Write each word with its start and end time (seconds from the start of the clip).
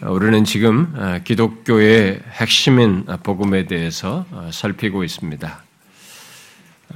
우리는 0.00 0.44
지금 0.44 0.94
어, 0.96 1.20
기독교의 1.22 2.20
핵심인 2.32 3.04
복음에 3.22 3.66
대해서 3.66 4.24
어, 4.30 4.48
살피고 4.50 5.04
있습니다. 5.04 5.62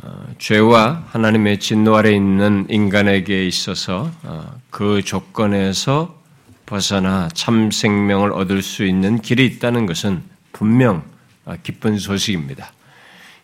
어, 0.01 0.27
죄와 0.39 1.05
하나님의 1.11 1.61
진노 1.61 1.97
아래 1.97 2.13
있는 2.13 2.67
인간에게 2.71 3.47
있어서 3.47 4.11
그 4.71 5.03
조건에서 5.03 6.19
벗어나 6.65 7.29
참 7.35 7.71
생명을 7.71 8.33
얻을 8.33 8.63
수 8.63 8.87
있는 8.87 9.21
길이 9.21 9.45
있다는 9.45 9.85
것은 9.85 10.23
분명 10.53 11.03
기쁜 11.63 11.99
소식입니다. 11.99 12.73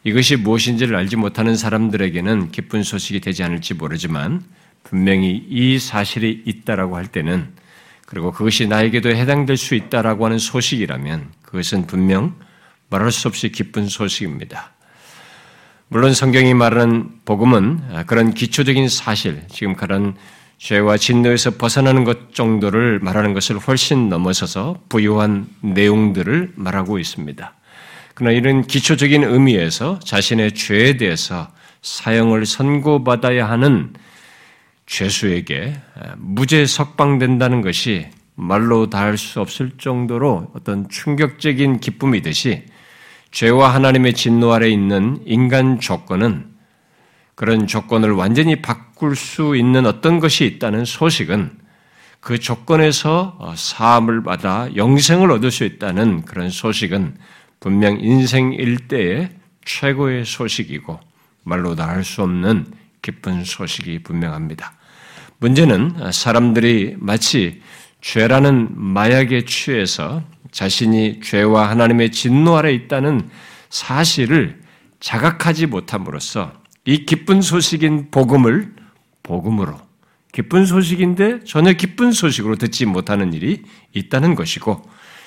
이것이 0.04 0.36
무엇인지를 0.36 0.96
알지 0.96 1.16
못하는 1.16 1.56
사람들에게는 1.56 2.50
기쁜 2.50 2.82
소식이 2.82 3.20
되지 3.20 3.42
않을지 3.42 3.74
모르지만 3.74 4.42
분명히 4.84 5.44
이 5.48 5.78
사실이 5.78 6.44
있다라고 6.44 6.96
할 6.96 7.06
때는 7.06 7.48
그리고 8.06 8.32
그것이 8.32 8.66
나에게도 8.66 9.10
해당될 9.10 9.56
수 9.56 9.74
있다라고 9.74 10.26
하는 10.26 10.38
소식이라면 10.38 11.32
그것은 11.42 11.86
분명 11.86 12.34
말할 12.90 13.10
수 13.10 13.28
없이 13.28 13.50
기쁜 13.50 13.88
소식입니다. 13.88 14.72
물론 15.88 16.12
성경이 16.12 16.54
말하는 16.54 17.10
복음은 17.24 18.04
그런 18.06 18.34
기초적인 18.34 18.88
사실, 18.88 19.42
지금 19.48 19.74
그런 19.74 20.16
죄와 20.58 20.96
진노에서 20.96 21.52
벗어나는 21.52 22.04
것 22.04 22.34
정도를 22.34 22.98
말하는 23.00 23.34
것을 23.34 23.58
훨씬 23.58 24.08
넘어서서 24.08 24.82
부유한 24.88 25.46
내용들을 25.60 26.52
말하고 26.56 26.98
있습니다. 26.98 27.54
그러나 28.14 28.36
이런 28.36 28.62
기초적인 28.66 29.24
의미에서 29.24 29.98
자신의 30.00 30.52
죄에 30.52 30.96
대해서 30.96 31.48
사형을 31.82 32.46
선고받아야 32.46 33.48
하는 33.48 33.92
죄수에게 34.86 35.74
무죄 36.18 36.66
석방된다는 36.66 37.62
것이 37.62 38.08
말로 38.34 38.90
닿을 38.90 39.16
수 39.16 39.40
없을 39.40 39.72
정도로 39.78 40.52
어떤 40.54 40.88
충격적인 40.88 41.80
기쁨이듯이 41.80 42.64
죄와 43.30 43.74
하나님의 43.74 44.14
진노 44.14 44.52
아래 44.52 44.68
있는 44.68 45.20
인간 45.24 45.80
조건은 45.80 46.54
그런 47.34 47.66
조건을 47.66 48.12
완전히 48.12 48.62
바꿀 48.62 49.16
수 49.16 49.56
있는 49.56 49.86
어떤 49.86 50.20
것이 50.20 50.44
있다는 50.44 50.84
소식은 50.84 51.58
그 52.20 52.38
조건에서 52.38 53.54
사함을 53.54 54.22
받아 54.22 54.68
영생을 54.74 55.30
얻을 55.30 55.50
수 55.50 55.64
있다는 55.64 56.22
그런 56.22 56.48
소식은 56.48 57.16
분명 57.60 57.98
인생 58.00 58.52
일대의 58.52 59.30
최고의 59.64 60.24
소식이고 60.24 61.00
말로 61.42 61.74
닿을 61.74 62.04
수 62.04 62.22
없는 62.22 62.66
기쁜 63.04 63.44
소식이 63.44 64.02
분명합니다. 64.02 64.72
문제는 65.38 66.10
사람들이 66.10 66.96
마치 66.98 67.60
죄라는 68.00 68.70
마약에 68.74 69.44
취해서 69.44 70.22
자신이 70.50 71.20
죄와 71.22 71.68
하나님의 71.68 72.12
진노 72.12 72.56
아래 72.56 72.72
있다는 72.72 73.28
사실을 73.68 74.62
자각하지 75.00 75.66
못함으로써 75.66 76.54
이 76.86 77.04
기쁜 77.04 77.42
소식인 77.42 78.10
복음을 78.10 78.74
복음으로 79.22 79.78
기쁜 80.32 80.64
소식인데 80.64 81.44
전혀 81.44 81.74
기쁜 81.74 82.10
소식으로 82.10 82.56
듣지 82.56 82.86
못하는 82.86 83.34
일이 83.34 83.64
있다는 83.92 84.34
것이고 84.34 84.82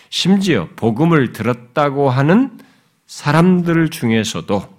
심지어 0.10 0.68
복음을 0.76 1.32
들었다고 1.32 2.10
하는 2.10 2.58
사람들 3.06 3.90
중에서도 3.90 4.56
어, 4.56 4.77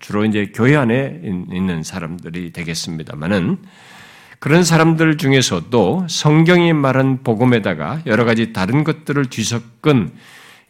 주로 0.00 0.24
이제 0.24 0.52
교회 0.54 0.76
안에 0.76 1.20
있는 1.24 1.82
사람들이 1.82 2.52
되겠습니다만은 2.52 3.58
그런 4.38 4.64
사람들 4.64 5.18
중에서도 5.18 6.06
성경이 6.08 6.72
말한 6.72 7.22
복음에다가 7.22 8.02
여러 8.06 8.24
가지 8.24 8.52
다른 8.52 8.82
것들을 8.84 9.26
뒤섞은 9.26 10.10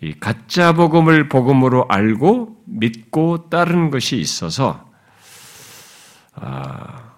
이 0.03 0.14
가짜 0.20 0.73
복음을 0.73 1.28
복음으로 1.28 1.86
알고 1.89 2.56
믿고 2.67 3.48
따르는 3.48 3.91
것이 3.91 4.19
있어서 4.19 4.91
아, 6.35 7.14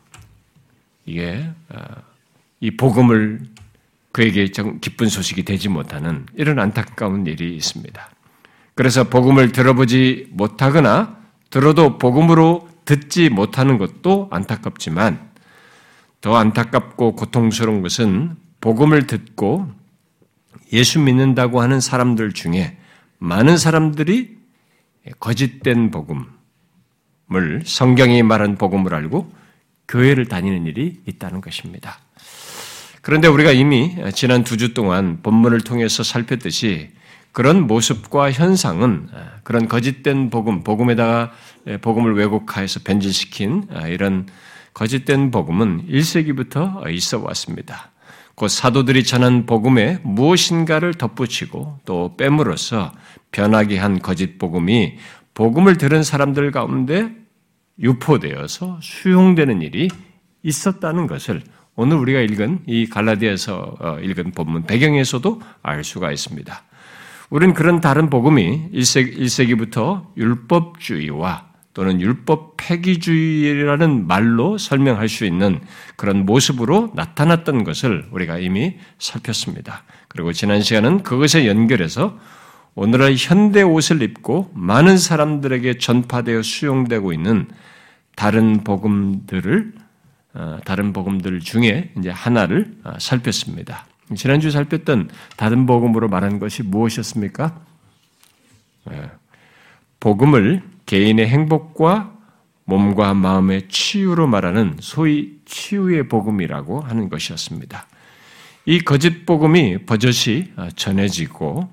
이게 1.07 1.49
아, 1.71 2.03
이 2.61 2.71
복음을 2.77 3.41
그에게 4.13 4.47
기쁜 4.81 5.09
소식이 5.09 5.43
되지 5.43 5.69
못하는 5.69 6.25
이런 6.37 6.61
안타까운 6.61 7.27
일이 7.27 7.57
있습니다. 7.57 8.11
그래서 8.75 9.05
복음을 9.05 9.51
들어보지 9.51 10.29
못하거나 10.31 11.24
들어도 11.55 11.99
복음으로 11.99 12.69
듣지 12.85 13.29
못하는 13.29 13.79
것도 13.79 14.27
안타깝지만 14.33 15.31
더 16.21 16.35
안타깝고 16.35 17.15
고통스러운 17.15 17.81
것은 17.81 18.35
복음을 18.61 19.07
듣고 19.07 19.71
예수 20.73 20.99
믿는다고 20.99 21.63
하는 21.63 21.79
사람들 21.79 22.33
중에 22.33 22.77
많은 23.19 23.57
사람들이 23.57 24.37
거짓된 25.21 25.93
복음을 25.93 26.27
성경이 27.65 28.25
말한 28.25 28.57
복음을 28.57 28.93
알고 28.93 29.33
교회를 29.87 30.27
다니는 30.27 30.67
일이 30.67 31.03
있다는 31.07 31.41
것입니다. 31.41 32.01
그런데 33.01 33.29
우리가 33.29 33.53
이미 33.53 33.95
지난 34.13 34.43
두 34.43 34.57
주 34.57 34.75
동안 34.75 35.21
본문을 35.23 35.61
통해서 35.61 36.03
살폈듯이 36.03 36.91
그런 37.35 37.67
모습과 37.67 38.31
현상은 38.31 39.09
그런 39.43 39.67
거짓된 39.67 40.31
복음, 40.31 40.63
복음에다가 40.63 41.33
복음을 41.83 42.15
왜곡하여서 42.15 42.81
변질시킨 42.85 43.67
이런 43.89 44.27
거짓된 44.73 45.33
복음은 45.33 45.89
1세기부터 45.89 46.89
있어 46.93 47.21
왔습니다. 47.21 47.91
곧 48.37 48.49
사도들이 48.49 49.03
전한 49.03 49.47
복음에 49.47 49.99
무엇인가를 50.05 50.95
덧붙이고 50.95 51.81
또 51.85 52.17
빼므로써 52.17 52.93
변하게 53.33 53.79
한 53.79 53.99
거짓 53.99 54.39
복음이 54.39 54.97
복음을 55.35 55.77
들은 55.77 56.05
사람들 56.05 56.53
가운데 56.53 57.11
유포되어서 57.81 58.79
수용되는 58.81 59.61
일이 59.61 59.89
있었다는 60.45 61.09
것을 61.09 61.43
오늘 61.75 61.97
우리가 61.97 62.21
읽은 62.21 62.61
이 62.69 62.87
갈라디아에서 62.87 63.77
어, 63.81 63.99
읽은 64.01 64.31
본문 64.31 64.67
배경에서도 64.67 65.43
알 65.63 65.83
수가 65.83 66.13
있습니다. 66.13 66.63
우리는 67.31 67.55
그런 67.55 67.81
다른 67.81 68.11
복음이 68.11 68.71
1세기, 68.73 69.59
부터 69.59 70.13
율법주의와 70.17 71.55
또는 71.75 72.01
율법 72.01 72.57
폐기주의라는 72.57 74.07
말로 74.07 74.59
설명할 74.59 75.09
수 75.09 75.25
있는 75.25 75.61
그런 75.97 76.25
모습으로 76.25 76.93
나타났던 76.95 77.65
것을 77.65 78.07
우리가 78.13 78.39
이미 78.39 78.77
살폈습니다. 78.99 79.83
그리고 80.09 80.33
지난 80.33 80.63
시간은 80.63 81.03
그것에 81.03 81.49
연결해서 81.49 82.17
오늘날 82.77 83.15
현대 83.17 83.63
옷을 83.63 84.03
입고 84.03 84.51
많은 84.55 84.99
사람들에게 84.99 85.79
전파되어 85.79 86.43
수용되고 86.43 87.13
있는 87.13 87.49
다른 88.17 88.63
복음들을 88.63 89.73
어, 90.35 90.59
다른 90.65 90.93
복음들 90.93 91.39
중에 91.41 91.93
이제 91.97 92.11
하나를 92.11 92.75
어, 92.83 92.95
살폈습니다. 92.99 93.87
지난주 94.15 94.51
살폈던 94.51 95.11
다른 95.37 95.67
복음으로 95.67 96.09
말하는 96.09 96.39
것이 96.39 96.63
무엇이었습니까? 96.63 97.61
예. 98.93 99.11
복음을 100.01 100.63
개인의 100.87 101.27
행복과 101.27 102.13
몸과 102.65 103.15
마음의 103.15 103.69
치유로 103.69 104.27
말하는 104.27 104.77
소위 104.81 105.39
치유의 105.45 106.09
복음이라고 106.09 106.81
하는 106.81 107.09
것이었습니다. 107.09 107.87
이 108.67 108.81
거짓 108.81 109.27
복음이 109.27 109.85
버젓이 109.85 110.53
어, 110.57 110.69
전해지고 110.75 111.69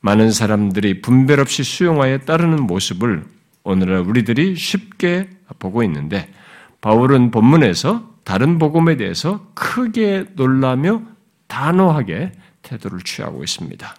많은 0.00 0.30
사람들이 0.30 1.02
분별 1.02 1.40
없이 1.40 1.62
수용하여 1.62 2.18
따르는 2.18 2.62
모습을 2.62 3.24
오늘날 3.64 4.00
우리들이 4.00 4.56
쉽게 4.56 5.28
보고 5.58 5.82
있는데 5.82 6.32
바울은 6.80 7.30
본문에서 7.30 8.08
다른 8.24 8.58
복음에 8.58 8.96
대해서 8.96 9.46
크게 9.54 10.26
놀라며 10.34 11.02
단호하게 11.50 12.32
태도를 12.62 13.00
취하고 13.00 13.44
있습니다. 13.44 13.94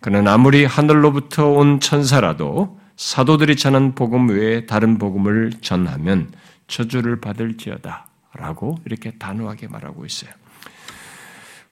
그는 0.00 0.28
아무리 0.28 0.64
하늘로부터 0.64 1.48
온 1.48 1.80
천사라도 1.80 2.78
사도들이 2.96 3.56
전한 3.56 3.94
복음 3.94 4.30
외에 4.30 4.64
다른 4.64 4.96
복음을 4.96 5.52
전하면 5.60 6.30
저주를 6.68 7.20
받을지어다. 7.20 8.06
라고 8.38 8.76
이렇게 8.84 9.12
단호하게 9.12 9.68
말하고 9.68 10.04
있어요. 10.04 10.30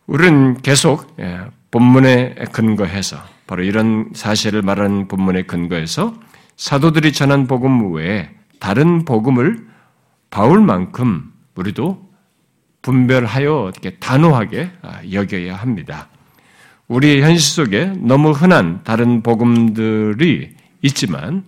우리는 0.07 0.61
계속 0.63 1.15
예, 1.21 1.41
본문에 1.71 2.35
근거해서 2.53 3.19
바로 3.47 3.63
이런 3.63 4.11
사실을 4.15 4.63
말하는 4.63 5.09
본문에 5.09 5.43
근거해서 5.43 6.15
사도들이 6.57 7.13
전한 7.13 7.47
복음 7.47 7.93
외에 7.93 8.31
다른 8.61 9.05
복음을 9.05 9.67
바울만큼 10.31 11.33
우리도 11.55 12.14
분별하여 12.85 13.71
이렇게 13.73 13.97
단호하게 13.97 14.71
아, 14.83 15.01
여겨야 15.11 15.57
합니다. 15.57 16.09
우리의 16.87 17.23
현실 17.23 17.41
속에 17.41 17.87
너무 17.97 18.31
흔한 18.31 18.85
다른 18.85 19.23
복음들이 19.23 20.55
있지만, 20.83 21.45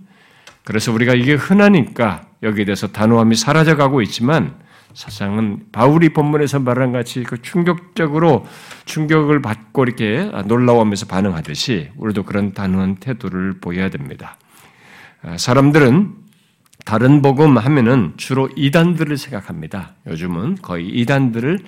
그래서 0.64 0.92
우리가 0.92 1.14
이게 1.14 1.34
흔하니까 1.34 2.22
여기에 2.42 2.64
대해서 2.64 2.88
단호함이 2.88 3.36
사라져가고 3.36 4.00
있지만, 4.02 4.54
사상은 4.94 5.66
바울이 5.72 6.08
본문에서 6.08 6.60
말한 6.60 6.92
같이 6.92 7.22
그 7.22 7.42
충격적으로 7.42 8.46
충격을 8.86 9.42
받고 9.42 9.84
이렇게 9.84 10.30
놀라워하면서 10.46 11.04
반응하듯이 11.04 11.90
우리도 11.96 12.22
그런 12.22 12.54
단호한 12.54 12.96
태도를 12.96 13.60
보여야 13.60 13.90
됩니다. 13.90 14.38
아, 15.22 15.36
사람들은 15.36 16.25
다른 16.86 17.20
복음 17.20 17.58
하면은 17.58 18.12
주로 18.16 18.48
이단들을 18.54 19.16
생각합니다. 19.18 19.96
요즘은 20.06 20.58
거의 20.62 20.86
이단들을 20.86 21.58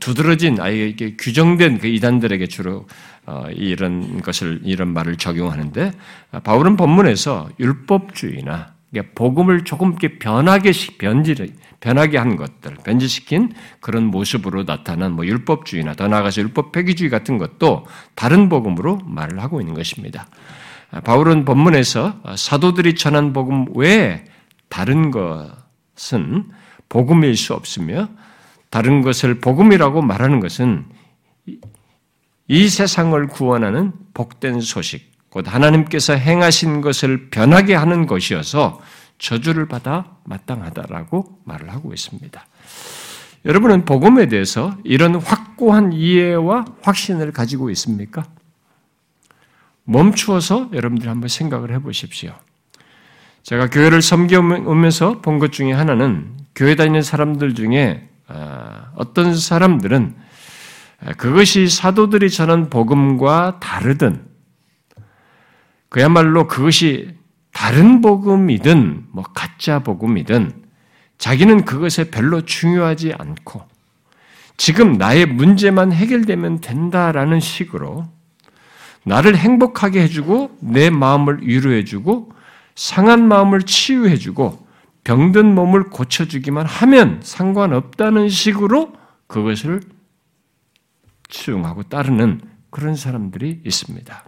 두드러진 0.00 0.62
아예 0.62 0.94
규정된 0.94 1.76
그 1.76 1.88
이단들에게 1.88 2.46
주로 2.46 2.86
어, 3.26 3.44
이런 3.54 4.22
것을 4.22 4.62
이런 4.64 4.94
말을 4.94 5.16
적용하는데 5.16 5.92
아, 6.30 6.40
바울은 6.40 6.78
본문에서 6.78 7.50
율법주의나 7.60 8.72
복음을 9.14 9.64
조금 9.64 9.90
이렇게 9.90 10.18
변하게 10.18 10.72
변질 10.96 11.54
변하게 11.80 12.16
한 12.16 12.36
것들, 12.36 12.76
변질시킨 12.82 13.52
그런 13.80 14.04
모습으로 14.04 14.64
나타난 14.64 15.12
뭐 15.12 15.26
율법주의나 15.26 15.96
더 15.96 16.08
나아가서 16.08 16.40
율법 16.40 16.72
폐기주의 16.72 17.10
같은 17.10 17.36
것도 17.36 17.84
다른 18.14 18.48
복음으로 18.48 19.00
말을 19.04 19.42
하고 19.42 19.60
있는 19.60 19.74
것입니다. 19.74 20.28
아, 20.90 21.00
바울은 21.00 21.44
본문에서 21.44 22.22
사도들이 22.36 22.94
전한 22.94 23.34
복음 23.34 23.66
외에 23.74 24.31
다른 24.72 25.10
것은 25.10 26.50
복음일 26.88 27.36
수 27.36 27.52
없으며 27.52 28.08
다른 28.70 29.02
것을 29.02 29.38
복음이라고 29.38 30.00
말하는 30.00 30.40
것은 30.40 30.86
이 32.48 32.68
세상을 32.70 33.26
구원하는 33.26 33.92
복된 34.14 34.62
소식, 34.62 35.12
곧 35.28 35.46
하나님께서 35.46 36.14
행하신 36.14 36.80
것을 36.80 37.28
변하게 37.28 37.74
하는 37.74 38.06
것이어서 38.06 38.80
저주를 39.18 39.68
받아 39.68 40.16
마땅하다라고 40.24 41.40
말을 41.44 41.70
하고 41.70 41.92
있습니다. 41.92 42.42
여러분은 43.44 43.84
복음에 43.84 44.26
대해서 44.26 44.74
이런 44.84 45.16
확고한 45.16 45.92
이해와 45.92 46.64
확신을 46.80 47.32
가지고 47.32 47.68
있습니까? 47.68 48.24
멈추어서 49.84 50.70
여러분들이 50.72 51.10
한번 51.10 51.28
생각을 51.28 51.74
해 51.74 51.78
보십시오. 51.78 52.32
제가 53.42 53.68
교회를 53.70 54.02
섬겨오면서 54.02 55.20
본 55.20 55.38
것 55.38 55.52
중에 55.52 55.72
하나는 55.72 56.36
교회 56.54 56.74
다니는 56.76 57.02
사람들 57.02 57.54
중에 57.54 58.08
아, 58.28 58.92
어떤 58.94 59.34
사람들은 59.34 60.14
그것이 61.16 61.68
사도들이 61.68 62.30
전한 62.30 62.70
복음과 62.70 63.58
다르든 63.60 64.24
그야말로 65.88 66.46
그것이 66.46 67.16
다른 67.52 68.00
복음이든 68.00 69.06
뭐 69.10 69.24
가짜 69.34 69.80
복음이든 69.80 70.62
자기는 71.18 71.64
그것에 71.64 72.10
별로 72.10 72.42
중요하지 72.42 73.14
않고 73.18 73.62
지금 74.56 74.92
나의 74.92 75.26
문제만 75.26 75.92
해결되면 75.92 76.60
된다라는 76.60 77.40
식으로 77.40 78.06
나를 79.04 79.36
행복하게 79.36 80.02
해주고 80.02 80.58
내 80.60 80.88
마음을 80.90 81.40
위로해주고 81.42 82.32
상한 82.74 83.26
마음을 83.28 83.62
치유해주고 83.62 84.66
병든 85.04 85.54
몸을 85.54 85.90
고쳐주기만 85.90 86.66
하면 86.66 87.20
상관없다는 87.22 88.28
식으로 88.28 88.92
그것을 89.26 89.80
수용하고 91.28 91.84
따르는 91.84 92.40
그런 92.70 92.94
사람들이 92.94 93.62
있습니다. 93.64 94.24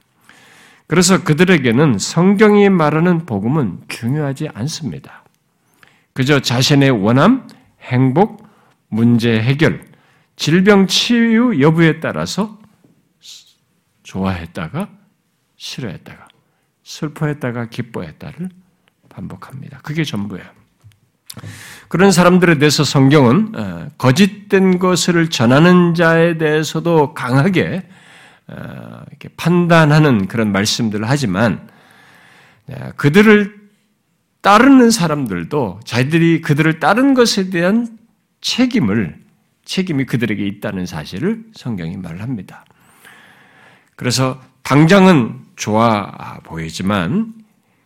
그래서 0.86 1.22
그들에게는 1.24 1.98
성경이 1.98 2.68
말하는 2.68 3.24
복음은 3.24 3.84
중요하지 3.88 4.48
않습니다. 4.52 5.24
그저 6.12 6.40
자신의 6.40 6.90
원함, 6.90 7.48
행복, 7.80 8.46
문제 8.88 9.40
해결, 9.40 9.84
질병 10.36 10.86
치유 10.86 11.60
여부에 11.60 12.00
따라서 12.00 12.58
좋아했다가 14.02 14.88
싫어했다가 15.56 16.23
슬퍼했다가 16.84 17.66
기뻐했다를 17.66 18.50
반복합니다. 19.08 19.80
그게 19.82 20.04
전부예요. 20.04 20.44
그런 21.88 22.12
사람들에 22.12 22.58
대해서 22.58 22.84
성경은 22.84 23.52
어, 23.56 23.88
거짓된 23.98 24.78
것을 24.78 25.30
전하는 25.30 25.94
자에 25.94 26.38
대해서도 26.38 27.14
강하게 27.14 27.88
어, 28.46 29.02
판단하는 29.36 30.28
그런 30.28 30.52
말씀들을 30.52 31.08
하지만 31.08 31.68
네, 32.66 32.92
그들을 32.96 33.64
따르는 34.42 34.90
사람들도 34.90 35.80
자기들이 35.84 36.42
그들을 36.42 36.78
따른 36.78 37.14
것에 37.14 37.50
대한 37.50 37.98
책임을 38.40 39.18
책임이 39.64 40.04
그들에게 40.04 40.46
있다는 40.46 40.84
사실을 40.84 41.44
성경이 41.54 41.96
말합니다. 41.96 42.64
그래서 43.96 44.40
당장은 44.62 45.43
좋아 45.56 46.38
보이지만 46.44 47.34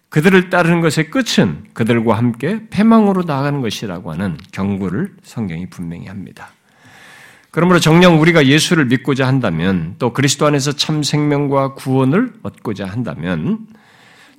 그들을 0.09 0.49
따르는 0.50 0.81
것의 0.81 1.11
끝은 1.11 1.65
그들과 1.75 2.17
함께 2.17 2.62
패망으로 2.70 3.25
나아가는 3.25 3.61
것이라고 3.61 4.12
하는 4.12 4.38
경고를 4.53 5.15
성경이 5.23 5.69
분명히 5.69 6.06
합니다. 6.06 6.50
그러므로 7.50 7.81
정녕 7.81 8.20
우리가 8.20 8.47
예수를 8.47 8.87
믿고자 8.87 9.26
한다면 9.26 9.97
또 9.99 10.12
그리스도 10.12 10.47
안에서 10.47 10.73
참 10.73 11.03
생명과 11.03 11.75
구원을 11.75 12.35
얻고자 12.43 12.87
한다면 12.87 13.67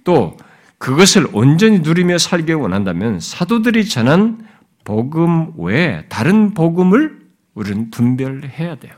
또 0.03 0.37
그것을 0.77 1.27
온전히 1.33 1.79
누리며 1.79 2.17
살기 2.17 2.53
원한다면 2.53 3.19
사도들이 3.19 3.87
전한 3.87 4.47
복음 4.85 5.53
외에 5.57 6.05
다른 6.09 6.53
복음을 6.53 7.19
우리는 7.53 7.91
분별해야 7.91 8.75
돼요. 8.75 8.93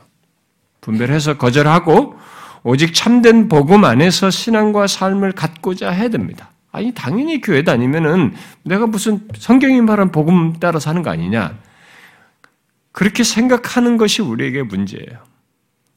분별해서 0.80 1.38
거절하고 1.38 2.16
오직 2.64 2.94
참된 2.94 3.48
복음 3.48 3.84
안에서 3.84 4.30
신앙과 4.30 4.86
삶을 4.86 5.32
갖고자 5.32 5.90
해야 5.90 6.08
됩니다. 6.08 6.50
아니 6.70 6.92
당연히 6.94 7.40
교회 7.40 7.64
다니면은 7.64 8.34
내가 8.62 8.86
무슨 8.86 9.28
성경이 9.36 9.80
말한 9.82 10.10
복음 10.12 10.58
따라 10.58 10.78
사는 10.78 11.02
거 11.02 11.10
아니냐? 11.10 11.58
그렇게 12.92 13.24
생각하는 13.24 13.96
것이 13.96 14.22
우리에게 14.22 14.62
문제예요. 14.62 15.24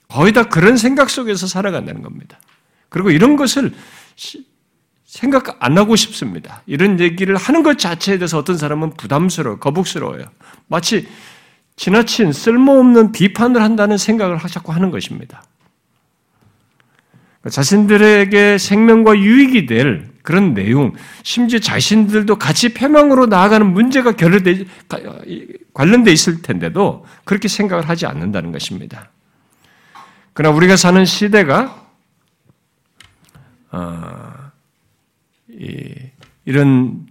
거의 0.07 0.33
다 0.33 0.43
그런 0.43 0.77
생각 0.77 1.09
속에서 1.09 1.47
살아간다는 1.47 2.01
겁니다. 2.01 2.39
그리고 2.89 3.11
이런 3.11 3.35
것을 3.35 3.73
생각 5.05 5.57
안 5.63 5.77
하고 5.77 5.95
싶습니다. 5.95 6.61
이런 6.65 6.99
얘기를 6.99 7.35
하는 7.35 7.63
것 7.63 7.77
자체에 7.77 8.17
대해서 8.17 8.37
어떤 8.37 8.57
사람은 8.57 8.91
부담스러워, 8.91 9.59
거북스러워요. 9.59 10.25
마치 10.67 11.07
지나친 11.75 12.31
쓸모없는 12.31 13.11
비판을 13.11 13.61
한다는 13.61 13.97
생각을 13.97 14.39
자꾸 14.49 14.73
하는 14.73 14.91
것입니다. 14.91 15.43
자신들에게 17.49 18.57
생명과 18.57 19.17
유익이 19.19 19.65
될 19.67 20.09
그런 20.23 20.55
내용, 20.55 20.93
심지어 21.23 21.59
자신들도 21.59 22.37
같이 22.37 22.73
패망으로 22.73 23.27
나아가는 23.27 23.65
문제가 23.71 24.13
결여돼, 24.13 24.65
관련돼 25.73 26.11
있을 26.11 26.41
텐데도 26.41 27.05
그렇게 27.23 27.47
생각을 27.47 27.87
하지 27.87 28.07
않는다는 28.07 28.51
것입니다. 28.51 29.11
그러나 30.33 30.55
우리가 30.55 30.75
사는 30.75 31.05
시대가, 31.05 31.87
어, 33.71 34.33
이, 35.49 35.93
이런 36.45 37.05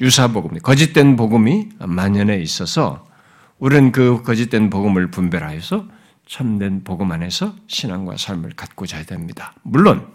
유사 0.00 0.28
복음, 0.28 0.58
거짓된 0.58 1.16
복음이 1.16 1.70
만연해 1.78 2.38
있어서 2.40 3.06
우리는 3.58 3.92
그 3.92 4.22
거짓된 4.22 4.68
복음을 4.68 5.10
분별하여서 5.10 5.86
참된 6.26 6.84
복음 6.84 7.12
안에서 7.12 7.54
신앙과 7.66 8.16
삶을 8.16 8.52
갖고자 8.56 8.96
해야 8.96 9.06
됩니다. 9.06 9.54
물론 9.62 10.12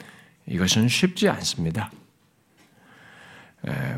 이것은 0.48 0.88
쉽지 0.88 1.30
않습니다. 1.30 1.92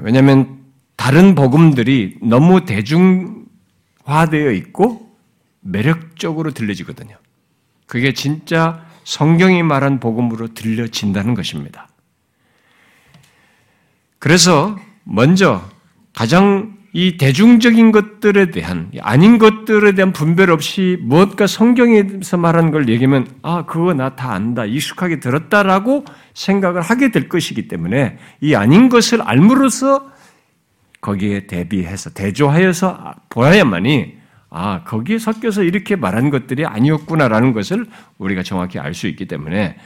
왜냐하면 0.01 0.59
다른 0.95 1.35
복음들이 1.35 2.17
너무 2.21 2.65
대중화되어 2.65 4.51
있고 4.51 5.17
매력적으로 5.61 6.51
들려지거든요. 6.51 7.15
그게 7.87 8.13
진짜 8.13 8.85
성경이 9.03 9.63
말한 9.63 9.99
복음으로 9.99 10.53
들려진다는 10.53 11.33
것입니다. 11.33 11.87
그래서 14.19 14.77
먼저 15.03 15.67
가장 16.13 16.77
이 16.93 17.15
대중적인 17.17 17.93
것들에 17.93 18.51
대한 18.51 18.91
아닌 18.99 19.37
것들에 19.37 19.93
대한 19.93 20.11
분별 20.11 20.51
없이 20.51 20.97
무엇과 21.01 21.47
성경에서 21.47 22.35
말하는 22.35 22.71
걸 22.71 22.89
얘기하면 22.89 23.27
아 23.43 23.65
그거 23.65 23.93
나 23.93 24.15
다 24.15 24.33
안다 24.33 24.65
익숙하게 24.65 25.21
들었다라고 25.21 26.03
생각을 26.33 26.81
하게 26.81 27.11
될 27.11 27.29
것이기 27.29 27.69
때문에 27.69 28.17
이 28.41 28.55
아닌 28.55 28.89
것을 28.89 29.21
알므로써 29.21 30.11
거기에 30.99 31.47
대비해서 31.47 32.09
대조하여서 32.09 33.13
보아야만이 33.29 34.17
아 34.49 34.83
거기에 34.83 35.17
섞여서 35.17 35.63
이렇게 35.63 35.95
말한 35.95 36.29
것들이 36.29 36.65
아니었구나라는 36.65 37.53
것을 37.53 37.85
우리가 38.17 38.43
정확히 38.43 38.79
알 38.79 38.93
수 38.93 39.07
있기 39.07 39.25
때문에 39.27 39.77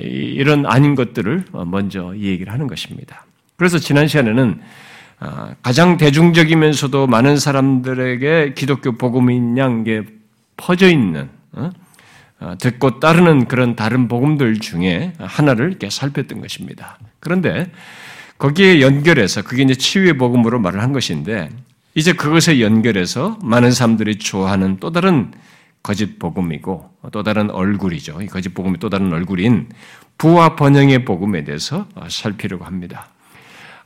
이런 0.00 0.66
아닌 0.66 0.96
것들을 0.96 1.44
먼저 1.66 2.14
얘기를 2.16 2.52
하는 2.52 2.66
것입니다. 2.66 3.26
그래서 3.56 3.78
지난 3.78 4.08
시간에는 4.08 4.60
아, 4.60 4.91
가장 5.62 5.96
대중적이면서도 5.96 7.06
많은 7.06 7.36
사람들에게 7.36 8.54
기독교 8.54 8.92
복음인 8.92 9.56
양게 9.56 10.04
퍼져 10.56 10.88
있는 10.88 11.28
어? 11.52 11.70
아, 12.40 12.56
듣고 12.56 12.98
따르는 12.98 13.46
그런 13.46 13.76
다른 13.76 14.08
복음들 14.08 14.58
중에 14.58 15.12
하나를 15.18 15.68
이렇게 15.68 15.90
살폈던 15.90 16.40
것입니다. 16.40 16.98
그런데 17.20 17.70
거기에 18.38 18.80
연결해서 18.80 19.42
그게 19.42 19.62
이제 19.62 19.74
치유의 19.74 20.18
복음으로 20.18 20.58
말을 20.58 20.82
한 20.82 20.92
것인데 20.92 21.50
이제 21.94 22.12
그것에 22.12 22.60
연결해서 22.60 23.38
많은 23.44 23.70
사람들이 23.70 24.18
좋아하는 24.18 24.78
또 24.80 24.90
다른 24.90 25.30
거짓 25.84 26.18
복음이고 26.18 26.90
또 27.12 27.22
다른 27.22 27.50
얼굴이죠. 27.50 28.22
이 28.22 28.26
거짓 28.26 28.48
복음의 28.54 28.78
또 28.80 28.88
다른 28.88 29.12
얼굴인 29.12 29.68
부와 30.18 30.56
번영의 30.56 31.04
복음에 31.04 31.44
대해서 31.44 31.86
살피려고 32.08 32.64
합니다. 32.64 33.11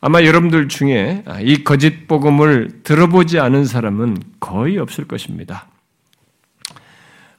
아마 0.07 0.23
여러분들 0.23 0.69
중에 0.69 1.25
이 1.41 1.65
거짓 1.65 2.07
복음을 2.07 2.83
들어보지 2.85 3.41
않은 3.41 3.65
사람은 3.65 4.23
거의 4.39 4.79
없을 4.79 5.09
것입니다. 5.09 5.67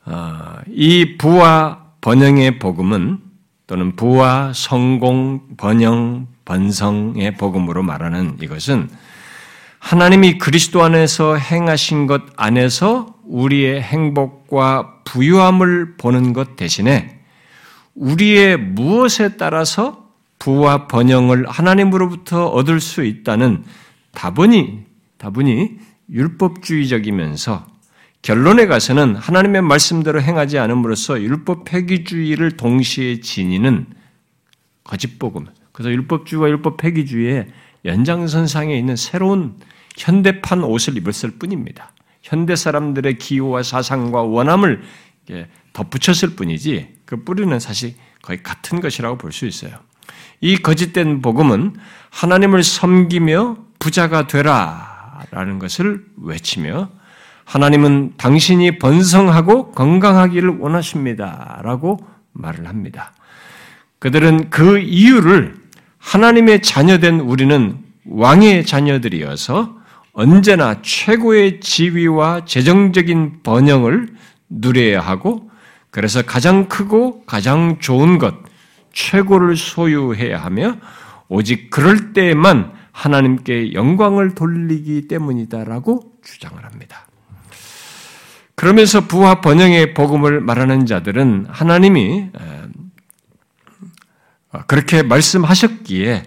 아, 0.03 0.57
이 0.67 1.15
부와 1.17 1.85
번영의 2.01 2.59
복음은 2.59 3.19
또는 3.67 3.95
부와 3.95 4.51
성공, 4.53 5.55
번영, 5.55 6.27
번성의 6.43 7.35
복음으로 7.35 7.83
말하는 7.83 8.35
이것은 8.41 8.89
하나님이 9.79 10.37
그리스도 10.37 10.83
안에서 10.83 11.37
행하신 11.37 12.05
것 12.05 12.23
안에서 12.35 13.15
우리의 13.23 13.81
행복과 13.81 15.03
부유함을 15.05 15.95
보는 15.95 16.33
것 16.33 16.57
대신에 16.57 17.21
우리의 17.95 18.57
무엇에 18.57 19.37
따라서 19.37 20.06
부와 20.39 20.87
번영을 20.87 21.47
하나님으로부터 21.47 22.47
얻을 22.47 22.79
수 22.79 23.03
있다는 23.03 23.63
다분히 24.13 24.85
다분히 25.17 25.77
율법주의적이면서 26.09 27.65
결론에 28.21 28.65
가서는 28.65 29.15
하나님의 29.15 29.61
말씀대로 29.61 30.21
행하지 30.21 30.57
않음으로써 30.59 31.21
율법 31.21 31.65
폐기주의를 31.65 32.57
동시에 32.57 33.19
지니는 33.19 33.87
거짓복음. 34.83 35.47
그래서 35.71 35.91
율법주의와 35.91 36.49
율법 36.49 36.77
폐기주의의 36.77 37.47
연장선상에 37.85 38.77
있는 38.77 38.95
새로운 38.95 39.55
현대판 39.97 40.63
옷을 40.63 40.97
입었을 40.97 41.31
뿐입니다. 41.39 41.91
현대 42.21 42.55
사람들의 42.55 43.17
기호와 43.17 43.63
사상과 43.63 44.23
원함을 44.23 44.81
덧붙였을 45.73 46.35
뿐이지 46.35 46.97
그 47.05 47.23
뿌리는 47.23 47.59
사실 47.59 47.95
거의 48.21 48.41
같은 48.43 48.81
것이라고 48.81 49.17
볼 49.17 49.31
수 49.31 49.45
있어요. 49.45 49.86
이 50.41 50.57
거짓된 50.57 51.21
복음은 51.21 51.75
하나님을 52.09 52.63
섬기며 52.63 53.57
부자가 53.79 54.27
되라라는 54.27 55.59
것을 55.59 56.03
외치며 56.21 56.89
하나님은 57.45 58.13
당신이 58.17 58.77
번성하고 58.77 59.71
건강하기를 59.71 60.57
원하십니다라고 60.59 61.99
말을 62.33 62.67
합니다. 62.67 63.13
그들은 63.99 64.49
그 64.49 64.79
이유를 64.79 65.55
하나님의 65.97 66.61
자녀된 66.61 67.21
우리는 67.21 67.77
왕의 68.05 68.65
자녀들이어서 68.65 69.75
언제나 70.13 70.81
최고의 70.81 71.59
지위와 71.59 72.45
재정적인 72.45 73.43
번영을 73.43 74.07
누려야 74.49 75.01
하고 75.01 75.49
그래서 75.89 76.21
가장 76.21 76.67
크고 76.67 77.25
가장 77.25 77.79
좋은 77.79 78.17
것, 78.17 78.35
최고를 78.97 79.55
소유해야 79.55 80.43
하며 80.43 80.75
오직 81.27 81.69
그럴 81.69 82.13
때에만 82.13 82.73
하나님께 82.91 83.73
영광을 83.73 84.33
돌리기 84.33 85.07
때문이다라고 85.07 86.13
주장을 86.23 86.65
합니다. 86.65 87.05
그러면서 88.55 89.01
부와 89.01 89.39
번영의 89.41 89.93
복음을 89.93 90.41
말하는 90.41 90.87
자들은 90.87 91.45
하나님이 91.47 92.31
그렇게 94.65 95.03
말씀하셨기에 95.03 96.23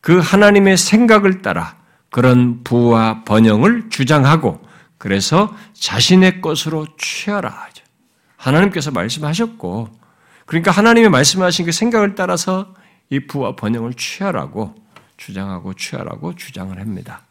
그 0.00 0.20
하나님의 0.20 0.76
생각을 0.76 1.42
따라 1.42 1.76
그런 2.10 2.62
부와 2.62 3.24
번영을 3.24 3.90
주장하고 3.90 4.62
그래서 4.98 5.52
자신의 5.72 6.40
것으로 6.40 6.86
취하라. 6.96 7.70
하나님께서 8.36 8.92
말씀하셨고 8.92 10.03
그러니까 10.46 10.70
하나님의 10.70 11.10
말씀하신 11.10 11.66
그 11.66 11.72
생각을 11.72 12.14
따라서 12.14 12.74
이 13.10 13.20
부와 13.20 13.56
번영을 13.56 13.94
취하라고 13.94 14.74
주장하고 15.16 15.74
취하라고 15.74 16.34
주장을 16.34 16.78
합니다. 16.78 17.22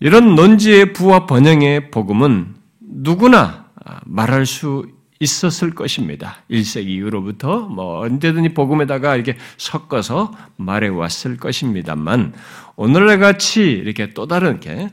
이런 0.00 0.34
논지의 0.34 0.92
부와 0.92 1.26
번영의 1.26 1.90
복음은 1.90 2.54
누구나 2.80 3.66
말할 4.04 4.46
수 4.46 4.86
있었을 5.20 5.74
것입니다. 5.74 6.38
1세기 6.50 6.88
이후로부터 6.88 7.60
뭐 7.60 8.00
언제든지 8.00 8.54
복음에다가 8.54 9.14
이렇게 9.14 9.36
섞어서 9.56 10.32
말해 10.56 10.88
왔을 10.88 11.36
것입니다만 11.36 12.32
오늘날 12.74 13.20
같이 13.20 13.62
이렇게 13.62 14.12
또 14.12 14.26
다른 14.26 14.58
게 14.58 14.88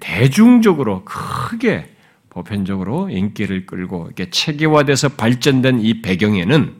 대중적으로 0.00 1.04
크게 1.04 1.94
보편적으로 2.42 3.08
인기를 3.10 3.66
끌고 3.66 4.06
이렇게 4.06 4.30
체계화돼서 4.30 5.10
발전된 5.10 5.80
이 5.80 6.02
배경에는 6.02 6.78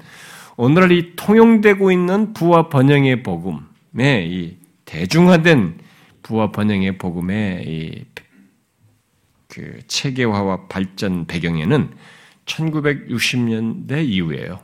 오늘날 0.57 0.93
이 0.93 1.15
통용되고 1.17 1.93
있는 1.93 2.33
부와 2.35 2.69
번영의 2.69 3.23
복음의 3.23 4.31
이 4.31 4.57
대중화된 4.85 5.79
부와 6.23 6.51
번영의 6.53 6.99
복음의 6.99 7.65
이 7.67 8.29
그 9.49 9.81
체계화와 9.87 10.69
발전 10.69 11.27
배경에는 11.27 11.91
1960년대 12.45 14.07
이후에요. 14.07 14.61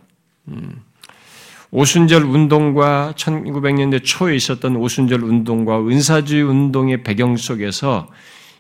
음. 0.48 0.82
오순절 1.70 2.22
운동과 2.22 3.14
1900년대 3.16 4.04
초에 4.04 4.36
있었던 4.36 4.76
오순절 4.76 5.24
운동과 5.24 5.80
은사주의 5.80 6.42
운동의 6.42 7.02
배경 7.02 7.36
속에서 7.36 8.08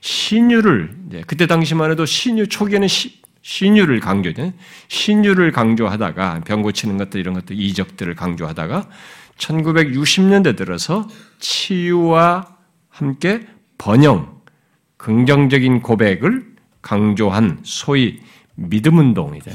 신유를 0.04 1.22
그때 1.26 1.46
당시만 1.46 1.90
해도 1.90 2.04
신유 2.04 2.48
초기에는 2.48 2.86
시, 2.88 3.22
신유를 3.40 4.00
강조죠. 4.00 4.52
신유를 4.88 5.50
강조하다가 5.50 6.42
병 6.44 6.60
고치는 6.60 6.98
것들 6.98 7.20
이런 7.20 7.32
것들 7.32 7.58
이적들을 7.58 8.14
강조하다가 8.14 8.86
1960년대 9.38 10.58
들어서 10.58 11.08
치유와 11.38 12.54
함께 12.90 13.46
번영, 13.78 14.42
긍정적인 14.98 15.80
고백을 15.80 16.54
강조한 16.82 17.60
소위 17.62 18.20
믿음 18.56 18.98
운동이죠. 18.98 19.50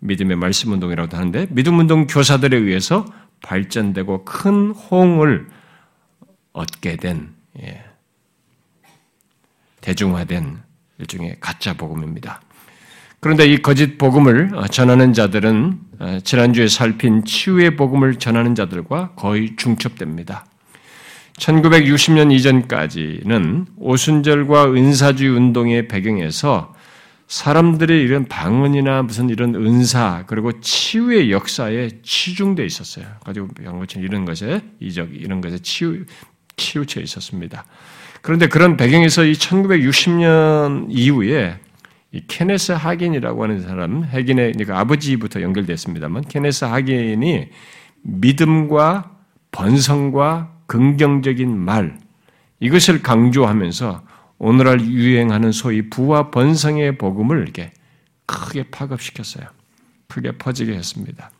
믿음의 0.00 0.36
말씀 0.36 0.72
운동이라고도 0.72 1.16
하는데 1.16 1.46
믿음 1.50 1.78
운동 1.78 2.08
교사들에 2.08 2.56
의해서 2.56 3.06
발전되고 3.42 4.24
큰 4.24 4.72
호응을 4.72 5.46
얻게 6.52 6.96
된 6.96 7.32
예, 7.62 7.84
대중화된 9.84 10.62
일종의 10.98 11.36
가짜 11.40 11.74
복음입니다. 11.74 12.40
그런데 13.20 13.46
이 13.46 13.60
거짓 13.60 13.98
복음을 13.98 14.52
전하는 14.70 15.12
자들은 15.12 15.78
어, 15.98 16.18
지난주에 16.24 16.68
살핀 16.68 17.24
치유의 17.24 17.76
복음을 17.76 18.16
전하는 18.16 18.54
자들과 18.54 19.12
거의 19.14 19.56
중첩됩니다. 19.56 20.46
1960년 21.38 22.32
이전까지는 22.32 23.66
오순절과 23.76 24.72
은사주의 24.72 25.30
운동의 25.30 25.88
배경에서 25.88 26.74
사람들의 27.26 28.02
이런 28.02 28.26
방언이나 28.26 29.02
무슨 29.02 29.28
이런 29.28 29.54
은사 29.54 30.24
그리고 30.26 30.60
치유의 30.60 31.30
역사에 31.32 31.88
치중돼 32.02 32.64
있었어요. 32.64 33.06
가지고 33.24 33.48
병고침 33.48 34.02
이런 34.04 34.24
것에 34.24 34.62
이적 34.80 35.14
이런 35.14 35.40
것에 35.40 35.58
치유 35.58 36.04
치우쳐 36.56 37.00
있었습니다. 37.00 37.64
그런데 38.24 38.48
그런 38.48 38.78
배경에서 38.78 39.22
이 39.22 39.34
1960년 39.34 40.86
이후에 40.88 41.60
이 42.10 42.22
케네스 42.26 42.72
하긴이라고 42.72 43.42
하는 43.42 43.60
사람, 43.60 44.02
하긴의 44.02 44.52
그러니까 44.52 44.78
아버지부터 44.80 45.42
연결됐습니다만 45.42 46.22
케네스 46.22 46.64
하긴이 46.64 47.50
믿음과 48.00 49.10
번성과 49.50 50.54
긍정적인 50.64 51.54
말 51.54 51.98
이것을 52.60 53.02
강조하면서 53.02 54.02
오늘날 54.38 54.80
유행하는 54.80 55.52
소위 55.52 55.90
부와 55.90 56.30
번성의 56.30 56.96
복음을 56.96 57.42
이렇게 57.42 57.72
크게 58.24 58.70
파급시켰어요. 58.70 59.48
크게 60.08 60.32
퍼지게 60.38 60.72
했습니다. 60.72 61.30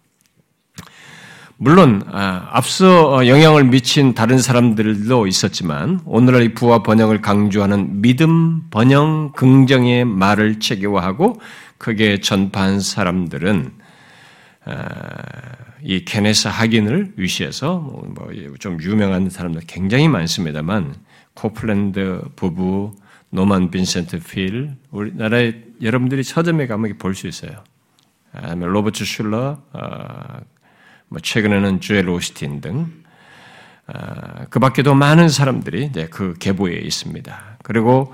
물론 1.64 2.02
아, 2.12 2.46
앞서 2.52 3.26
영향을 3.26 3.64
미친 3.64 4.12
다른 4.12 4.38
사람들도 4.38 5.26
있었지만 5.26 6.00
오늘날 6.04 6.42
이 6.42 6.52
부와 6.52 6.82
번영을 6.82 7.22
강조하는 7.22 8.02
믿음, 8.02 8.68
번영, 8.68 9.32
긍정의 9.32 10.04
말을 10.04 10.60
체계화하고 10.60 11.40
크게 11.78 12.20
전파한 12.20 12.80
사람들은 12.80 13.72
아, 14.66 14.76
이 15.82 16.04
케네스 16.04 16.48
해긴을 16.48 17.14
위시해서 17.16 17.78
뭐 17.78 18.28
좀 18.60 18.78
유명한 18.82 19.30
사람들 19.30 19.62
굉장히 19.66 20.06
많습니다만 20.06 20.94
코플랜드 21.32 22.20
부부, 22.36 22.94
노만 23.30 23.70
빈센트 23.70 24.20
필, 24.20 24.76
우리나라에 24.90 25.54
여러분들이 25.80 26.24
서점에 26.24 26.66
가면 26.66 26.98
볼 26.98 27.14
수 27.14 27.26
있어요. 27.26 27.64
로버트 28.34 29.04
슐러, 29.04 29.62
어, 29.72 30.40
뭐 31.14 31.20
최근에는 31.22 31.80
조엘 31.80 32.08
오스틴 32.08 32.60
등, 32.60 32.92
어, 33.86 34.46
그 34.50 34.58
밖에도 34.58 34.96
많은 34.96 35.28
사람들이 35.28 35.92
그 36.10 36.34
계보에 36.40 36.74
있습니다. 36.74 37.58
그리고 37.62 38.12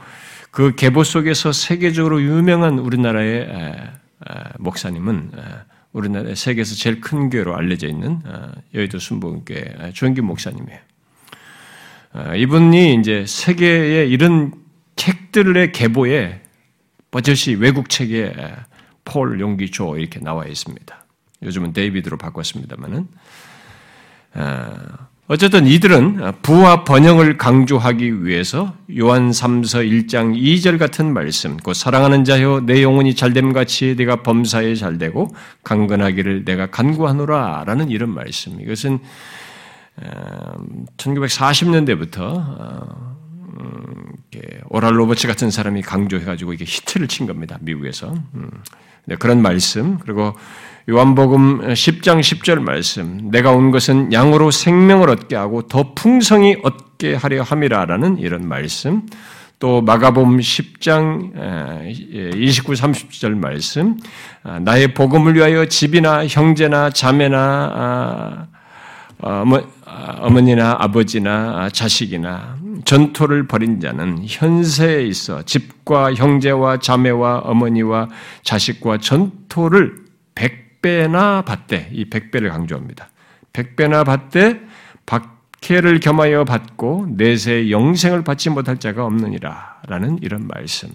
그 0.51 0.75
계보 0.75 1.03
속에서 1.03 1.51
세계적으로 1.51 2.21
유명한 2.21 2.79
우리나라의 2.79 3.49
목사님은 4.59 5.31
우리나라 5.93 6.35
세계에서 6.35 6.75
제일 6.75 7.01
큰 7.01 7.31
교회로 7.31 7.57
알려져 7.57 7.89
있는 7.89 8.21
어, 8.27 8.53
여의도 8.75 8.99
순복음교회 8.99 9.93
조기 9.95 10.21
목사님이에요. 10.21 10.79
이분이 12.37 12.97
이제 12.97 13.25
세계의 13.27 14.11
이런 14.11 14.53
책들의 14.97 15.73
계보에 15.73 16.43
버젓이 17.11 17.55
외국 17.55 17.89
책에 17.89 18.35
폴 19.05 19.41
용기 19.41 19.71
조 19.71 19.97
이렇게 19.97 20.21
나와 20.21 20.45
있습니다. 20.45 21.00
요즘은 21.43 21.73
데이비드로 21.73 22.19
바꿨습니다만은 22.19 23.09
어쨌든 25.27 25.67
이들은 25.67 26.33
부와 26.43 26.83
번영을 26.83 27.39
강조하기 27.39 28.25
위해서 28.25 28.75
요한 28.99 29.31
3서 29.31 29.89
1장 29.89 30.37
2절 30.37 30.77
같은 30.77 31.13
말씀, 31.13 31.57
곧 31.57 31.75
사랑하는 31.75 32.25
자여 32.25 32.65
내 32.67 32.83
영혼이 32.83 33.15
잘됨 33.15 33.53
같이 33.53 33.95
네가 33.97 34.25
범사에 34.25 34.75
잘되고 34.75 35.33
강건하기를 35.63 36.45
내가 36.45 36.67
간구하노라라는 36.67 37.91
이런 37.91 38.13
말씀. 38.13 38.61
이것은 38.61 38.99
1940년대부터 40.97 43.21
음, 43.61 43.95
오랄 44.71 44.99
로버츠 44.99 45.29
같은 45.29 45.53
사람이 45.53 45.83
강조해가지고 45.83 46.55
이게 46.55 46.65
히트를 46.67 47.07
친 47.07 47.27
겁니다. 47.27 47.57
미국에서. 47.61 48.13
음, 48.35 48.51
네, 49.05 49.15
그런 49.15 49.43
말씀. 49.43 49.99
그리고 49.99 50.35
요한복음 50.89 51.61
10장 51.61 52.21
10절 52.21 52.61
말씀. 52.61 53.31
내가 53.31 53.53
온 53.53 53.71
것은 53.71 54.13
양으로 54.13 54.51
생명을 54.51 55.11
얻게 55.11 55.37
하고 55.37 55.63
더 55.63 55.95
풍성히 55.95 56.57
얻게 56.63 57.15
하려 57.15 57.43
함이라라는 57.43 58.19
이런 58.19 58.49
말씀. 58.49 59.03
또 59.59 59.83
마가복음 59.83 60.39
10장 60.39 61.33
29, 62.35 62.73
30절 62.73 63.37
말씀. 63.37 63.99
아, 64.43 64.59
나의 64.59 64.95
복음을 64.95 65.35
위하여 65.35 65.67
집이나 65.67 66.27
형제나 66.27 66.91
자매나 66.91 67.39
아, 67.75 68.47
어, 69.19 69.45
어머니나 70.21 70.77
아버지나 70.79 71.69
자식이나 71.71 72.57
전토를 72.87 73.47
벌인 73.47 73.81
자는 73.81 74.21
현세에 74.27 75.03
있어 75.03 75.43
집과 75.43 76.15
형제와 76.15 76.79
자매와 76.79 77.41
어머니와 77.41 78.09
자식과 78.43 78.99
전토를 78.99 80.11
백배나 80.81 81.43
받되 81.43 81.91
이 81.93 82.07
백배를 82.07 82.51
강조합니다. 82.51 83.09
백배나 83.53 84.05
받되 84.05 84.61
박해를 85.07 86.01
겸하여 86.01 86.45
받고 86.45 87.09
내세 87.11 87.71
영생을 87.71 88.25
받지 88.25 88.51
못할 88.51 88.79
자가 88.79 89.05
없느니라라는 89.05 90.21
이런 90.23 90.47
말씀. 90.47 90.91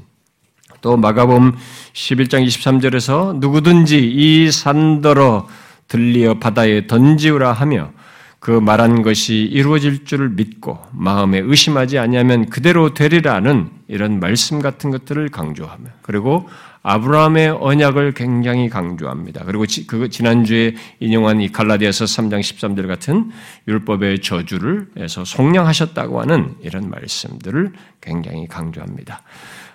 또 0.82 0.98
마가복음 0.98 1.54
11장 1.94 2.46
23절에서 2.46 3.40
누구든지 3.40 4.12
이 4.12 4.52
산더러 4.52 5.48
들리어 5.88 6.40
바다에 6.40 6.88
던지우라 6.88 7.54
하며 7.54 7.92
그 8.40 8.52
말한 8.52 9.02
것이 9.02 9.36
이루어질 9.36 10.06
줄을 10.06 10.30
믿고 10.30 10.80
마음에 10.92 11.40
의심하지 11.40 11.98
아니하면 11.98 12.48
그대로 12.48 12.94
되리라는 12.94 13.72
이런 13.88 14.20
말씀 14.20 14.62
같은 14.62 14.92
것들을 14.92 15.30
강조하며 15.30 15.86
그리고 16.04 16.48
아브라함의 16.88 17.50
언약을 17.50 18.14
굉장히 18.14 18.70
강조합니다. 18.70 19.44
그리고 19.46 19.66
지, 19.66 19.88
그 19.88 20.08
지난주에 20.10 20.76
인용한 21.00 21.42
이 21.42 21.52
갈라디아서 21.52 22.06
3장 22.06 22.42
13절 22.42 22.88
같은 22.88 23.32
율법의 23.68 24.22
저주를 24.22 24.90
해서 25.00 25.26
속량하셨다고 25.26 26.22
하는 26.22 26.54
이런 26.62 26.92
말씀들을 26.92 27.74
굉장히 28.02 28.48
강조합니다. 28.48 29.24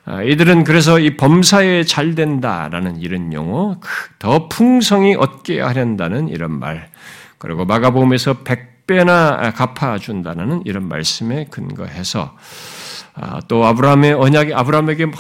아, 0.05 0.23
이들은 0.23 0.63
그래서 0.63 1.01
이 1.01 1.17
범사에 1.17 1.83
잘 1.83 2.15
된다라는 2.15 3.01
이런 3.01 3.33
용어, 3.33 3.81
더 4.21 4.49
풍성히 4.49 5.17
얻게 5.17 5.61
하련다는 5.61 6.29
이런 6.29 6.61
말, 6.61 6.91
그리고 7.39 7.65
마가복음에서 7.65 8.45
100배나 8.45 9.53
갚아준다는 9.53 10.63
이런 10.65 10.87
말씀에 10.87 11.47
근거해서 11.51 12.37
아, 13.15 13.41
또 13.49 13.67
아브라함의 13.67 14.15
언약이 14.15 14.55
아브라함에게 14.55 15.07
막 15.07 15.19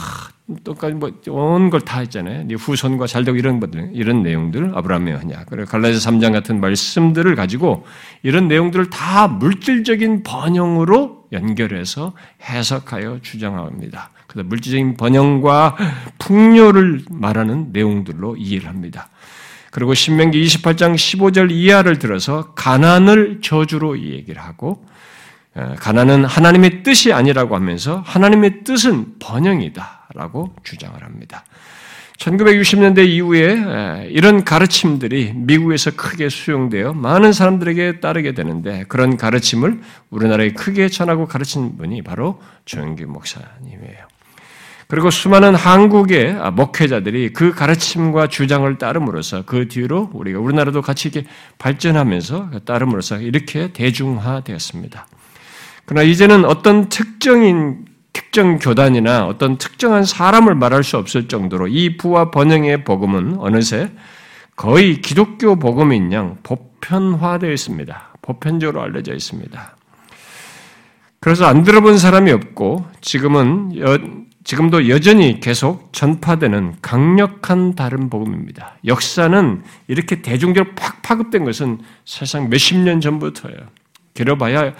똑같이 0.65 0.95
뭐온 0.95 1.71
걸 1.71 1.81
다 1.81 2.01
했잖아요. 2.01 2.45
네 2.45 2.55
후손과 2.55 3.07
잘 3.07 3.25
되고 3.25 3.37
이런 3.37 3.61
것들, 3.61 3.91
이런 3.95 4.23
내용들 4.23 4.73
아브라함의 4.75 5.15
언약. 5.15 5.47
그리고 5.49 5.67
갈라디아 5.67 5.99
3장 5.99 6.33
같은 6.33 6.61
말씀들을 6.61 7.35
가지고 7.35 7.87
이런 8.23 8.49
내용들을 8.49 8.91
다 8.91 9.29
물질적인 9.29 10.23
번영으로 10.23 11.25
연결해서 11.33 12.13
해석하여 12.43 13.21
주장합니다. 13.23 14.11
그래서 14.27 14.49
물질적인 14.49 14.97
번영과 14.97 15.77
풍요를 16.19 17.03
말하는 17.11 17.71
내용들로 17.73 18.37
이해를 18.37 18.69
합니다. 18.69 19.09
그리고 19.71 19.95
신명기 19.95 20.43
28장 20.45 20.95
15절 20.95 21.51
이하를 21.53 21.99
들어서 21.99 22.53
가난을 22.55 23.41
저주로 23.43 23.99
얘기를 24.01 24.43
하고 24.43 24.85
어, 25.55 25.75
가난은 25.79 26.25
하나님의 26.25 26.83
뜻이 26.83 27.13
아니라고 27.13 27.57
하면서 27.57 28.03
하나님의 28.07 28.63
뜻은 28.65 29.19
번영이다 29.19 30.00
라고 30.15 30.55
주장을 30.63 31.03
합니다. 31.03 31.45
1960년대 32.19 33.09
이후에 33.09 34.09
이런 34.11 34.45
가르침들이 34.45 35.33
미국에서 35.35 35.93
크게 35.93 36.29
수용되어 36.29 36.93
많은 36.93 37.33
사람들에게 37.33 38.01
따르게 38.01 38.35
되는데 38.35 38.85
그런 38.89 39.17
가르침을 39.17 39.81
우리나라에 40.11 40.53
크게 40.53 40.89
전하고 40.89 41.27
가르친 41.27 41.79
분이 41.79 42.03
바로 42.03 42.43
조영기 42.67 43.07
목사님이에요. 43.07 44.11
그리고 44.87 45.09
수많은 45.09 45.55
한국의 45.55 46.35
목회자들이 46.53 47.33
그 47.33 47.55
가르침과 47.55 48.27
주장을 48.27 48.77
따름으로써 48.77 49.45
그 49.47 49.69
뒤로 49.69 50.11
우리가 50.13 50.41
우리나라도 50.41 50.83
같이 50.83 51.09
이렇게 51.09 51.29
발전하면서 51.59 52.51
따름으로써 52.67 53.19
이렇게 53.19 53.73
대중화되었습니다. 53.73 55.07
그러나 55.87 56.03
이제는 56.03 56.45
어떤 56.45 56.89
특정인 56.89 57.85
특정 58.13 58.59
교단이나 58.59 59.27
어떤 59.27 59.57
특정한 59.59 60.05
사람을 60.05 60.55
말할 60.55 60.85
수 60.85 60.97
없을 60.97 61.29
정도로 61.29 61.69
이 61.69 61.97
부와 61.97 62.31
번영의 62.31 62.85
복음은 62.85 63.37
어느새 63.39 63.91
거의 64.57 65.01
기독교 65.01 65.57
복음인 65.57 66.13
양 66.13 66.37
보편화되어 66.43 67.51
있습니다. 67.51 68.09
보편적으로 68.23 68.83
알려져 68.83 69.15
있습니다. 69.15 69.77
그래서 71.21 71.47
안 71.47 71.65
들어본 71.65 71.99
사람이 71.99 72.31
없고 72.33 72.85
지금은 73.01 73.73
지금도 74.43 74.89
여전히 74.89 75.39
계속 75.39 75.93
전파되는 75.93 76.77
강력한 76.81 77.75
다른 77.75 78.09
복음입니다. 78.09 78.77
역사는 78.87 79.63
이렇게 79.87 80.23
대중적으로 80.23 80.75
팍 80.75 81.03
파급된 81.03 81.45
것은 81.45 81.81
사실상 82.05 82.49
몇십 82.49 82.79
년 82.79 83.01
전부터예요. 83.01 83.59
길어봐야 84.15 84.73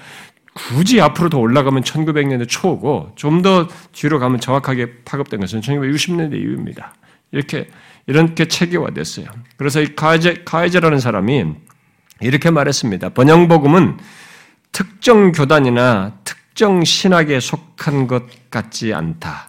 굳이 0.53 1.01
앞으로 1.01 1.29
더 1.29 1.39
올라가면 1.39 1.83
1900년대 1.83 2.49
초고 2.49 3.13
좀 3.15 3.43
더 3.43 3.69
뒤로 3.93 4.19
가면 4.19 4.41
정확하게 4.41 5.03
파급된 5.05 5.41
것은 5.41 5.61
1960년대 5.61 6.35
이후입니다. 6.35 6.95
이렇게 7.33 7.69
이렇게 8.07 8.47
체계화됐어요. 8.47 9.27
그래서 9.57 9.81
이 9.81 9.95
카이제, 9.95 10.43
카이제라는 10.45 10.99
사람이 10.99 11.45
이렇게 12.21 12.51
말했습니다. 12.51 13.11
번영복음은 13.11 13.99
특정 14.73 15.33
교단이나 15.33 16.19
특정 16.25 16.85
신학에 16.85 17.41
속한 17.41 18.07
것 18.09 18.51
같지 18.51 18.93
않다. 18.93 19.49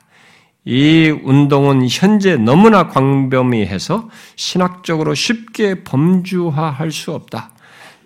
이 0.63 1.09
운동은 1.23 1.87
현재 1.89 2.37
너무나 2.37 2.87
광범위해서 2.87 4.09
신학적으로 4.35 5.15
쉽게 5.15 5.83
범주화할 5.83 6.91
수 6.91 7.11
없다. 7.13 7.51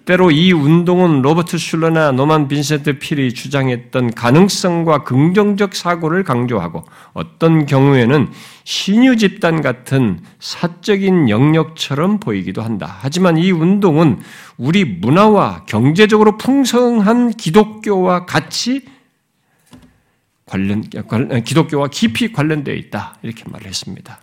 때로 0.06 0.30
이 0.30 0.52
운동은 0.54 1.24
로버트 1.24 1.58
슐러나 1.58 2.12
노만 2.12 2.48
빈센트 2.48 3.00
필이 3.00 3.34
주장했던 3.34 4.13
가능성과 4.13 5.04
긍정적 5.04 5.76
사고를 5.76 6.24
강조하고 6.24 6.84
어떤 7.13 7.65
경우에는 7.65 8.30
신유 8.63 9.18
집단 9.18 9.62
같은 9.62 10.20
사적인 10.39 11.30
영역처럼 11.30 12.20
보이기도 12.20 12.62
한다. 12.62 12.98
하지만 13.02 13.38
이 13.38 13.52
운동은 13.52 14.20
우리 14.58 14.86
문화와 14.86 15.65
경제적으로 15.65 16.38
풍성한 16.38 17.32
기독교와 17.32 18.26
같이 18.26 18.86
관련 20.46 20.82
기독교와 21.44 21.88
깊이 21.88 22.32
관련되어 22.32 22.76
있다 22.76 23.18
이렇게 23.24 23.44
말을 23.50 23.68
했습니다. 23.68 24.20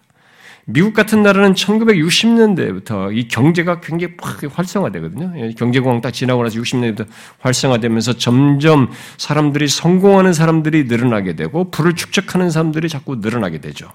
미국 0.65 0.95
같은 0.95 1.23
나라는 1.23 1.55
1960년대부터 1.55 3.17
이 3.17 3.27
경제가 3.27 3.81
굉장히 3.81 4.17
팍 4.17 4.39
활성화되거든요. 4.57 5.33
예, 5.37 5.53
경제공황 5.55 6.01
딱 6.01 6.13
지나고 6.13 6.43
나서 6.45 6.61
60년대부터 6.61 7.07
활성화되면서 7.41 8.15
점점 8.15 8.89
사람들이 9.17 9.67
성공하는 9.67 10.33
사람들이 10.33 10.85
늘어나게 10.85 11.35
되고 11.35 11.71
부를 11.71 11.95
축적하는 11.95 12.51
사람들이 12.51 12.89
자꾸 12.89 13.17
늘어나게 13.17 13.61
되죠. 13.61 13.91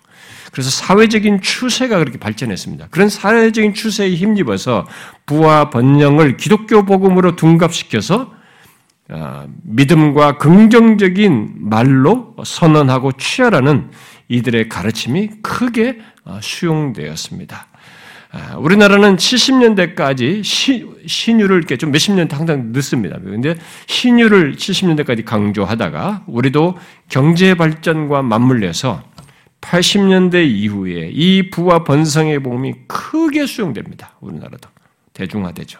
그래서 0.51 0.69
사회적인 0.69 1.41
추세가 1.41 1.99
그렇게 1.99 2.17
발전했습니다. 2.17 2.87
그런 2.91 3.07
사회적인 3.07 3.73
추세에 3.73 4.13
힘입어서 4.15 4.85
부와 5.25 5.69
번영을 5.69 6.35
기독교 6.35 6.83
복음으로 6.83 7.37
둔갑시켜서 7.37 8.35
아, 9.09 9.47
믿음과 9.63 10.37
긍정적인 10.37 11.55
말로 11.59 12.35
선언하고 12.43 13.13
취하라는 13.13 13.89
이들의 14.27 14.67
가르침이 14.67 15.29
크게 15.41 15.99
어, 16.16 16.16
수용되었습니다. 16.41 17.67
아, 18.31 18.57
우리나라는 18.57 19.15
70년대까지 19.15 20.43
신유를 21.07 21.57
이렇게 21.57 21.77
좀 21.77 21.91
몇십 21.91 22.13
년 22.13 22.27
항상 22.29 22.71
늦습니다. 22.73 23.17
그런데 23.23 23.55
신유를 23.87 24.55
70년대까지 24.55 25.23
강조하다가 25.23 26.25
우리도 26.27 26.77
경제 27.09 27.55
발전과 27.55 28.23
맞물려서 28.23 29.01
80년대 29.61 30.47
이후에 30.47 31.09
이 31.11 31.49
부와 31.49 31.83
번성의 31.83 32.39
복음이 32.39 32.73
크게 32.87 33.45
수용됩니다. 33.45 34.11
우리나라도 34.19 34.69
대중화되죠. 35.13 35.79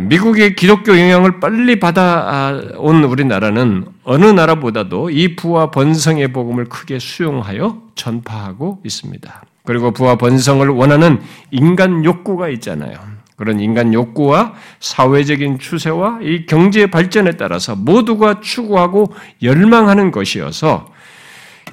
미국의 0.00 0.56
기독교 0.56 0.98
영향을 0.98 1.38
빨리 1.38 1.78
받아온 1.78 3.04
우리나라는 3.04 3.84
어느 4.04 4.24
나라보다도 4.24 5.10
이 5.10 5.36
부와 5.36 5.70
번성의 5.70 6.32
복음을 6.32 6.64
크게 6.64 6.98
수용하여 6.98 7.82
전파하고 7.94 8.80
있습니다. 8.84 9.42
그리고 9.64 9.92
부와 9.92 10.16
번성을 10.16 10.66
원하는 10.68 11.20
인간 11.50 12.04
욕구가 12.04 12.48
있잖아요. 12.50 12.98
그런 13.36 13.60
인간 13.60 13.92
욕구와 13.92 14.54
사회적인 14.80 15.58
추세와 15.58 16.20
이 16.22 16.46
경제 16.46 16.86
발전에 16.86 17.32
따라서 17.32 17.74
모두가 17.74 18.40
추구하고 18.40 19.12
열망하는 19.42 20.10
것이어서 20.10 20.86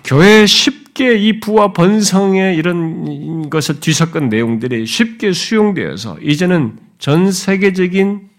교회 0.04 0.46
쉽게 0.46 1.16
이 1.16 1.40
부와 1.40 1.74
번성의 1.74 2.56
이런 2.58 3.50
것을 3.50 3.80
뒤섞은 3.80 4.30
내용들이 4.30 4.86
쉽게 4.86 5.32
수용되어서 5.32 6.18
이제는 6.22 6.89
전 7.00 7.32
세계적인 7.32 8.30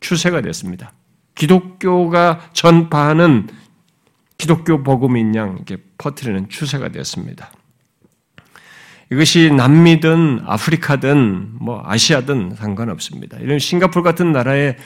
추세가 0.00 0.42
됐습니다. 0.42 0.92
기독교가 1.34 2.50
전파하는 2.52 3.48
기독교 4.36 4.82
복음인 4.82 5.34
양 5.36 5.54
이렇게 5.54 5.78
퍼뜨리는 5.96 6.48
추세가 6.48 6.88
됐습니다. 6.90 7.50
이것이 9.10 9.50
남미든 9.50 10.40
아프리카든 10.44 11.52
뭐 11.60 11.82
아시아든 11.84 12.56
상관없습니다. 12.56 13.38
이런 13.38 13.58
싱가폴 13.58 14.02
같은 14.02 14.32
나라에 14.32 14.76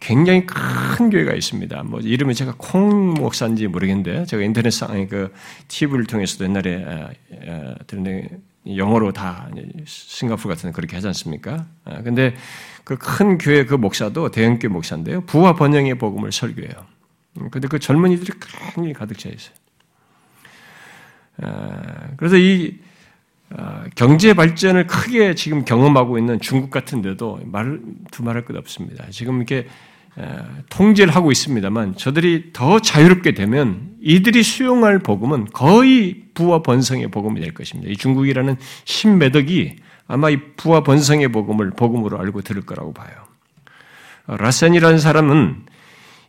굉장히 0.00 0.46
큰 0.46 1.10
교회가 1.10 1.34
있습니다. 1.34 1.82
뭐 1.82 2.00
이름은 2.00 2.34
제가 2.34 2.54
콩 2.56 3.14
목사인지 3.14 3.66
모르겠는데 3.66 4.24
제가 4.26 4.42
인터넷상에 4.42 5.06
그 5.06 5.32
TV를 5.68 6.06
통해서도 6.06 6.44
옛날에 6.44 7.08
들은 7.86 8.42
영어로 8.66 9.12
다 9.12 9.48
싱가포르 9.86 10.54
같은 10.54 10.70
데 10.70 10.74
그렇게 10.74 10.96
하지 10.96 11.06
않습니까? 11.06 11.66
아, 11.84 12.02
근데 12.02 12.34
그 12.84 12.96
큰 12.96 13.38
교회 13.38 13.64
그 13.64 13.74
목사도 13.74 14.30
대형교회 14.30 14.70
목사인데요. 14.72 15.22
부와 15.22 15.54
번영의 15.54 15.96
복음을 15.96 16.32
설교해요. 16.32 16.72
음, 17.38 17.50
근데 17.50 17.68
그 17.68 17.78
젊은이들이 17.78 18.32
굉장히 18.74 18.92
가득 18.92 19.18
차 19.18 19.28
있어요. 19.28 19.54
아, 21.42 22.08
그래서 22.16 22.36
이 22.36 22.78
아, 23.50 23.84
경제 23.96 24.34
발전을 24.34 24.86
크게 24.86 25.34
지금 25.34 25.64
경험하고 25.64 26.18
있는 26.18 26.40
중국 26.40 26.70
같은 26.70 27.02
데도 27.02 27.40
말, 27.44 27.80
두말할 28.10 28.44
것 28.44 28.56
없습니다. 28.56 29.06
지금 29.10 29.36
이렇게 29.38 29.66
통제를 30.68 31.14
하고 31.14 31.30
있습니다만 31.30 31.96
저들이 31.96 32.50
더 32.52 32.80
자유롭게 32.80 33.34
되면 33.34 33.90
이들이 34.00 34.42
수용할 34.42 34.98
복음은 34.98 35.46
거의 35.52 36.22
부와 36.34 36.62
번성의 36.62 37.08
복음이 37.08 37.40
될 37.40 37.52
것입니다. 37.52 37.90
이 37.90 37.96
중국이라는 37.96 38.56
신매덕이 38.84 39.76
아마 40.06 40.30
이 40.30 40.38
부와 40.56 40.82
번성의 40.82 41.28
복음을 41.28 41.70
복음으로 41.70 42.18
알고 42.18 42.42
들을 42.42 42.62
거라고 42.62 42.92
봐요. 42.92 43.10
라센이라는 44.26 44.98
사람은 44.98 45.66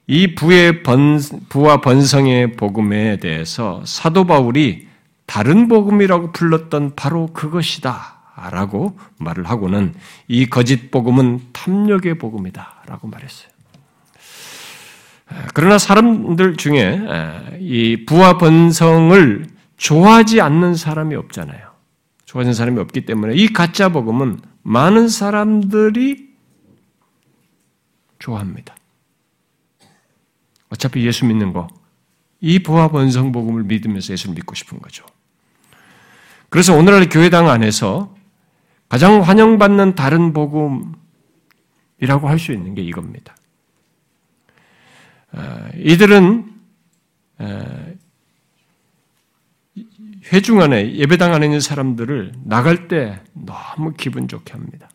이 0.08 0.36
부의 0.36 0.84
번, 0.84 1.20
부와 1.50 1.82
번성의 1.82 2.54
복음에 2.54 3.18
대해서 3.18 3.82
사도 3.86 4.26
바울이 4.26 4.88
다른 5.26 5.68
복음이라고 5.68 6.32
불렀던 6.32 6.96
바로 6.96 7.28
그것이다. 7.28 8.20
라고 8.50 8.98
말을 9.18 9.46
하고는 9.46 9.94
이 10.28 10.48
거짓 10.48 10.90
복음은 10.90 11.42
탐욕의 11.54 12.18
복음이다. 12.18 12.84
라고 12.88 13.08
말했어요. 13.08 13.52
그러나 15.54 15.78
사람들 15.78 16.58
중에 16.58 17.02
이 17.60 18.06
부와 18.06 18.38
번성을 18.38 19.48
좋아하지 19.78 20.42
않는 20.42 20.76
사람이 20.76 21.16
없잖아요. 21.16 21.72
좋아하는 22.26 22.54
사람이 22.54 22.80
없기 22.80 23.06
때문에 23.06 23.36
이 23.36 23.48
가짜 23.48 23.90
복음은 23.90 24.40
많은 24.64 25.08
사람들이 25.08 26.30
좋아합니다. 28.20 28.76
어차피 30.70 31.06
예수 31.06 31.26
믿는 31.26 31.52
거, 31.52 31.68
이 32.40 32.60
부와 32.60 32.88
번성 32.90 33.32
복음을 33.32 33.64
믿으면서 33.64 34.14
예수를 34.14 34.36
믿고 34.36 34.56
싶은 34.56 34.80
거죠. 34.80 35.04
그래서 36.50 36.76
오늘날 36.76 37.10
교회당 37.10 37.50
안에서 37.50 38.16
가장 38.90 39.22
환영받는 39.22 39.96
다른 39.96 40.34
복음이라고 40.34 40.92
할 42.30 42.40
수 42.40 42.54
있는 42.54 42.76
게 42.76 42.82
이겁니다. 42.82 43.36
어, 45.34 45.70
이들은 45.76 46.46
어, 47.40 47.86
회중 50.32 50.62
안에 50.62 50.96
예배당 50.96 51.34
안에 51.34 51.46
있는 51.46 51.60
사람들을 51.60 52.34
나갈 52.44 52.88
때 52.88 53.22
너무 53.34 53.94
기분 53.98 54.28
좋게 54.28 54.54
합니다. 54.54 54.90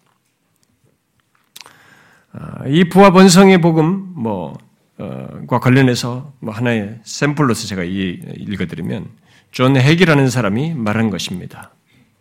어, 2.33 2.67
이 2.69 2.85
부와 2.85 3.11
번성의 3.11 3.61
복음 3.61 4.13
뭐과 4.15 5.59
관련해서 5.61 6.33
뭐 6.41 6.55
하나의 6.55 7.01
샘플로서 7.03 7.67
제가 7.67 7.83
읽어드리면 7.85 9.09
존 9.53 9.77
해기라는 9.77 10.29
사람이 10.29 10.75
말한 10.75 11.11
것입니다. 11.11 11.73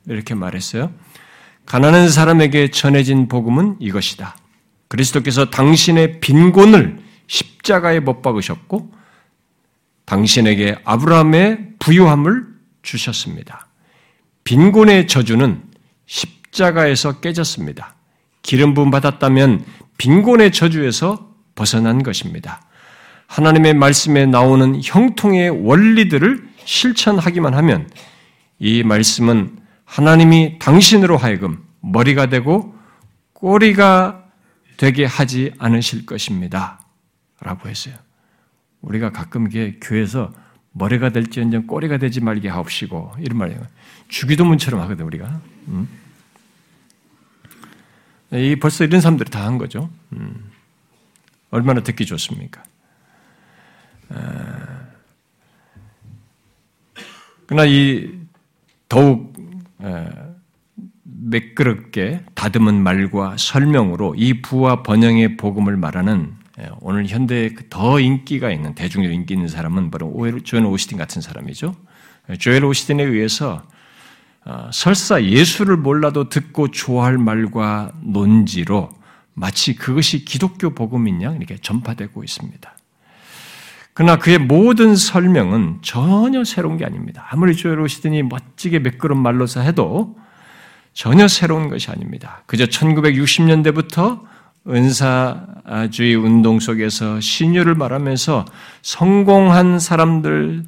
이렇게 0.08 0.36
말했어요. 0.36 0.92
가난한 1.66 2.10
사람에게 2.10 2.70
전해진 2.70 3.28
복음은 3.28 3.78
이것이다. 3.80 4.38
그리스도께서 4.88 5.50
당신의 5.50 6.20
빈곤을 6.22 7.05
십자가에 7.28 8.00
못 8.00 8.22
박으셨고 8.22 8.92
당신에게 10.06 10.78
아브라함의 10.84 11.74
부유함을 11.80 12.46
주셨습니다. 12.82 13.68
빈곤의 14.44 15.08
저주는 15.08 15.64
십자가에서 16.06 17.20
깨졌습니다. 17.20 17.96
기름 18.44 18.74
부음 18.76 18.92
받았다면 18.92 19.66
빈곤의 19.98 20.52
저주에서 20.52 21.34
벗어난 21.56 22.04
것입니다. 22.04 22.62
하나님의 23.28 23.74
말씀에 23.74 24.28
나오는 24.28 24.80
형통의 24.84 25.50
원리들을 25.50 26.48
실천하기만 26.64 27.56
하면 27.56 27.90
이 28.60 28.84
말씀은 28.84 29.58
하나님이 29.86 30.60
당신으로 30.60 31.18
하여금 31.18 31.64
머리가 31.82 32.28
되고 32.28 32.76
꼬리가 33.34 34.24
되게 34.78 35.06
하지 35.06 35.52
않으실 35.58 36.06
것입니다. 36.06 36.85
라고 37.46 37.70
했어요. 37.70 37.96
우리가 38.82 39.12
가끔 39.12 39.46
이게 39.48 39.78
교회에서 39.80 40.34
머리가 40.72 41.10
될지언정 41.10 41.68
꼬리가 41.68 41.98
되지 41.98 42.20
말게 42.20 42.50
하옵시고 42.50 43.14
이런 43.20 43.38
말이에요. 43.38 43.62
주기도문처럼 44.08 44.82
하거든 44.82 45.06
우리가. 45.06 45.42
음. 45.68 45.88
이 48.32 48.56
벌써 48.60 48.84
이런 48.84 49.00
사람들이 49.00 49.30
다 49.30 49.46
한 49.46 49.60
거죠. 49.60 49.90
음. 50.14 50.52
얼마나 51.52 51.82
듣기 51.82 52.06
좋습니까? 52.08 52.64
아. 54.10 54.86
그러나 57.46 57.66
이 57.66 58.12
더욱 58.90 59.34
매끄럽게 61.04 62.26
다듬은 62.34 62.82
말과 62.82 63.36
설명으로 63.38 64.16
이 64.18 64.42
부와 64.42 64.82
번영의 64.82 65.38
복음을 65.38 65.78
말하는 65.78 66.34
예, 66.34 66.45
오늘 66.80 67.08
현대에 67.08 67.50
그더 67.50 68.00
인기가 68.00 68.52
있는 68.52 68.76
대중적 68.76 69.12
인기 69.12 69.34
있는 69.34 69.48
사람은 69.48 69.92
바로 69.92 70.14
조엘 70.44 70.66
오스틴 70.66 70.98
같은 70.98 71.22
사람이죠. 71.22 71.76
예, 72.30 72.38
조엘 72.38 72.64
오스틴에 72.64 73.04
의해서 73.04 73.64
어, 74.46 74.70
설사 74.72 75.24
예수를 75.24 75.76
몰라도 75.76 76.30
듣고 76.30 76.70
좋아할 76.70 77.18
말과 77.18 77.92
논지로 78.02 78.90
마치 79.34 79.76
그것이 79.76 80.24
기독교 80.24 80.70
복음인 80.70 81.22
양 81.22 81.36
이렇게 81.36 81.58
전파되고 81.58 82.24
있습니다. 82.24 82.76
그러나 83.94 84.18
그의 84.18 84.38
모든 84.40 84.96
설명은 84.96 85.80
전혀 85.82 86.44
새로운 86.44 86.78
게 86.78 86.86
아닙니다. 86.86 87.26
아무리 87.30 87.56
조여로시더니 87.56 88.24
멋지게 88.24 88.80
매끄러운 88.80 89.22
말로서 89.22 89.62
해도 89.62 90.18
전혀 90.94 91.28
새로운 91.28 91.70
것이 91.70 91.90
아닙니다. 91.92 92.44
그저 92.46 92.66
1960년대부터 92.66 94.22
은사주의 94.68 96.16
운동 96.16 96.60
속에서 96.60 97.20
신유를 97.20 97.76
말하면서 97.76 98.46
성공한 98.82 99.80
사람들, 99.80 100.64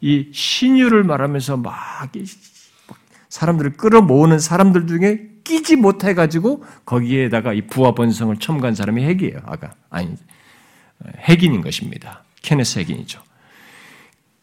이 0.00 0.28
신유를 0.32 1.04
말하면서 1.04 1.58
막 1.58 2.10
사람들을 3.28 3.76
끌어모으는 3.76 4.38
사람들 4.38 4.86
중에 4.86 5.28
끼지 5.44 5.76
못해 5.76 6.14
가지고 6.14 6.64
거기에다가 6.84 7.52
이 7.52 7.62
부와 7.62 7.92
번성을 7.94 8.34
첨가한 8.36 8.74
사람이 8.74 9.02
핵이에요. 9.04 9.38
아까 9.44 9.72
아니 9.90 10.14
핵인인 11.18 11.60
것입니다. 11.60 12.24
케네스 12.42 12.78
핵인이죠. 12.78 13.22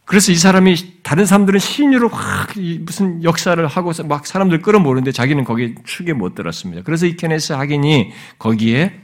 그래서 0.07 0.31
이 0.31 0.35
사람이 0.35 1.03
다른 1.03 1.25
사람들은 1.25 1.59
신유로 1.59 2.07
확 2.07 2.53
무슨 2.79 3.21
역사를 3.25 3.67
하고 3.67 3.91
막 4.05 4.25
사람들 4.25 4.61
끌어모으는데 4.61 5.11
자기는 5.11 5.43
거기에 5.43 5.75
축에 5.83 6.13
못 6.13 6.33
들었습니다. 6.33 6.81
그래서 6.83 7.05
이 7.05 7.17
케네스 7.17 7.51
학인이 7.51 8.13
거기에 8.39 9.01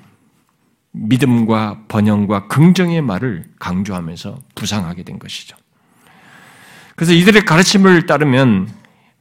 믿음과 0.94 1.82
번영과 1.90 2.48
긍정의 2.48 3.02
말을 3.02 3.44
강조하면서 3.60 4.40
부상하게 4.56 5.04
된 5.04 5.20
것이죠. 5.20 5.58
그래서 6.96 7.12
이들의 7.12 7.44
가르침을 7.44 8.06
따르면 8.06 8.70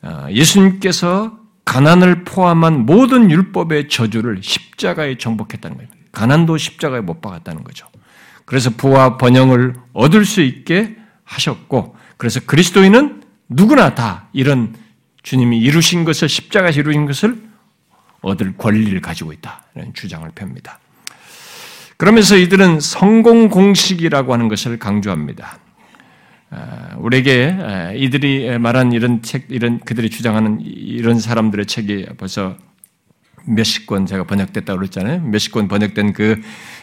아, 0.03 0.31
예수님께서 0.31 1.37
가난을 1.64 2.23
포함한 2.23 2.87
모든 2.87 3.29
율법의 3.29 3.88
저주를 3.88 4.40
십자가에 4.40 5.18
정복했다는 5.18 5.79
거예요. 5.79 5.90
가난도 6.12 6.59
십자가에 6.59 7.01
못 7.01 7.21
박았다는 7.21 7.64
거죠. 7.64 7.88
그래서 8.45 8.71
부와 8.71 9.16
번영을 9.16 9.75
얻을 9.92 10.25
수 10.25 10.42
있게 10.42 11.02
하셨고, 11.33 11.97
그래서 12.16 12.40
그리스도인은 12.40 13.23
누구나 13.49 13.95
다 13.95 14.29
이런 14.33 14.75
주님이 15.23 15.59
이루신 15.59 16.05
것을, 16.05 16.29
십자가에서 16.29 16.81
이루신 16.81 17.07
것을 17.07 17.42
얻을 18.21 18.57
권리를 18.57 19.01
가지고 19.01 19.33
있다. 19.33 19.64
는 19.75 19.92
주장을 19.95 20.29
펴니다. 20.35 20.79
그러면서 21.97 22.37
이들은 22.37 22.81
성공 22.81 23.49
공식이라고 23.49 24.33
하는 24.33 24.49
것을 24.49 24.79
강조합니다. 24.79 25.59
아, 26.51 26.97
우리에게 26.99 27.57
아, 27.59 27.92
이들이 27.92 28.59
말한 28.59 28.92
이런 28.92 29.23
책, 29.23 29.47
이런 29.49 29.81
그들이 29.81 30.11
주장하는 30.11 30.61
이런 30.61 31.18
사람들의 31.18 31.66
책이 31.66 32.07
벌써 32.18 32.57
몇십 33.47 33.87
권 33.87 34.07
제가 34.07 34.25
번역됐다고 34.25 34.79
그랬잖아요. 34.79 35.23
몇십 35.23 35.53
권 35.53 35.68
번역된 35.68 36.12
그 36.12 36.40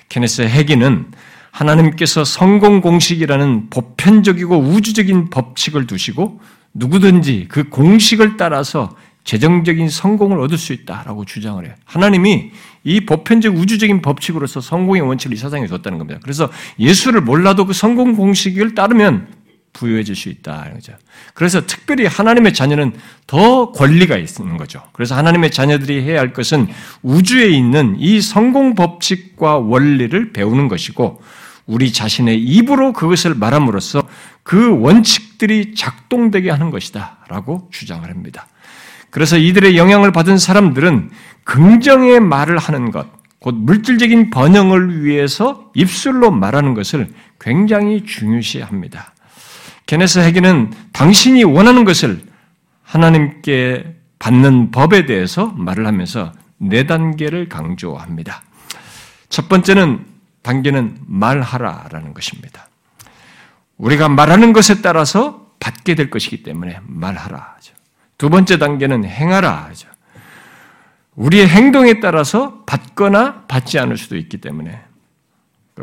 케네스 0.09 0.41
해기는 0.41 1.11
하나님께서 1.51 2.23
성공 2.23 2.81
공식이라는 2.81 3.69
보편적이고 3.69 4.57
우주적인 4.57 5.29
법칙을 5.29 5.87
두시고 5.87 6.39
누구든지 6.73 7.47
그 7.49 7.69
공식을 7.69 8.37
따라서 8.37 8.95
재정적인 9.23 9.89
성공을 9.89 10.39
얻을 10.39 10.57
수 10.57 10.73
있다라고 10.73 11.25
주장을 11.25 11.63
해요. 11.63 11.73
하나님이 11.85 12.51
이 12.83 13.01
보편적 13.01 13.55
우주적인 13.55 14.01
법칙으로서 14.01 14.61
성공의 14.61 15.01
원칙을 15.01 15.35
이 15.35 15.37
세상에 15.37 15.67
뒀다는 15.67 15.97
겁니다. 15.97 16.19
그래서 16.23 16.49
예수를 16.79 17.21
몰라도 17.21 17.65
그 17.65 17.73
성공 17.73 18.15
공식을 18.15 18.73
따르면 18.73 19.27
부여해질 19.73 20.15
수 20.15 20.29
있다. 20.29 20.67
그래서 21.33 21.65
특별히 21.65 22.05
하나님의 22.05 22.53
자녀는 22.53 22.93
더 23.27 23.71
권리가 23.71 24.17
있는 24.17 24.57
거죠. 24.57 24.81
그래서 24.93 25.15
하나님의 25.15 25.51
자녀들이 25.51 26.03
해야 26.03 26.19
할 26.19 26.33
것은 26.33 26.67
우주에 27.01 27.47
있는 27.49 27.95
이 27.99 28.21
성공 28.21 28.75
법칙과 28.75 29.57
원리를 29.59 30.33
배우는 30.33 30.67
것이고 30.67 31.21
우리 31.65 31.93
자신의 31.93 32.41
입으로 32.41 32.93
그것을 32.93 33.35
말함으로써 33.35 34.01
그 34.43 34.79
원칙들이 34.79 35.75
작동되게 35.75 36.49
하는 36.49 36.71
것이다. 36.71 37.19
라고 37.29 37.67
주장을 37.71 38.09
합니다. 38.09 38.47
그래서 39.11 39.37
이들의 39.37 39.77
영향을 39.77 40.11
받은 40.11 40.37
사람들은 40.37 41.11
긍정의 41.43 42.19
말을 42.19 42.57
하는 42.57 42.91
것, 42.91 43.07
곧 43.39 43.55
물질적인 43.55 44.29
번영을 44.31 45.03
위해서 45.03 45.71
입술로 45.73 46.31
말하는 46.31 46.73
것을 46.73 47.09
굉장히 47.39 48.05
중요시 48.05 48.61
합니다. 48.61 49.13
게네스 49.89 50.19
회기는 50.19 50.71
당신이 50.93 51.43
원하는 51.43 51.83
것을 51.83 52.21
하나님께 52.83 53.95
받는 54.19 54.69
법에 54.69 55.07
대해서 55.07 55.47
말을 55.47 55.87
하면서 55.87 56.31
네 56.59 56.85
단계를 56.85 57.49
강조합니다. 57.49 58.43
첫 59.29 59.49
번째는 59.49 60.05
단계는 60.43 60.95
말하라라는 61.07 62.13
것입니다. 62.13 62.67
우리가 63.77 64.09
말하는 64.09 64.53
것에 64.53 64.83
따라서 64.83 65.53
받게 65.59 65.95
될 65.95 66.11
것이기 66.11 66.43
때문에 66.43 66.81
말하라. 66.83 67.57
두 68.19 68.29
번째 68.29 68.59
단계는 68.59 69.05
행하라. 69.05 69.71
우리의 71.15 71.47
행동에 71.47 71.99
따라서 71.99 72.63
받거나 72.65 73.45
받지 73.47 73.79
않을 73.79 73.97
수도 73.97 74.17
있기 74.17 74.37
때문에 74.37 74.83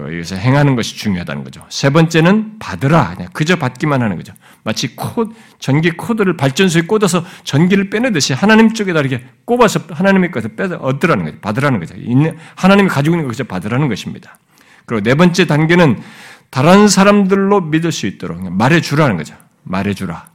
여기서 0.02 0.36
행하는 0.36 0.76
것이 0.76 0.96
중요하다는 0.96 1.44
거죠. 1.44 1.64
세 1.68 1.90
번째는 1.90 2.58
받으라. 2.58 3.14
그냥 3.14 3.30
그저 3.32 3.56
받기만 3.56 4.02
하는 4.02 4.16
거죠. 4.16 4.32
마치 4.62 4.94
코, 4.94 5.32
전기 5.58 5.90
코드를 5.90 6.36
발전소에 6.36 6.82
꽂아서 6.82 7.24
전기를 7.44 7.88
빼내듯이 7.88 8.32
하나님 8.34 8.74
쪽에다 8.74 9.00
이렇게 9.00 9.24
꼽아서 9.44 9.80
하나님의 9.90 10.30
것을 10.30 10.54
빼서 10.56 10.76
얻으라는 10.76 11.24
거죠. 11.24 11.38
받으라는 11.40 11.80
거죠. 11.80 11.94
있는, 11.96 12.36
하나님이 12.56 12.88
가지고 12.88 13.16
있는 13.16 13.28
것을 13.28 13.46
받으라는 13.46 13.88
것입니다. 13.88 14.38
그리고 14.84 15.02
네 15.02 15.14
번째 15.14 15.46
단계는 15.46 16.00
다른 16.50 16.88
사람들로 16.88 17.60
믿을 17.62 17.90
수 17.90 18.06
있도록 18.06 18.52
말해주라는 18.52 19.16
거죠. 19.16 19.34
말해주라. 19.64 20.30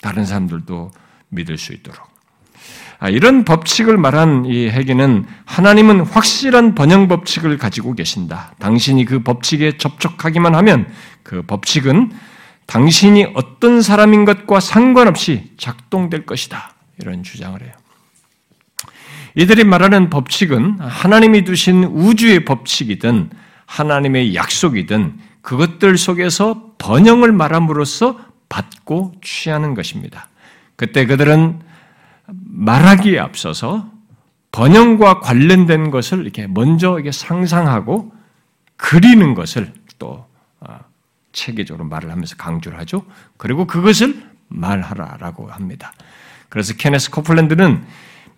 다른 0.00 0.26
사람들도 0.26 0.90
믿을 1.28 1.56
수 1.56 1.72
있도록. 1.72 2.11
아, 3.02 3.08
이런 3.08 3.44
법칙을 3.44 3.98
말한 3.98 4.44
이 4.46 4.68
해계는 4.68 5.26
하나님은 5.44 6.02
확실한 6.02 6.76
번영 6.76 7.08
법칙을 7.08 7.58
가지고 7.58 7.94
계신다. 7.94 8.54
당신이 8.60 9.06
그 9.06 9.24
법칙에 9.24 9.76
접촉하기만 9.76 10.54
하면 10.54 10.86
그 11.24 11.42
법칙은 11.42 12.12
당신이 12.66 13.32
어떤 13.34 13.82
사람인 13.82 14.24
것과 14.24 14.60
상관없이 14.60 15.50
작동될 15.56 16.26
것이다. 16.26 16.74
이런 17.00 17.24
주장을 17.24 17.60
해요. 17.60 17.72
이들이 19.34 19.64
말하는 19.64 20.08
법칙은 20.08 20.78
하나님이 20.78 21.42
두신 21.42 21.82
우주의 21.82 22.44
법칙이든 22.44 23.30
하나님의 23.66 24.36
약속이든 24.36 25.18
그것들 25.40 25.98
속에서 25.98 26.74
번영을 26.78 27.32
말함으로써 27.32 28.20
받고 28.48 29.14
취하는 29.24 29.74
것입니다. 29.74 30.28
그때 30.76 31.04
그들은 31.04 31.71
말하기에 32.26 33.18
앞서서 33.18 33.90
번영과 34.52 35.20
관련된 35.20 35.90
것을 35.90 36.22
이렇게 36.22 36.46
먼저 36.46 36.98
이게 36.98 37.10
상상하고 37.10 38.12
그리는 38.76 39.34
것을 39.34 39.72
또 39.98 40.26
어, 40.60 40.78
체계적으로 41.32 41.84
말을 41.84 42.10
하면서 42.10 42.36
강조를 42.36 42.78
하죠. 42.80 43.04
그리고 43.36 43.66
그것을 43.66 44.30
말하라라고 44.48 45.48
합니다. 45.50 45.92
그래서 46.48 46.74
케네스 46.74 47.10
코플랜드는 47.10 47.84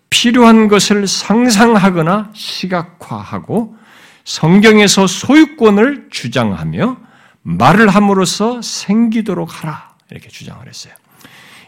필요한 0.09 0.69
것을 0.69 1.07
상상하거나 1.07 2.31
시각화하고 2.33 3.75
성경에서 4.23 5.07
소유권을 5.07 6.07
주장하며 6.09 6.97
말을 7.41 7.89
함으로써 7.89 8.61
생기도록 8.61 9.61
하라 9.61 9.95
이렇게 10.09 10.29
주장을 10.29 10.65
했어요. 10.65 10.93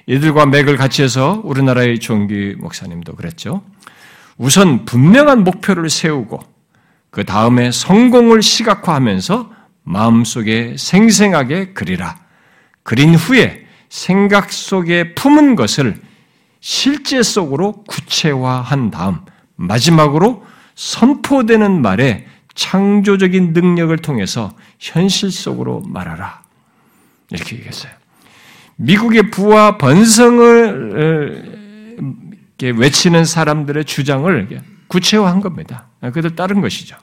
이들과 0.08 0.46
맥을 0.46 0.78
같이 0.78 1.04
해서 1.04 1.42
우리나라의 1.44 2.00
종기 2.00 2.56
목사님도 2.58 3.16
그랬죠. 3.16 3.62
우선 4.38 4.86
분명한 4.86 5.44
목표를 5.44 5.90
세우고 5.90 6.40
그 7.10 7.26
다음에 7.26 7.72
성공을 7.72 8.42
시각화하면서 8.42 9.52
마음속에 9.84 10.76
생생하게 10.78 11.74
그리라. 11.74 12.20
그린 12.84 13.16
후에 13.16 13.66
생각 13.90 14.52
속에 14.52 15.14
품은 15.14 15.56
것을 15.56 16.00
실제 16.62 17.22
속으로 17.22 17.84
구체화한 17.88 18.92
다음 18.92 19.20
마지막으로 19.56 20.46
선포되는 20.76 21.82
말에 21.82 22.28
창조적인 22.54 23.54
능력을 23.54 23.96
통해서 23.98 24.54
현실 24.80 25.32
속으로 25.32 25.82
말하라. 25.82 26.44
이렇게 27.30 27.58
얘기했어요. 27.58 27.97
미국의 28.78 29.30
부와 29.32 29.78
번성을 29.78 31.58
외치는 32.62 33.26
사람들의 33.26 33.86
주장을 33.86 34.62
구체화한 34.88 35.42
겁니다. 35.42 35.88
그들 36.14 36.36
따른 36.36 36.62
것이죠. 36.62 36.96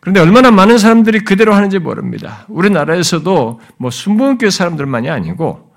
그런데 0.00 0.20
얼마나 0.20 0.50
많은 0.50 0.78
사람들이 0.78 1.20
그대로 1.20 1.54
하는지 1.54 1.78
모릅니다. 1.78 2.44
우리나라에서도 2.48 3.60
뭐 3.76 3.90
순복음교회 3.90 4.50
사람들만이 4.50 5.10
아니고 5.10 5.72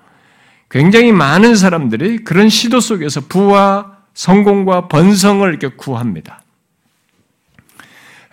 굉장히 0.69 1.11
많은 1.11 1.55
사람들이 1.55 2.23
그런 2.23 2.49
시도 2.49 2.79
속에서 2.79 3.21
부와 3.21 3.97
성공과 4.13 4.87
번성을 4.87 5.49
이렇게 5.49 5.69
구합니다. 5.69 6.41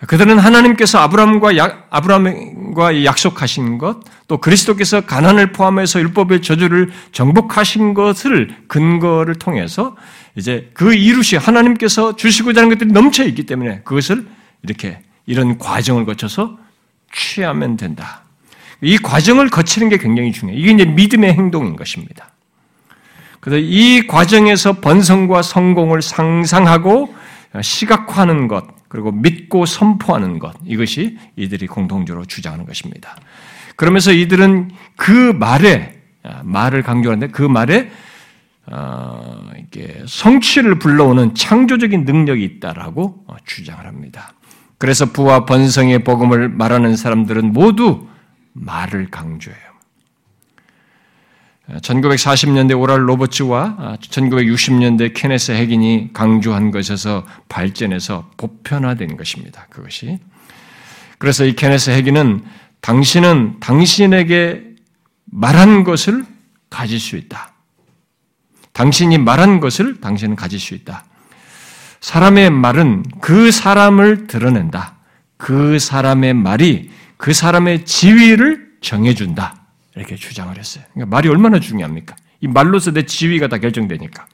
그들은 0.05 0.37
하나님께서 0.37 0.99
아브라함과 0.99 1.57
약, 1.57 1.87
아브라함과 1.89 3.03
약속하신 3.03 3.79
것, 3.79 3.97
또 4.27 4.37
그리스도께서 4.37 5.01
가난을 5.01 5.53
포함해서 5.53 5.99
율법의 5.99 6.43
저주를 6.43 6.91
정복하신 7.13 7.95
것을 7.95 8.55
근거를 8.67 9.35
통해서 9.35 9.95
이제 10.35 10.69
그 10.73 10.93
이루시 10.93 11.35
하나님께서 11.35 12.15
주시고자 12.15 12.61
하는 12.61 12.69
것들이 12.69 12.91
넘쳐 12.91 13.25
있기 13.25 13.47
때문에 13.47 13.81
그것을 13.83 14.27
이렇게 14.61 14.99
이런 15.25 15.57
과정을 15.57 16.05
거쳐서 16.05 16.59
취하면 17.11 17.75
된다. 17.75 18.21
이 18.81 18.99
과정을 18.99 19.49
거치는 19.49 19.89
게 19.89 19.97
굉장히 19.97 20.31
중요해요. 20.31 20.61
이게 20.61 20.71
이제 20.73 20.85
믿음의 20.85 21.33
행동인 21.33 21.75
것입니다. 21.75 22.29
그래서 23.39 23.65
이 23.65 24.05
과정에서 24.05 24.73
번성과 24.73 25.41
성공을 25.41 26.03
상상하고 26.03 27.15
시각화하는 27.59 28.47
것, 28.47 28.76
그리고 28.87 29.11
믿고 29.11 29.65
선포하는 29.65 30.39
것, 30.39 30.55
이것이 30.65 31.17
이들이 31.35 31.67
공통적으로 31.67 32.25
주장하는 32.25 32.65
것입니다. 32.65 33.15
그러면서 33.75 34.11
이들은 34.11 34.71
그 34.95 35.11
말에, 35.11 36.01
말을 36.43 36.83
강조하는데 36.83 37.31
그 37.31 37.41
말에, 37.41 37.89
어, 38.69 39.49
이게 39.57 40.03
성취를 40.05 40.79
불러오는 40.79 41.35
창조적인 41.35 42.05
능력이 42.05 42.43
있다라고 42.43 43.25
주장을 43.45 43.85
합니다. 43.85 44.33
그래서 44.77 45.05
부와 45.05 45.45
번성의 45.45 46.03
복음을 46.03 46.49
말하는 46.49 46.95
사람들은 46.95 47.53
모두 47.53 48.07
말을 48.53 49.09
강조해요. 49.09 49.66
1940년대 51.69 52.79
오랄 52.79 53.07
로버츠와 53.09 53.97
1960년대 53.99 55.13
케네스 55.13 55.51
핵인이 55.51 56.11
강조한 56.13 56.71
것에서 56.71 57.25
발전해서 57.49 58.31
보편화된 58.37 59.17
것입니다. 59.17 59.67
그것이. 59.69 60.19
그래서 61.17 61.43
이 61.45 61.55
케네스 61.55 61.89
핵인은 61.89 62.43
당신은 62.79 63.59
당신에게 63.59 64.63
말한 65.25 65.83
것을 65.83 66.25
가질 66.69 66.99
수 66.99 67.17
있다. 67.17 67.53
당신이 68.71 69.17
말한 69.17 69.59
것을 69.59 69.99
당신은 69.99 70.35
가질 70.35 70.59
수 70.59 70.73
있다. 70.73 71.03
사람의 71.99 72.51
말은 72.51 73.03
그 73.19 73.51
사람을 73.51 74.27
드러낸다. 74.27 74.95
그 75.35 75.79
사람의 75.79 76.33
말이 76.33 76.91
그 77.17 77.33
사람의 77.33 77.85
지위를 77.85 78.67
정해준다. 78.81 79.66
이렇게 79.97 80.15
주장을 80.15 80.55
했어요. 80.57 80.83
그러니까 80.93 81.15
말이 81.15 81.27
얼마나 81.27 81.59
중요합니까? 81.59 82.15
이 82.39 82.47
말로서 82.47 82.91
내 82.91 83.03
지위가 83.03 83.47
다 83.47 83.57
결정되니까. 83.57 84.27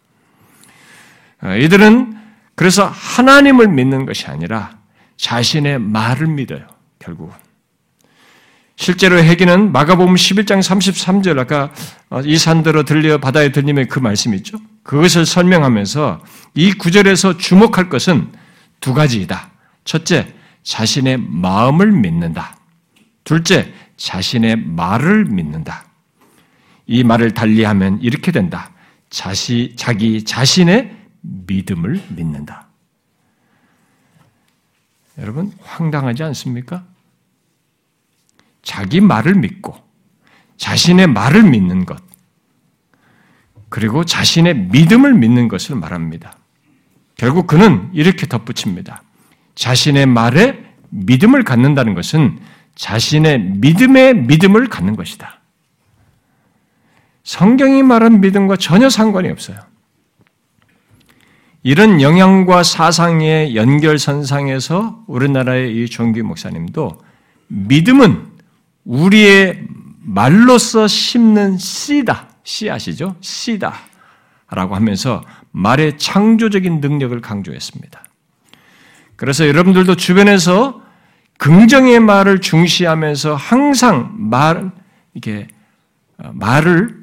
어, 1.43 1.55
이들은 1.55 2.17
그래서 2.55 2.85
하나님을 2.85 3.69
믿는 3.69 4.05
것이 4.05 4.27
아니라 4.27 4.77
자신의 5.17 5.79
말을 5.79 6.27
믿어요. 6.27 6.67
결국은. 6.99 7.33
실제로 8.75 9.17
해기는 9.19 9.71
마가복음 9.71 10.15
11장 10.15 10.59
33절 10.59 11.39
아까 11.39 11.71
어, 12.09 12.21
이 12.21 12.37
산들어 12.37 12.83
들려 12.83 13.17
바다에 13.17 13.51
들림의 13.51 13.87
그 13.87 13.99
말씀이 13.99 14.35
있죠. 14.37 14.57
그것을 14.83 15.25
설명하면서 15.25 16.23
이 16.55 16.73
구절에서 16.73 17.37
주목할 17.37 17.87
것은 17.87 18.31
두 18.81 18.93
가지이다. 18.93 19.49
첫째, 19.85 20.33
자신의 20.63 21.17
마음을 21.17 21.91
믿는다. 21.91 22.57
둘째, 23.23 23.73
자신의 23.97 24.57
말을 24.57 25.25
믿는다. 25.25 25.85
이 26.85 27.03
말을 27.03 27.33
달리하면 27.33 28.01
이렇게 28.01 28.31
된다. 28.31 28.71
자시, 29.09 29.73
자기 29.75 30.23
자신의 30.23 30.95
믿음을 31.21 32.01
믿는다. 32.09 32.67
여러분, 35.19 35.51
황당하지 35.61 36.23
않습니까? 36.23 36.83
자기 38.63 39.01
말을 39.01 39.35
믿고, 39.35 39.75
자신의 40.57 41.07
말을 41.07 41.43
믿는 41.43 41.85
것, 41.85 42.01
그리고 43.69 44.03
자신의 44.03 44.69
믿음을 44.71 45.13
믿는 45.13 45.47
것을 45.47 45.75
말합니다. 45.75 46.37
결국 47.15 47.47
그는 47.47 47.89
이렇게 47.93 48.27
덧붙입니다. 48.27 49.03
자신의 49.55 50.07
말에 50.07 50.63
믿음을 50.89 51.43
갖는다는 51.43 51.93
것은 51.93 52.39
자신의 52.75 53.39
믿음의 53.39 54.15
믿음을 54.15 54.67
갖는 54.67 54.95
것이다. 54.95 55.39
성경이 57.23 57.83
말한 57.83 58.21
믿음과 58.21 58.57
전혀 58.57 58.89
상관이 58.89 59.29
없어요. 59.29 59.57
이런 61.63 62.01
영향과 62.01 62.63
사상의 62.63 63.55
연결선상에서 63.55 65.05
우리나라의 65.07 65.73
이 65.75 65.87
종기 65.87 66.21
목사님도 66.21 67.01
믿음은 67.47 68.33
우리의 68.83 69.63
말로서 70.01 70.87
심는 70.87 71.57
씨다. 71.57 72.27
씨앗이죠. 72.43 73.15
씨다. 73.21 73.73
라고 74.49 74.75
하면서 74.75 75.23
말의 75.51 75.97
창조적인 75.97 76.81
능력을 76.81 77.19
강조했습니다. 77.21 78.03
그래서 79.15 79.47
여러분들도 79.47 79.95
주변에서 79.95 80.82
긍정의 81.37 81.99
말을 81.99 82.41
중시하면서 82.41 83.35
항상 83.35 84.13
말, 84.17 84.71
이렇게, 85.13 85.47
어, 86.17 86.31
말을, 86.33 87.01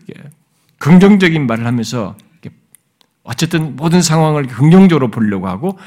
긍정적인 0.79 1.47
말을 1.47 1.67
하면서, 1.67 2.17
어쨌든 3.23 3.77
모든 3.77 4.01
상황을 4.01 4.47
긍정적으로 4.47 5.11
보려고 5.11 5.47
하고, 5.49 5.79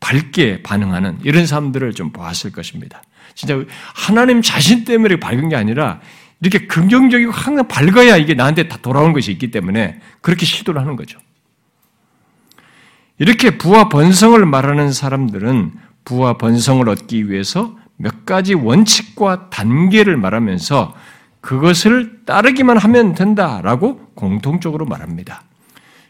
밝게 0.00 0.62
반응하는 0.62 1.18
이런 1.22 1.46
사람들을 1.46 1.92
좀 1.92 2.10
보았을 2.10 2.52
것입니다. 2.52 3.02
진짜 3.34 3.62
하나님 3.94 4.42
자신 4.42 4.84
때문에 4.84 5.20
밝은 5.20 5.50
게 5.50 5.56
아니라 5.56 6.00
이렇게 6.40 6.66
긍정적이고 6.66 7.30
항상 7.30 7.68
밝아야 7.68 8.16
이게 8.16 8.34
나한테 8.34 8.66
다 8.68 8.78
돌아오는 8.80 9.12
것이 9.12 9.30
있기 9.30 9.50
때문에 9.50 10.00
그렇게 10.20 10.46
시도를 10.46 10.80
하는 10.80 10.96
거죠. 10.96 11.18
이렇게 13.18 13.58
부와 13.58 13.90
번성을 13.90 14.44
말하는 14.46 14.92
사람들은 14.92 15.72
부와 16.10 16.32
번성을 16.38 16.88
얻기 16.88 17.30
위해서 17.30 17.76
몇 17.96 18.26
가지 18.26 18.54
원칙과 18.54 19.50
단계를 19.50 20.16
말하면서 20.16 20.92
그것을 21.40 22.24
따르기만 22.24 22.78
하면 22.78 23.14
된다라고 23.14 24.10
공통적으로 24.14 24.86
말합니다. 24.86 25.44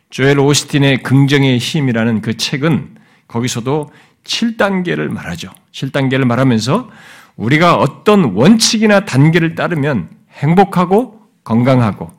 조엘 0.08 0.38
오스틴의 0.38 1.02
긍정의 1.02 1.58
힘이라는 1.58 2.22
그 2.22 2.36
책은 2.38 2.96
거기서도 3.28 3.90
7단계를 4.24 5.08
말하죠. 5.08 5.50
7단계를 5.72 6.24
말하면서 6.24 6.88
우리가 7.36 7.76
어떤 7.76 8.32
원칙이나 8.34 9.04
단계를 9.04 9.54
따르면 9.54 10.08
행복하고 10.32 11.20
건강하고 11.44 12.10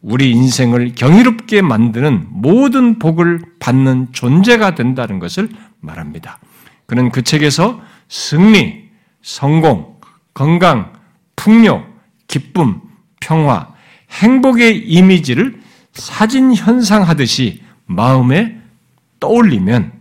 우리 0.00 0.30
인생을 0.30 0.94
경이롭게 0.94 1.60
만드는 1.60 2.28
모든 2.30 2.98
복을 2.98 3.42
받는 3.58 4.08
존재가 4.12 4.74
된다는 4.74 5.18
것을 5.18 5.50
말합니다. 5.80 6.38
그는 6.86 7.10
그 7.10 7.22
책에서 7.22 7.80
승리, 8.08 8.88
성공, 9.22 9.98
건강, 10.34 10.92
풍요, 11.34 11.86
기쁨, 12.28 12.80
평화, 13.20 13.74
행복의 14.10 14.88
이미지를 14.88 15.60
사진 15.92 16.54
현상하듯이 16.54 17.62
마음에 17.86 18.60
떠올리면 19.20 19.92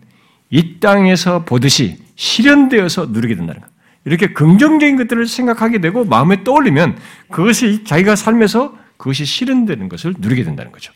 이 0.49 0.79
땅에서 0.79 1.43
보듯이 1.43 1.97
실현되어서 2.15 3.07
누리게 3.07 3.35
된다는 3.35 3.61
것. 3.61 3.69
이렇게 4.05 4.33
긍정적인 4.33 4.97
것들을 4.97 5.25
생각하게 5.27 5.79
되고 5.81 6.05
마음에 6.05 6.43
떠올리면 6.43 6.97
그것이 7.31 7.83
자기가 7.83 8.15
삶에서 8.15 8.77
그것이 8.97 9.25
실현되는 9.25 9.89
것을 9.89 10.13
누리게 10.19 10.43
된다는 10.43 10.71
거죠. 10.71 10.93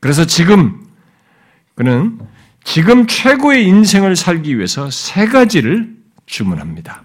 그래서 0.00 0.24
지금 0.24 0.82
그는 1.74 2.18
지금 2.64 3.06
최고의 3.06 3.66
인생을 3.66 4.16
살기 4.16 4.56
위해서 4.56 4.90
세 4.90 5.26
가지를 5.26 5.96
주문합니다. 6.26 7.02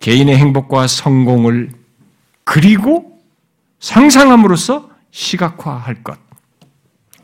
개인의 0.00 0.36
행복과 0.36 0.86
성공을 0.86 1.72
그리고 2.44 3.20
상상함으로써 3.80 4.90
시각화할 5.10 6.02
것. 6.02 6.18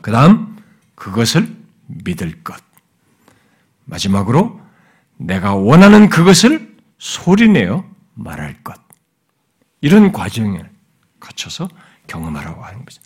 그 0.01 0.11
다음, 0.11 0.57
그것을 0.95 1.47
믿을 1.87 2.43
것. 2.43 2.55
마지막으로, 3.85 4.59
내가 5.17 5.55
원하는 5.55 6.09
그것을 6.09 6.75
소리내어 6.97 7.85
말할 8.13 8.63
것. 8.63 8.75
이런 9.81 10.11
과정을 10.11 10.69
거쳐서 11.19 11.69
경험하라고 12.07 12.63
하는 12.63 12.85
거죠. 12.85 13.01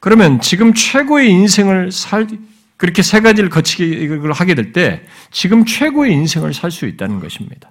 그러면 0.00 0.40
지금 0.40 0.74
최고의 0.74 1.30
인생을 1.30 1.92
살, 1.92 2.26
그렇게 2.76 3.02
세 3.02 3.20
가지를 3.20 3.50
거치게 3.50 4.08
하게 4.32 4.54
될 4.54 4.72
때 4.72 5.02
지금 5.30 5.64
최고의 5.64 6.12
인생을 6.12 6.52
살 6.54 6.70
수 6.70 6.86
있다는 6.86 7.20
것입니다. 7.20 7.70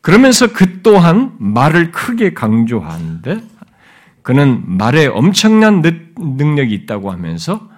그러면서 0.00 0.52
그 0.52 0.82
또한 0.82 1.34
말을 1.38 1.90
크게 1.90 2.34
강조하는데 2.34 3.42
그는 4.22 4.62
말에 4.66 5.06
엄청난 5.06 5.82
능력이 6.16 6.74
있다고 6.74 7.10
하면서 7.10 7.68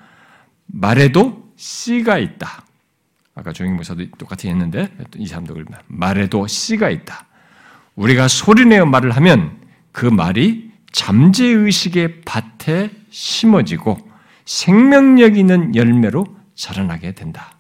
말에도 0.66 1.50
씨가 1.56 2.18
있다. 2.18 2.64
아까 3.34 3.52
조영희 3.52 3.74
목사도 3.76 4.04
똑같이 4.18 4.48
했는데 4.48 4.90
이 5.16 5.26
사람도 5.26 5.56
말에도 5.86 6.46
씨가 6.46 6.90
있다. 6.90 7.26
우리가 7.94 8.28
소리내어 8.28 8.86
말을 8.86 9.12
하면 9.12 9.58
그 9.92 10.06
말이 10.06 10.70
잠재의식의 10.92 12.22
밭에 12.24 12.90
심어지고 13.10 13.98
생명력 14.46 15.36
있는 15.36 15.74
열매로 15.74 16.24
자라나게 16.54 17.12
된다. 17.12 17.58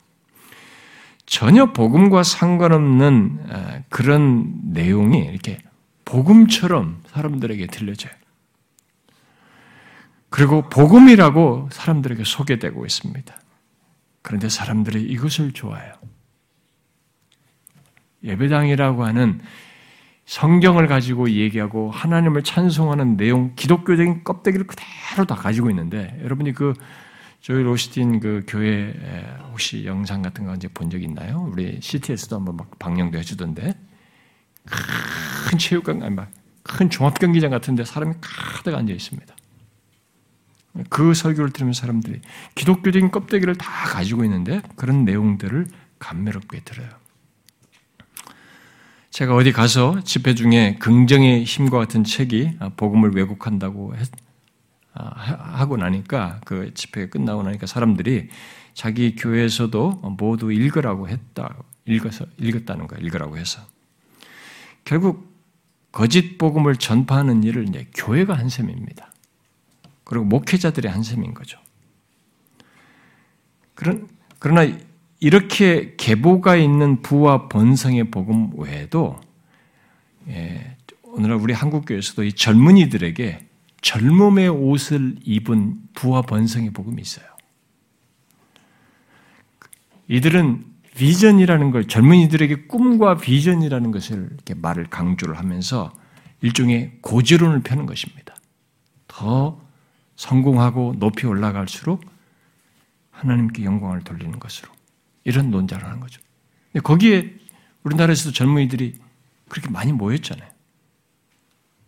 전혀 1.26 1.72
복음과 1.72 2.22
상관없는 2.22 3.84
그런 3.90 4.54
내용이 4.62 5.26
이렇게 5.26 5.58
복음처럼 6.04 7.02
사람들에게 7.08 7.66
들려져요. 7.66 8.12
그리고 10.30 10.68
복음이라고 10.68 11.68
사람들에게 11.72 12.22
소개되고 12.24 12.86
있습니다. 12.86 13.34
그런데 14.22 14.48
사람들이 14.48 15.02
이것을 15.02 15.52
좋아해요. 15.52 15.92
예배당이라고 18.22 19.04
하는 19.04 19.40
성경을 20.26 20.88
가지고 20.88 21.30
얘기하고 21.30 21.90
하나님을 21.90 22.42
찬송하는 22.42 23.16
내용, 23.16 23.52
기독교적인 23.54 24.24
껍데기를 24.24 24.66
그대로 24.66 25.24
다 25.24 25.36
가지고 25.36 25.70
있는데 25.70 26.18
여러분이 26.22 26.52
그 26.52 26.74
저희 27.40 27.62
로스틴 27.62 28.18
그 28.18 28.42
교회 28.48 28.92
혹시 29.52 29.84
영상 29.86 30.22
같은 30.22 30.44
거 30.44 30.54
이제 30.54 30.68
본 30.68 30.90
적 30.90 31.00
있나요? 31.00 31.48
우리 31.52 31.78
CTS도 31.80 32.36
한번 32.36 32.56
막 32.56 32.76
방영도 32.78 33.18
해주던데 33.18 33.74
큰 35.48 35.58
체육관 35.58 36.02
아니 36.02 36.16
큰 36.64 36.90
종합 36.90 37.18
경기장 37.20 37.50
같은데 37.50 37.84
사람이 37.84 38.14
가득 38.20 38.74
앉아 38.74 38.92
있습니다. 38.92 39.34
그 40.90 41.14
설교를 41.14 41.52
들으면 41.52 41.72
사람들이 41.72 42.20
기독교적인 42.56 43.12
껍데기를 43.12 43.54
다 43.54 43.70
가지고 43.88 44.24
있는데 44.24 44.60
그런 44.74 45.04
내용들을 45.04 45.66
감매롭게 46.00 46.60
들어요. 46.64 46.88
제가 49.16 49.34
어디 49.34 49.50
가서 49.50 50.02
집회 50.04 50.34
중에 50.34 50.76
긍정의 50.78 51.44
힘과 51.44 51.78
같은 51.78 52.04
책이 52.04 52.58
복음을 52.76 53.12
왜곡한다고 53.14 53.96
했, 53.96 54.10
아, 54.92 55.04
하고 55.54 55.78
나니까 55.78 56.42
그 56.44 56.74
집회 56.74 57.08
끝나고 57.08 57.42
나니까 57.42 57.64
사람들이 57.64 58.28
자기 58.74 59.16
교회에서도 59.16 60.16
모두 60.18 60.52
읽으라고 60.52 61.08
했다. 61.08 61.56
읽어서 61.86 62.26
읽었다는 62.36 62.88
거야. 62.88 63.00
읽으라고 63.00 63.38
해서. 63.38 63.62
결국 64.84 65.34
거짓 65.92 66.36
복음을 66.36 66.76
전파하는 66.76 67.42
일을 67.42 67.70
이제 67.70 67.88
교회가 67.94 68.34
한 68.34 68.50
셈입니다. 68.50 69.14
그리고 70.04 70.26
목회자들의 70.26 70.92
한 70.92 71.02
셈인 71.02 71.32
거죠. 71.32 71.58
그런 73.74 74.08
그러나 74.38 74.70
이렇게 75.20 75.94
계보가 75.96 76.56
있는 76.56 77.02
부와 77.02 77.48
번성의 77.48 78.10
복음 78.10 78.50
외에도 78.58 79.18
예, 80.28 80.76
오늘날 81.02 81.38
우리 81.38 81.54
한국 81.54 81.86
교회에서도 81.86 82.24
이 82.24 82.32
젊은이들에게 82.32 83.46
젊음의 83.80 84.48
옷을 84.48 85.16
입은 85.22 85.78
부와 85.94 86.22
번성의 86.22 86.70
복음이 86.70 87.00
있어요. 87.00 87.26
이들은 90.08 90.64
비전이라는 90.94 91.70
걸 91.70 91.86
젊은이들에게 91.86 92.66
꿈과 92.66 93.18
비전이라는 93.18 93.90
것을 93.90 94.28
이렇게 94.32 94.54
말을 94.54 94.86
강조를 94.86 95.38
하면서 95.38 95.92
일종의 96.42 96.98
고지론을 97.02 97.60
펴는 97.60 97.86
것입니다. 97.86 98.34
더 99.06 99.60
성공하고 100.16 100.94
높이 100.98 101.26
올라갈수록 101.26 102.04
하나님께 103.10 103.64
영광을 103.64 104.02
돌리는 104.02 104.38
것으로 104.38 104.75
이런 105.26 105.50
논자를 105.50 105.84
하는 105.84 106.00
거죠. 106.00 106.20
거기에 106.82 107.34
우리나라에서도 107.82 108.32
젊은이들이 108.32 108.94
그렇게 109.48 109.68
많이 109.68 109.92
모였잖아요. 109.92 110.48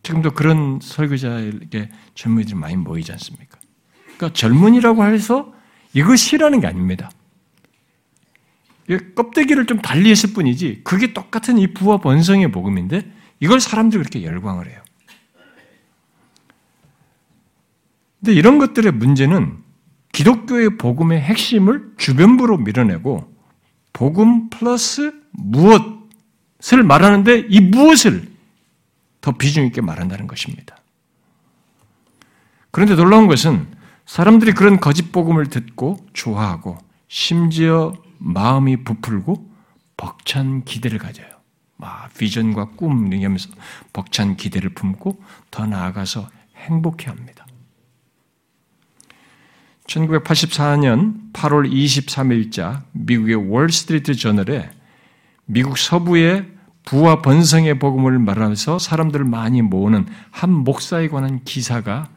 지금도 0.02 0.32
그런 0.32 0.80
설교자에게 0.82 1.90
젊은이들이 2.14 2.56
많이 2.56 2.76
모이지 2.76 3.12
않습니까? 3.12 3.58
그러니까 4.16 4.32
젊은이라고 4.32 5.04
해서 5.04 5.54
이것이라는 5.94 6.60
게 6.60 6.66
아닙니다. 6.66 7.10
껍데기를 9.14 9.66
좀 9.66 9.80
달리 9.80 10.10
했을 10.10 10.32
뿐이지 10.32 10.80
그게 10.82 11.12
똑같은 11.12 11.58
이 11.58 11.72
부와 11.72 11.98
번성의 11.98 12.50
복음인데 12.50 13.12
이걸 13.38 13.60
사람들이 13.60 14.02
그렇게 14.02 14.24
열광을 14.24 14.68
해요. 14.68 14.82
근데 18.18 18.32
이런 18.32 18.58
것들의 18.58 18.90
문제는 18.92 19.62
기독교의 20.18 20.78
복음의 20.78 21.20
핵심을 21.20 21.92
주변부로 21.96 22.56
밀어내고 22.56 23.32
복음 23.92 24.50
플러스 24.50 25.12
무엇을 25.30 26.82
말하는데 26.84 27.46
이 27.48 27.60
무엇을 27.60 28.28
더 29.20 29.30
비중 29.30 29.64
있게 29.66 29.80
말한다는 29.80 30.26
것입니다. 30.26 30.76
그런데 32.72 32.96
놀라운 32.96 33.28
것은 33.28 33.68
사람들이 34.06 34.54
그런 34.54 34.80
거짓 34.80 35.12
복음을 35.12 35.50
듣고 35.50 36.04
좋아하고 36.14 36.78
심지어 37.06 37.92
마음이 38.18 38.82
부풀고 38.82 39.48
벅찬 39.96 40.64
기대를 40.64 40.98
가져요. 40.98 41.28
막 41.76 42.12
비전과 42.14 42.70
꿈 42.70 43.12
얘기하면서 43.12 43.50
벅찬 43.92 44.36
기대를 44.36 44.70
품고 44.70 45.22
더 45.52 45.64
나아가서 45.64 46.28
행복해 46.56 47.06
합니다. 47.06 47.46
1984년 49.88 51.32
8월 51.32 51.70
23일자 51.70 52.82
미국의 52.92 53.50
월스트리트 53.50 54.14
저널에 54.14 54.70
미국 55.46 55.78
서부의 55.78 56.46
부와 56.84 57.22
번성의 57.22 57.78
복음을 57.78 58.18
말하면서 58.18 58.78
사람들을 58.78 59.24
많이 59.24 59.62
모으는 59.62 60.06
한 60.30 60.50
목사에 60.50 61.08
관한 61.08 61.42
기사가 61.44 62.08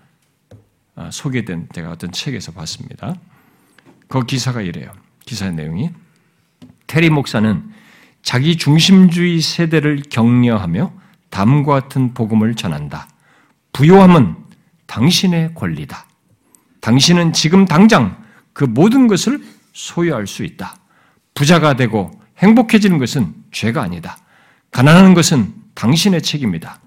아, 0.96 1.10
소개된 1.12 1.70
제가 1.74 1.92
어떤 1.92 2.12
책에서 2.12 2.52
봤습니다. 2.52 3.16
그 4.08 4.26
기사가 4.26 4.62
이래요. 4.62 4.92
기사의 5.26 5.54
내용이 5.54 5.90
테리 6.88 7.10
목사는 7.10 7.72
자기 8.22 8.58
중심주의 8.58 9.40
세대를 9.40 10.04
격려하며 10.10 10.94
담과 11.30 11.82
같은 11.82 12.14
복음을 12.14 12.56
전한다. 12.56 13.08
부요함은 13.72 14.36
당신의 14.88 15.56
권리다. 15.56 16.11
당신은 16.82 17.34
지금 17.34 17.66
당장 17.66 18.22
그 18.54 18.64
모든 18.66 19.08
것을 19.08 19.42
소유할 19.74 20.28
수 20.28 20.44
있다. 20.44 20.76
부자가 21.34 21.76
되고 21.76 22.12
행복해지는 22.40 22.98
것은 22.98 23.34
죄가 23.52 23.82
아니다. 23.82 24.18
가난한 24.72 25.14
것은 25.14 25.54
당신의 25.76 26.22
책임이다. 26.22 26.80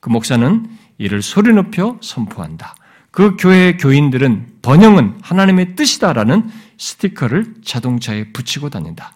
그 0.00 0.10
목사는 0.10 0.68
이를 0.98 1.22
소리 1.22 1.52
높여 1.52 1.98
선포한다. 2.00 2.74
그 3.10 3.36
교회의 3.36 3.76
교인들은 3.78 4.58
번영은 4.62 5.18
하나님의 5.22 5.76
뜻이다라는 5.76 6.50
스티커를 6.78 7.54
자동차에 7.64 8.32
붙이고 8.32 8.70
다닌다. 8.70 9.14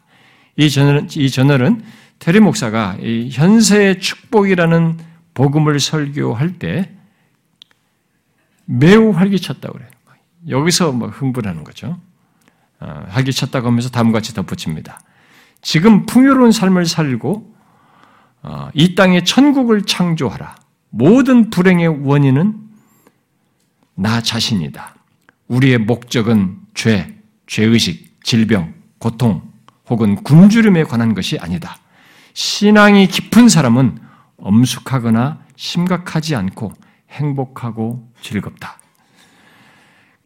이 0.56 0.70
저널은, 0.70 1.08
이 1.14 1.30
저널은 1.30 1.82
테리 2.18 2.40
목사가 2.40 2.96
이 3.00 3.30
현세의 3.30 4.00
축복이라는 4.00 4.98
복음을 5.34 5.78
설교할 5.80 6.58
때 6.58 6.90
매우 8.64 9.10
활기찼다고 9.10 9.74
그래요. 9.74 9.95
여기서 10.48 10.92
뭐 10.92 11.08
흥분하는 11.08 11.64
거죠. 11.64 11.98
어, 12.80 13.04
활기찼다고 13.08 13.66
하면서 13.66 13.88
다음과 13.88 14.18
같이 14.18 14.34
덧붙입니다. 14.34 15.00
지금 15.62 16.06
풍요로운 16.06 16.52
삶을 16.52 16.86
살고 16.86 17.54
어, 18.42 18.68
이 18.74 18.94
땅에 18.94 19.24
천국을 19.24 19.82
창조하라. 19.82 20.56
모든 20.90 21.50
불행의 21.50 22.06
원인은 22.06 22.56
나 23.94 24.20
자신이다. 24.20 24.94
우리의 25.48 25.78
목적은 25.78 26.58
죄, 26.74 27.14
죄의식, 27.46 28.22
질병, 28.22 28.74
고통 28.98 29.42
혹은 29.88 30.16
굶주림에 30.16 30.84
관한 30.84 31.14
것이 31.14 31.38
아니다. 31.38 31.76
신앙이 32.34 33.08
깊은 33.08 33.48
사람은 33.48 33.98
엄숙하거나 34.36 35.40
심각하지 35.56 36.36
않고 36.36 36.72
행복하고 37.10 38.12
즐겁다. 38.20 38.78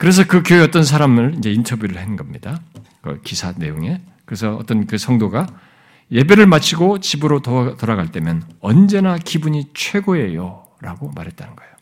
그래서 0.00 0.26
그 0.26 0.42
교회 0.42 0.60
어떤 0.60 0.82
사람을 0.82 1.34
이제 1.36 1.52
인터뷰를 1.52 1.98
한 1.98 2.16
겁니다. 2.16 2.58
그 3.02 3.20
기사 3.20 3.52
내용에. 3.54 4.00
그래서 4.24 4.56
어떤 4.56 4.86
그 4.86 4.96
성도가 4.96 5.46
예배를 6.10 6.46
마치고 6.46 7.00
집으로 7.00 7.40
돌아갈 7.40 8.10
때면 8.10 8.42
언제나 8.60 9.18
기분이 9.18 9.68
최고예요. 9.74 10.64
라고 10.80 11.10
말했다는 11.14 11.54
거예요. 11.54 11.72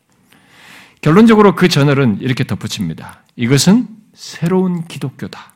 결론적으로 1.01 1.55
그 1.55 1.69
저널은 1.69 2.21
이렇게 2.21 2.43
덧붙입니다. 2.43 3.23
이것은 3.37 3.87
새로운 4.15 4.89
기독교다. 4.89 5.55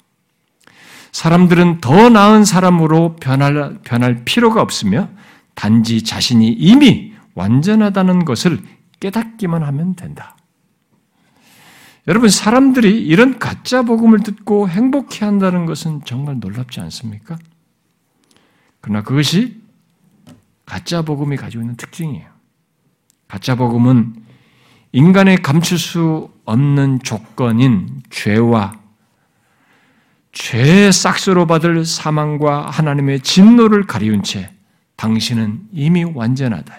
사람들은 1.11 1.81
더 1.81 2.11
나은 2.11 2.45
사람으로 2.45 3.17
변할, 3.17 3.81
변할 3.83 4.25
필요가 4.25 4.63
없으며 4.63 5.09
단지 5.57 6.05
자신이 6.05 6.47
이미 6.53 7.13
완전하다는 7.35 8.25
것을 8.25 8.63
깨닫기만 9.01 9.65
하면 9.65 9.97
된다. 9.97 10.37
여러분, 12.09 12.29
사람들이 12.29 13.01
이런 13.05 13.39
가짜 13.39 13.83
복음을 13.83 14.21
듣고 14.21 14.69
행복해 14.69 15.25
한다는 15.25 15.67
것은 15.67 16.01
정말 16.05 16.39
놀랍지 16.41 16.81
않습니까? 16.81 17.39
그러나 18.81 19.03
그것이 19.03 19.63
가짜 20.67 21.03
복음이 21.03 21.37
가지고 21.37 21.63
있는 21.63 21.77
특징이에요. 21.77 22.29
가짜 23.29 23.55
복음은 23.55 24.17
인간의 24.93 25.43
감출 25.43 25.79
수 25.79 26.31
없는 26.45 27.01
조건인 27.03 28.03
죄와 28.11 28.81
죄의 30.33 30.93
싹스로 30.93 31.47
받을 31.47 31.85
사망과 31.85 32.69
하나님의 32.69 33.21
진노를 33.21 33.87
가리운 33.87 34.23
채 34.23 34.51
당신은 34.97 35.69
이미 35.73 36.05
완전하다. 36.05 36.75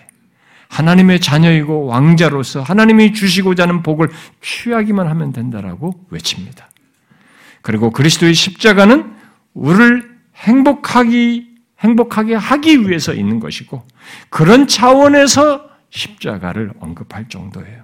하나님의 0.74 1.20
자녀이고 1.20 1.86
왕자로서 1.86 2.64
하나님이 2.64 3.14
주시고자 3.14 3.64
하는 3.64 3.84
복을 3.84 4.10
취하기만 4.42 5.08
하면 5.08 5.32
된다라고 5.32 5.94
외칩니다. 6.10 6.70
그리고 7.62 7.92
그리스도의 7.92 8.34
십자가는 8.34 9.14
우리를 9.54 10.18
행복하기 10.36 11.54
행복하게 11.80 12.36
하기 12.36 12.88
위해서 12.88 13.14
있는 13.14 13.40
것이고 13.40 13.86
그런 14.30 14.68
차원에서 14.68 15.70
십자가를 15.90 16.72
언급할 16.80 17.30
정도예요. 17.30 17.84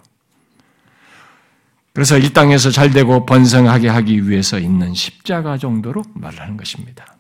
그래서 1.94 2.18
이 2.18 2.32
땅에서 2.32 2.72
잘 2.72 2.92
되고 2.92 3.26
번성하게 3.26 3.90
하기 3.90 4.30
위해서 4.30 4.58
있는 4.58 4.94
십자가 4.94 5.58
정도로 5.58 6.04
말하는 6.14 6.58
것입니다. 6.58 7.19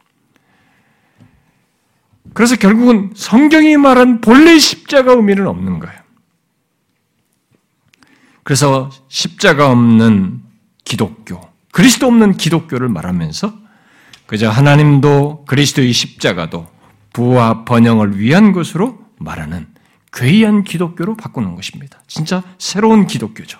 그래서 2.34 2.56
결국은 2.56 3.12
성경이 3.16 3.78
말한 3.78 4.22
본래 4.22 4.58
십자가 4.58 5.14
의미는 5.14 5.48
없는 5.48 5.80
거예요. 5.80 6.00
그래서 8.44 8.90
십자가 9.10 9.70
없는 9.72 10.42
기독교, 10.84 11.40
그리스도 11.72 12.08
없는 12.08 12.38
기독교를 12.38 12.90
말하면서 12.90 13.54
그저 14.26 14.50
하나님도 14.50 15.46
그리스도의 15.48 15.92
십자가도 15.94 16.68
부와 17.14 17.66
번영을 17.66 18.20
위한 18.20 18.52
것으로 18.52 19.00
말하는 19.18 19.68
괴이한 20.14 20.64
기독교로 20.64 21.16
바꾸는 21.16 21.56
것입니다. 21.56 22.00
진짜 22.08 22.44
새로운 22.58 23.06
기독교죠. 23.06 23.60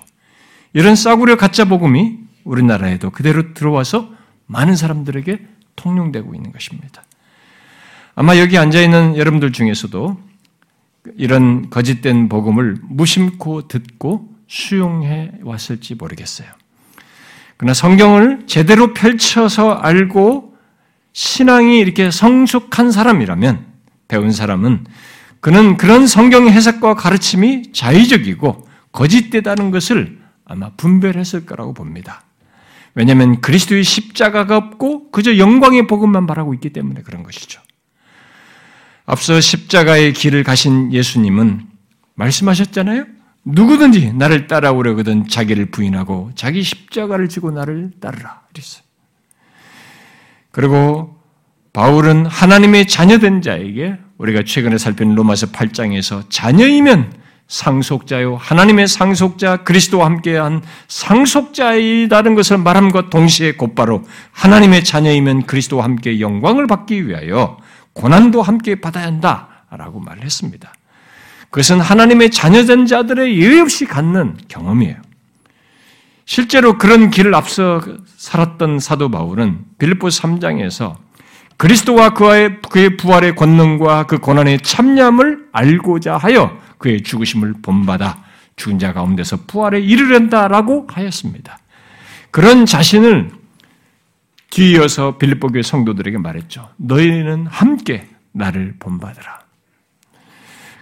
이런 0.74 0.96
싸구려 0.96 1.38
가짜 1.38 1.66
복음이 1.66 2.18
우리나라에도 2.44 3.10
그대로 3.10 3.54
들어와서 3.54 4.12
많은 4.48 4.76
사람들에게 4.76 5.48
통용되고 5.76 6.34
있는 6.34 6.52
것입니다. 6.52 7.04
아마 8.20 8.38
여기 8.38 8.58
앉아 8.58 8.82
있는 8.82 9.16
여러분들 9.16 9.54
중에서도 9.54 10.18
이런 11.16 11.70
거짓된 11.70 12.28
복음을 12.28 12.76
무심코 12.90 13.70
듣고 13.70 14.28
수용해 14.46 15.36
왔을지 15.42 15.96
모르겠어요. 15.96 16.50
그러나 17.56 17.74
성경을 17.74 18.44
제대로 18.46 18.94
펼쳐서 18.94 19.72
알고 19.72 20.54
신앙이 21.14 21.80
이렇게 21.80 22.12
성숙한 22.12 22.92
사람이라면 22.92 23.66
배운 24.10 24.34
사람은 24.34 24.84
그는 25.40 25.78
그런 25.78 26.06
성경 26.06 26.50
해석과 26.50 26.96
가르침이 26.96 27.72
자의적이고 27.72 28.68
거짓되다는 28.92 29.72
것을 29.72 30.20
아마 30.44 30.72
분별했을 30.72 31.46
거라고 31.46 31.74
봅니다. 31.74 32.24
왜냐하면 32.96 33.40
그리스도의 33.40 33.86
십자가가 33.86 34.58
없고 34.58 35.12
그저 35.12 35.38
영광의 35.38 35.88
복음만 35.88 36.28
바라고 36.28 36.54
있기 36.54 36.74
때문에 36.74 37.04
그런 37.04 37.24
것이죠. 37.24 37.62
앞서 39.10 39.42
십자가의 39.42 40.14
길을 40.14 40.44
가신 40.44 40.94
예수님은 40.94 41.66
말씀하셨잖아요. 42.14 43.06
누구든지 43.44 44.14
나를 44.14 44.46
따라오려거든 44.46 45.28
자기를 45.28 45.72
부인하고 45.72 46.30
자기 46.36 46.62
십자가를 46.62 47.28
지고 47.28 47.50
나를 47.50 47.90
따르라. 48.00 48.42
그랬어요. 48.50 48.84
그리고 50.52 51.18
바울은 51.74 52.28
하나님의 52.28 52.88
자녀된 52.88 53.42
자에게 53.42 53.98
우리가 54.20 54.44
최근에 54.46 54.78
살핀 54.78 55.16
로마서 55.16 55.48
8장에서 55.48 56.30
자녀이면 56.30 57.12
상속자요 57.48 58.36
하나님의 58.36 58.88
상속자 58.88 59.64
그리스도와 59.64 60.06
함께한 60.06 60.62
상속자이다는 60.88 62.36
것을 62.36 62.60
말함과 62.60 63.10
동시에 63.10 63.54
곧바로 63.54 64.04
하나님의 64.34 64.84
자녀이면 64.84 65.48
그리스도와 65.48 65.84
함께 65.84 66.20
영광을 66.20 66.68
받기 66.68 67.08
위하여 67.08 67.58
고난도 68.00 68.42
함께 68.42 68.80
받아야 68.80 69.08
한다라고 69.08 70.00
말을 70.00 70.24
했습니다. 70.24 70.74
그것은 71.50 71.82
하나님의 71.82 72.32
자녀된 72.32 72.86
자들의 72.86 73.38
예외 73.38 73.60
없이 73.60 73.86
갖는 73.86 74.38
경험이에요. 74.48 74.96
실제로 76.24 76.78
그런 76.78 77.10
길을 77.10 77.36
앞서 77.36 77.82
살았던 78.16 78.80
사도 78.80 79.12
바울은 79.12 79.66
빌립보 79.80 80.08
3장에서 80.08 80.96
그리스도와 81.58 82.12
그의, 82.12 82.62
그의 82.70 82.96
부활의 82.96 83.36
권능과 83.36 84.04
그 84.04 84.20
고난의 84.20 84.62
참념을 84.62 85.50
알고자 85.52 86.16
하여 86.16 86.58
그의 86.78 87.04
죽으심을 87.04 87.56
본받아 87.62 88.24
죽은 88.56 88.80
자 88.80 88.94
가운데서 88.94 89.40
부활에 89.46 89.82
이르른다라고 89.82 90.88
하였습니다. 90.90 91.60
그런 92.32 92.66
자신을 92.66 93.39
뒤이어서 94.50 95.18
빌립보 95.18 95.50
교회 95.50 95.62
성도들에게 95.62 96.18
말했죠. 96.18 96.70
너희는 96.78 97.48
함께 97.48 98.08
나를 98.32 98.76
본받으라. 98.80 99.40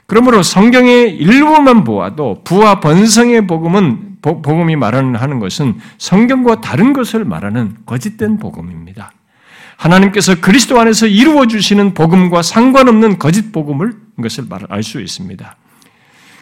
그러므로 0.06 0.42
성경의 0.42 1.18
일부만 1.18 1.84
보아도 1.84 2.42
부와 2.44 2.80
번성의 2.80 3.46
복음은 3.46 4.18
복음이 4.22 4.76
말하는 4.76 5.40
것은 5.40 5.80
성경과 5.98 6.62
다른 6.62 6.94
것을 6.94 7.26
말하는 7.26 7.78
거짓된 7.86 8.40
복음입니다. 8.40 9.12
하나님께서 9.76 10.40
그리스도 10.40 10.80
안에서 10.80 11.06
이루어 11.06 11.46
주시는 11.46 11.94
복음과 11.94 12.42
상관없는 12.42 13.20
거짓 13.20 13.52
복음을 13.52 13.94
것을 14.22 14.46
알 14.70 14.82
수 14.82 15.00
있습니다. 15.02 15.56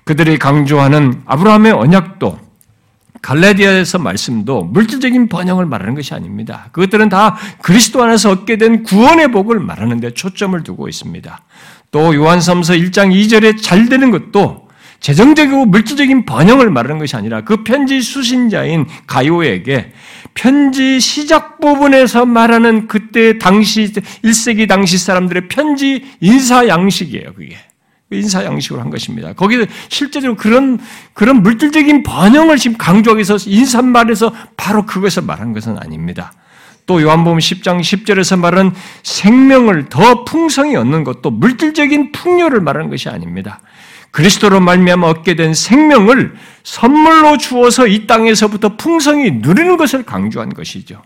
그들이 0.06 0.38
강조하는 0.38 1.24
아브라함의 1.26 1.72
언약도 1.74 2.40
갈라디아에서 3.26 3.98
말씀도 3.98 4.66
물질적인 4.66 5.30
번영을 5.30 5.66
말하는 5.66 5.96
것이 5.96 6.14
아닙니다. 6.14 6.70
그것들은 6.74 7.10
다 7.10 7.36
그리스도 7.60 8.04
안에서 8.04 8.30
얻게 8.30 8.58
된 8.58 8.84
구원의 8.84 9.32
복을 9.32 9.60
말하는 9.60 10.00
데 10.00 10.12
초점을 10.12 10.62
두고 10.62 10.88
있습니다. 10.88 11.40
또 11.90 12.14
요한삼서 12.14 12.74
1장 12.74 13.12
2절에 13.12 13.60
잘 13.64 13.90
되는 13.90 14.12
것도 14.12 14.68
재정적이고 15.00 15.66
물질적인 15.66 16.26
번영을 16.26 16.70
말하는 16.70 17.00
것이 17.00 17.16
아니라 17.16 17.42
그 17.42 17.64
편지 17.64 18.00
수신자인 18.00 18.86
가요에게 19.08 19.92
편지 20.36 21.00
시작 21.00 21.60
부분에서 21.60 22.28
말하는 22.28 22.88
그때 22.88 23.40
당시 23.40 23.92
1세기 24.24 24.68
당시 24.68 25.00
사람들의 25.00 25.48
편지 25.48 26.06
인사 26.22 26.68
양식이에요, 26.68 27.34
그게. 27.34 27.58
인사 28.12 28.46
양식으로 28.46 28.82
한 28.82 28.90
것입니다. 28.90 29.34
거기서 29.34 29.66
실제로 29.90 30.36
그런 30.36 30.80
그런 31.14 31.42
물질적인 31.42 32.04
번영을 32.04 32.58
지금 32.58 32.78
강조하기 32.78 33.18
위해서 33.18 33.38
인사말에서 33.50 34.34
바로 34.56 34.86
그것을 34.86 35.24
말한 35.24 35.54
것은 35.54 35.78
아닙니다. 35.80 36.32
또 36.86 37.02
요한복음 37.02 37.40
10장 37.40 37.80
10절에서 37.80 38.38
말하는 38.38 38.72
생명을 39.02 39.90
더 39.90 40.24
풍성히 40.24 40.76
얻는 40.76 41.04
것도 41.04 41.32
물질적인 41.32 42.12
풍요를 42.12 42.62
말하는 42.62 42.92
것이 42.92 43.10
아닙니다. 43.10 43.60
그리스도로 44.12 44.60
말미암아 44.60 45.08
얻게 45.08 45.36
된 45.36 45.54
생명을 45.54 46.36
선물로 46.64 47.38
주어서 47.38 47.88
이 47.88 48.06
땅에서부터 48.06 48.78
풍성히 48.78 49.32
누리는 49.32 49.78
것을 49.78 50.04
강조한 50.04 50.54
것이죠. 50.54 51.02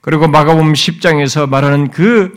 그리고 0.00 0.26
마가복음 0.26 0.72
10장에서 0.72 1.48
말하는 1.48 1.90
그 1.90 2.34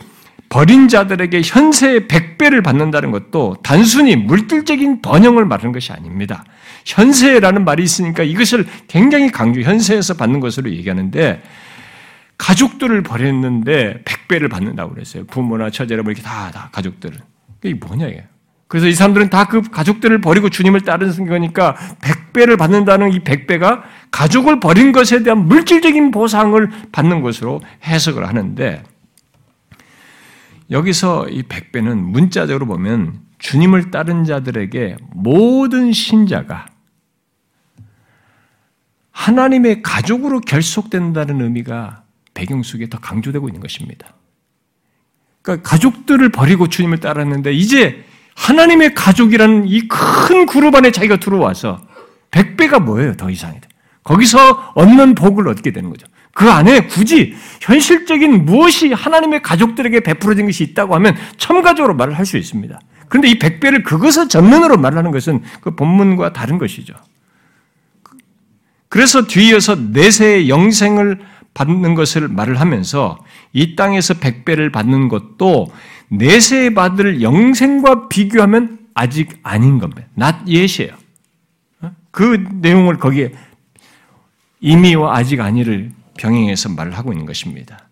버린 0.48 0.88
자들에게 0.88 1.42
현세의 1.44 2.08
백배를 2.08 2.62
받는다는 2.62 3.10
것도 3.10 3.56
단순히 3.62 4.16
물질적인 4.16 5.02
번영을 5.02 5.44
말하는 5.44 5.72
것이 5.72 5.92
아닙니다. 5.92 6.44
현세라는 6.84 7.64
말이 7.64 7.82
있으니까 7.82 8.22
이것을 8.22 8.66
굉장히 8.86 9.30
강조, 9.30 9.60
현세에서 9.60 10.14
받는 10.14 10.40
것으로 10.40 10.70
얘기하는데 10.70 11.42
가족들을 12.38 13.02
버렸는데 13.02 14.02
백배를 14.04 14.48
받는다고 14.48 14.94
그랬어요. 14.94 15.24
부모나 15.26 15.70
처제나 15.70 16.02
뭐 16.02 16.12
이렇게 16.12 16.22
다, 16.22 16.50
다 16.52 16.68
가족들을. 16.72 17.18
이게 17.64 17.74
뭐냐, 17.74 18.06
이게. 18.06 18.24
그래서 18.68 18.88
이 18.88 18.94
사람들은 18.94 19.30
다 19.30 19.46
그 19.46 19.62
가족들을 19.62 20.20
버리고 20.20 20.48
주님을 20.48 20.80
따르는 20.80 21.26
거니까 21.26 21.76
백배를 22.02 22.56
받는다는 22.56 23.12
이 23.12 23.20
백배가 23.20 23.84
가족을 24.10 24.60
버린 24.60 24.92
것에 24.92 25.22
대한 25.22 25.46
물질적인 25.46 26.10
보상을 26.10 26.68
받는 26.90 27.20
것으로 27.22 27.60
해석을 27.84 28.26
하는데 28.26 28.82
여기서 30.70 31.28
이 31.28 31.42
백배는 31.42 31.98
문자적으로 31.98 32.66
보면 32.66 33.20
주님을 33.38 33.90
따른 33.90 34.24
자들에게 34.24 34.96
모든 35.12 35.92
신자가 35.92 36.66
하나님의 39.12 39.82
가족으로 39.82 40.40
결속된다는 40.40 41.40
의미가 41.40 42.02
배경 42.34 42.62
속에 42.62 42.88
더 42.88 42.98
강조되고 42.98 43.48
있는 43.48 43.60
것입니다. 43.60 44.14
그러니까 45.42 45.68
가족들을 45.68 46.28
버리고 46.30 46.68
주님을 46.68 46.98
따랐는데 46.98 47.52
이제 47.52 48.04
하나님의 48.34 48.94
가족이라는 48.94 49.66
이 49.68 49.88
큰 49.88 50.44
그룹 50.46 50.74
안에 50.74 50.90
자기가 50.90 51.16
들어와서 51.16 51.80
백배가 52.30 52.80
뭐예요? 52.80 53.14
더 53.16 53.30
이상이다. 53.30 53.66
거기서 54.04 54.72
얻는 54.74 55.14
복을 55.14 55.48
얻게 55.48 55.72
되는 55.72 55.88
거죠. 55.88 56.06
그 56.36 56.50
안에 56.50 56.80
굳이 56.80 57.34
현실적인 57.62 58.44
무엇이 58.44 58.92
하나님의 58.92 59.40
가족들에게 59.40 60.00
베풀어진 60.00 60.44
것이 60.44 60.64
있다고 60.64 60.94
하면 60.96 61.16
첨가적으로 61.38 61.94
말을 61.94 62.18
할 62.18 62.26
수 62.26 62.36
있습니다. 62.36 62.78
그런데 63.08 63.28
이 63.28 63.38
백배를 63.38 63.82
그것을 63.84 64.28
전면으로 64.28 64.76
말하는 64.76 65.12
것은 65.12 65.42
그 65.62 65.74
본문과 65.74 66.34
다른 66.34 66.58
것이죠. 66.58 66.92
그래서 68.90 69.26
뒤이어서 69.26 69.76
내세의 69.76 70.50
영생을 70.50 71.20
받는 71.54 71.94
것을 71.94 72.28
말을 72.28 72.60
하면서 72.60 73.16
이 73.54 73.74
땅에서 73.74 74.14
백배를 74.14 74.70
받는 74.70 75.08
것도 75.08 75.72
내세 76.08 76.74
받을 76.74 77.22
영생과 77.22 78.08
비교하면 78.08 78.80
아직 78.92 79.38
아닌 79.42 79.78
겁니다. 79.78 80.06
yet이에요. 80.46 80.92
어? 81.80 81.92
그 82.10 82.44
내용을 82.60 82.98
거기에 82.98 83.32
이미와 84.60 85.16
아직 85.16 85.40
아니를 85.40 85.95
병행해서 86.18 86.70
말을 86.70 86.96
하고 86.96 87.12
있는 87.12 87.26
것입니다. 87.26 87.88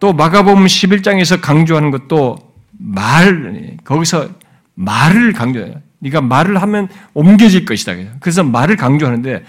또 0.00 0.12
마가복음 0.12 0.64
11장에서 0.64 1.40
강조하는 1.40 1.90
것도 1.90 2.36
말 2.78 3.76
거기서 3.84 4.30
말을 4.74 5.32
강조해요. 5.32 5.80
네가 6.00 6.20
말을 6.20 6.60
하면 6.60 6.88
옮겨질 7.14 7.64
것이다. 7.64 7.94
그래서 8.18 8.42
말을 8.42 8.76
강조하는데 8.76 9.44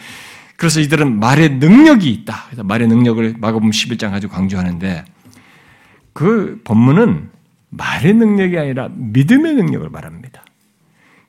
그래서 0.56 0.80
이들은 0.80 1.20
말의 1.20 1.56
능력이 1.56 2.10
있다. 2.12 2.44
그래서 2.46 2.64
말의 2.64 2.88
능력을 2.88 3.36
마가복음 3.40 3.72
11장 3.72 4.12
가지고 4.12 4.34
강조하는데 4.34 5.06
그 6.14 6.62
본문은 6.64 7.30
말의 7.70 8.14
능력이 8.14 8.58
아니라 8.58 8.90
믿음의 8.94 9.56
능력을 9.56 9.90
말합니다. 9.90 10.43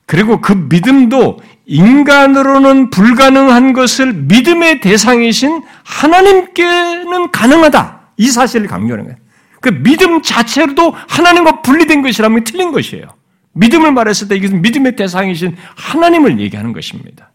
그리고 0.07 0.41
그 0.41 0.53
믿음도 0.53 1.39
인간으로는 1.67 2.91
불가능한 2.91 3.73
것을 3.73 4.13
믿음의 4.13 4.81
대상이신 4.81 5.63
하나님께는 5.83 7.31
가능하다. 7.31 8.01
이 8.19 8.29
사실을 8.29 8.67
강조하는 8.67 9.05
거예요. 9.05 9.19
그 9.61 9.71
믿음 9.83 10.21
자체로도 10.21 10.95
하나님과 11.09 11.63
분리된 11.63 12.03
것이라면 12.03 12.45
틀린 12.45 12.71
것이에요. 12.71 13.07
믿음을 13.53 13.93
말했을 13.93 14.29
때 14.29 14.37
이것은 14.37 14.61
믿음의 14.61 14.97
대상이신 14.97 15.57
하나님을 15.77 16.39
얘기하는 16.41 16.73
것입니다. 16.73 17.31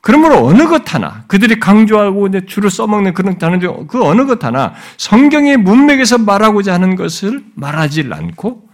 그러므로 0.00 0.46
어느 0.46 0.66
것 0.66 0.94
하나 0.94 1.24
그들이 1.26 1.58
강조하고 1.58 2.46
주로 2.46 2.68
써먹는 2.68 3.14
그런 3.14 3.36
단어 3.36 3.58
그 3.86 4.04
어느 4.04 4.26
것 4.26 4.44
하나 4.44 4.74
성경의 4.96 5.56
문맥에서 5.56 6.18
말하고자 6.18 6.72
하는 6.72 6.94
것을 6.94 7.44
말하지 7.54 8.08
않고 8.10 8.67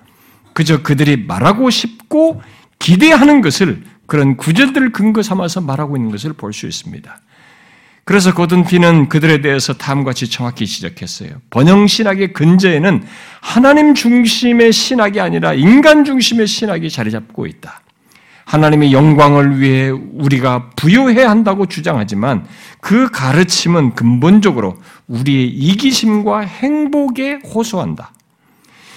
그저 0.54 0.82
그들이 0.82 1.24
말하고 1.26 1.68
싶고 1.70 2.42
기대하는 2.78 3.42
것을 3.42 3.82
그런 4.06 4.36
구절들을 4.36 4.92
근거 4.92 5.22
삼아서 5.22 5.60
말하고 5.60 5.96
있는 5.96 6.10
것을 6.10 6.32
볼 6.32 6.52
수 6.52 6.66
있습니다. 6.66 7.20
그래서 8.04 8.34
고든피는 8.34 9.08
그들에 9.08 9.40
대해서 9.40 9.72
다음같이 9.72 10.28
정확히 10.28 10.66
지적했어요. 10.66 11.30
번영 11.48 11.86
신학의 11.86 12.34
근저에는 12.34 13.02
하나님 13.40 13.94
중심의 13.94 14.72
신학이 14.72 15.20
아니라 15.20 15.54
인간 15.54 16.04
중심의 16.04 16.46
신학이 16.46 16.90
자리 16.90 17.10
잡고 17.10 17.46
있다. 17.46 17.80
하나님의 18.44 18.92
영광을 18.92 19.58
위해 19.58 19.88
우리가 19.88 20.70
부여해야 20.76 21.30
한다고 21.30 21.64
주장하지만 21.64 22.46
그 22.82 23.10
가르침은 23.10 23.94
근본적으로 23.94 24.76
우리의 25.08 25.48
이기심과 25.48 26.40
행복에 26.40 27.38
호소한다. 27.54 28.12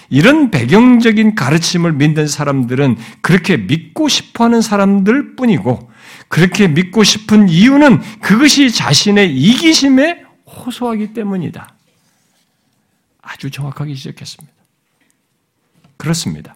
이런 0.09 0.51
배경적인 0.51 1.35
가르침을 1.35 1.93
믿는 1.93 2.27
사람들은 2.27 2.97
그렇게 3.21 3.57
믿고 3.57 4.07
싶어 4.07 4.45
하는 4.45 4.61
사람들 4.61 5.35
뿐이고, 5.35 5.91
그렇게 6.27 6.67
믿고 6.67 7.03
싶은 7.03 7.49
이유는 7.49 8.01
그것이 8.21 8.71
자신의 8.71 9.35
이기심에 9.35 10.23
호소하기 10.45 11.13
때문이다. 11.13 11.73
아주 13.21 13.51
정확하게 13.51 13.93
지적했습니다. 13.93 14.53
그렇습니다. 15.97 16.55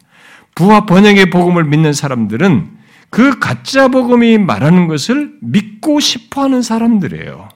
부와 0.55 0.85
번영의 0.85 1.29
복음을 1.29 1.63
믿는 1.63 1.93
사람들은 1.93 2.77
그 3.09 3.39
가짜 3.39 3.89
복음이 3.89 4.37
말하는 4.37 4.87
것을 4.87 5.33
믿고 5.41 5.99
싶어 5.99 6.43
하는 6.43 6.61
사람들이에요. 6.61 7.49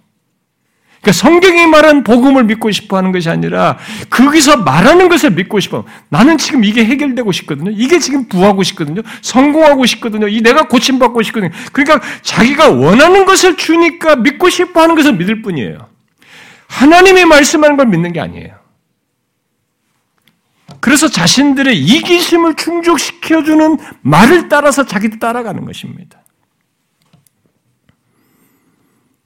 그러니까 1.06 1.12
성경이 1.12 1.68
말한 1.68 2.03
복음을 2.03 2.45
믿고 2.45 2.72
싶어 2.72 2.97
하는 2.97 3.12
것이 3.12 3.30
아니라 3.30 3.78
거기서 4.10 4.58
말하는 4.58 5.08
것을 5.08 5.30
믿고 5.30 5.60
싶어. 5.60 5.86
나는 6.10 6.39
지금 6.39 6.64
이게 6.64 6.84
해결되고 6.84 7.32
싶거든요. 7.32 7.70
이게 7.70 7.99
지금 7.99 8.28
부하고 8.28 8.64
싶거든요. 8.64 9.03
성공하고 9.22 9.86
싶거든요. 9.86 10.28
이 10.28 10.41
내가 10.41 10.68
고침받고 10.68 11.22
싶거든요. 11.22 11.51
그러니까 11.72 12.01
자기가 12.24 12.72
원하는 12.72 13.26
것을 13.26 13.56
주니까 13.56 14.16
믿고 14.16 14.49
싶어 14.49 14.82
하는 14.82 14.95
것을 14.95 15.14
믿을 15.14 15.43
뿐이에요. 15.43 15.78
하나님이 16.70 17.26
말씀하는 17.26 17.78
걸 17.78 17.86
믿는 17.86 18.12
게 18.12 18.20
아니에요. 18.20 18.56
그래서 20.80 21.08
자신들의 21.08 21.80
이기심을 21.80 22.56
충족시켜주는 22.56 23.78
말을 24.01 24.49
따라서 24.49 24.88
자기도 24.88 25.20
따라가는 25.20 25.66
것입니다. 25.66 26.18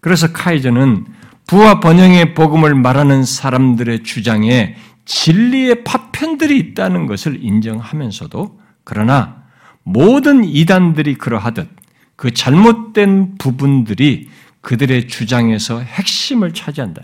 그래서 0.02 0.34
카이저는 0.34 1.19
부와 1.50 1.80
번영의 1.80 2.36
복음을 2.36 2.76
말하는 2.76 3.24
사람들의 3.24 4.04
주장에 4.04 4.76
진리의 5.06 5.84
파편들이 5.84 6.56
있다는 6.60 7.08
것을 7.08 7.44
인정하면서도 7.44 8.60
그러나 8.84 9.42
모든 9.82 10.44
이단들이 10.44 11.16
그러하듯 11.16 11.68
그 12.16 12.36
잘못된 12.36 13.40
부분들이 13.40 14.30
그들의 14.62 15.08
주장에서 15.08 15.80
핵심을 15.80 16.54
차지한다. 16.54 17.02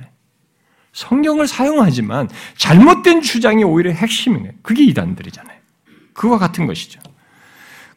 성경을 0.93 1.47
사용하지만 1.47 2.29
잘못된 2.55 3.23
주장이 3.23 3.63
오히려 3.63 3.89
핵심이에요. 3.93 4.51
그게 4.61 4.83
이단들이잖아요. 4.83 5.57
그와 6.13 6.37
같은 6.37 6.67
것이죠. 6.67 6.99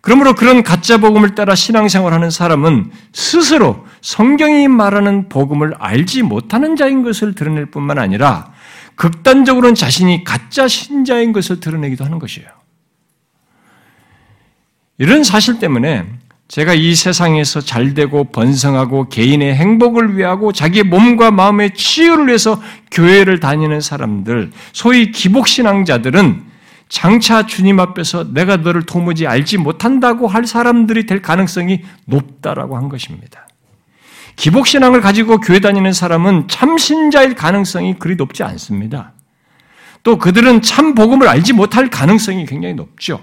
그러므로 0.00 0.34
그런 0.34 0.62
가짜 0.62 0.98
복음을 0.98 1.34
따라 1.34 1.54
신앙생활하는 1.54 2.30
사람은 2.30 2.90
스스로 3.12 3.84
성경이 4.00 4.68
말하는 4.68 5.28
복음을 5.28 5.74
알지 5.78 6.22
못하는 6.22 6.76
자인 6.76 7.02
것을 7.02 7.34
드러낼 7.34 7.66
뿐만 7.66 7.98
아니라 7.98 8.52
극단적으로는 8.94 9.74
자신이 9.74 10.24
가짜 10.24 10.68
신자인 10.68 11.32
것을 11.32 11.60
드러내기도 11.60 12.04
하는 12.04 12.18
것이에요. 12.18 12.48
이런 14.98 15.24
사실 15.24 15.58
때문에 15.58 16.04
제가 16.48 16.74
이 16.74 16.94
세상에서 16.94 17.60
잘 17.60 17.94
되고 17.94 18.24
번성하고 18.24 19.08
개인의 19.10 19.54
행복을 19.54 20.16
위하고 20.16 20.52
자기의 20.52 20.84
몸과 20.84 21.30
마음의 21.30 21.74
치유를 21.74 22.26
위해서 22.28 22.60
교회를 22.90 23.38
다니는 23.38 23.80
사람들, 23.80 24.50
소위 24.72 25.12
기복신앙자들은 25.12 26.47
장차 26.88 27.46
주님 27.46 27.80
앞에서 27.80 28.32
내가 28.32 28.56
너를 28.56 28.82
도무지 28.84 29.26
알지 29.26 29.58
못한다고 29.58 30.26
할 30.26 30.46
사람들이 30.46 31.06
될 31.06 31.20
가능성이 31.20 31.82
높다라고 32.06 32.76
한 32.76 32.88
것입니다. 32.88 33.46
기복신앙을 34.36 35.00
가지고 35.00 35.40
교회 35.40 35.58
다니는 35.58 35.92
사람은 35.92 36.48
참신자일 36.48 37.34
가능성이 37.34 37.98
그리 37.98 38.14
높지 38.16 38.42
않습니다. 38.44 39.12
또 40.02 40.16
그들은 40.16 40.62
참 40.62 40.94
복음을 40.94 41.28
알지 41.28 41.52
못할 41.52 41.90
가능성이 41.90 42.46
굉장히 42.46 42.74
높죠. 42.74 43.20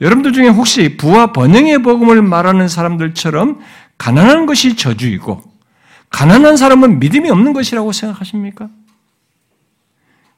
여러분들 0.00 0.32
중에 0.32 0.48
혹시 0.48 0.96
부와 0.96 1.32
번영의 1.32 1.82
복음을 1.82 2.20
말하는 2.22 2.66
사람들처럼 2.66 3.60
가난한 3.98 4.46
것이 4.46 4.74
저주이고 4.74 5.42
가난한 6.10 6.56
사람은 6.56 6.98
믿음이 6.98 7.30
없는 7.30 7.52
것이라고 7.52 7.92
생각하십니까? 7.92 8.68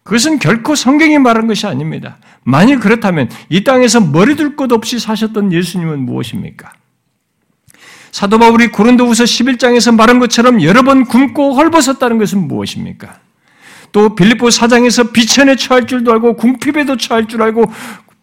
그것은 0.05 0.39
결코 0.39 0.75
성경이 0.75 1.19
말한 1.19 1.47
것이 1.47 1.67
아닙니다. 1.67 2.19
만일 2.45 2.79
그렇다면 2.79 3.31
이 3.49 3.65
땅에서 3.65 4.01
머리 4.01 4.37
둘 4.37 4.55
것 4.55 4.71
없이 4.71 4.99
사셨던 4.99 5.53
예수님은 5.53 6.01
무엇입니까? 6.01 6.73
사도 8.13 8.39
바울이 8.39 8.69
고린도후서 8.69 9.25
11장에서 9.25 9.97
말한 9.97 10.21
것처럼 10.21 10.63
여러 10.63 10.83
번 10.83 11.05
굶고 11.05 11.55
헐벗었다는 11.55 12.19
것은 12.19 12.47
무엇입니까? 12.47 13.19
또 13.91 14.15
빌립보 14.15 14.51
사장에서 14.51 15.11
비천에 15.11 15.57
처할 15.57 15.87
줄도 15.87 16.13
알고 16.13 16.37
궁핍에도 16.37 16.97
처할 16.97 17.27
줄 17.27 17.43
알고 17.43 17.65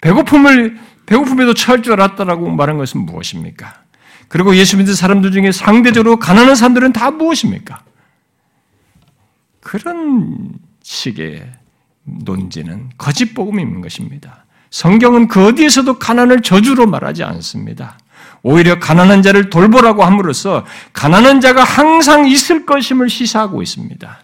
배고픔을 0.02 0.78
배고픔에도 1.06 1.54
처할 1.54 1.82
줄 1.82 1.94
알았다라고 1.94 2.50
말한 2.52 2.78
것은 2.78 3.02
무엇입니까? 3.02 3.82
그리고 4.28 4.56
예수 4.56 4.78
믿는 4.78 4.94
사람들 4.94 5.32
중에 5.32 5.52
상대적으로 5.52 6.20
가난한 6.20 6.56
사람들은 6.56 6.94
다 6.94 7.12
무엇입니까? 7.12 7.84
그런 9.60 10.54
식의 10.84 11.52
논지는 12.24 12.90
거짓 12.98 13.34
있는 13.38 13.82
것입니다. 13.82 14.46
성경은 14.70 15.28
그 15.28 15.46
어디에서도 15.48 16.00
가난을 16.00 16.42
저주로 16.42 16.88
말하지 16.88 17.24
않습니다. 17.24 17.98
오히려 18.44 18.80
가난한 18.80 19.22
자를 19.22 19.50
돌보라고 19.50 20.04
함으로써 20.04 20.66
가난한 20.94 21.42
자가 21.42 21.64
항상 21.64 22.28
있을 22.28 22.66
것임을 22.66 23.10
시사하고 23.10 23.62
있습니다. 23.62 24.20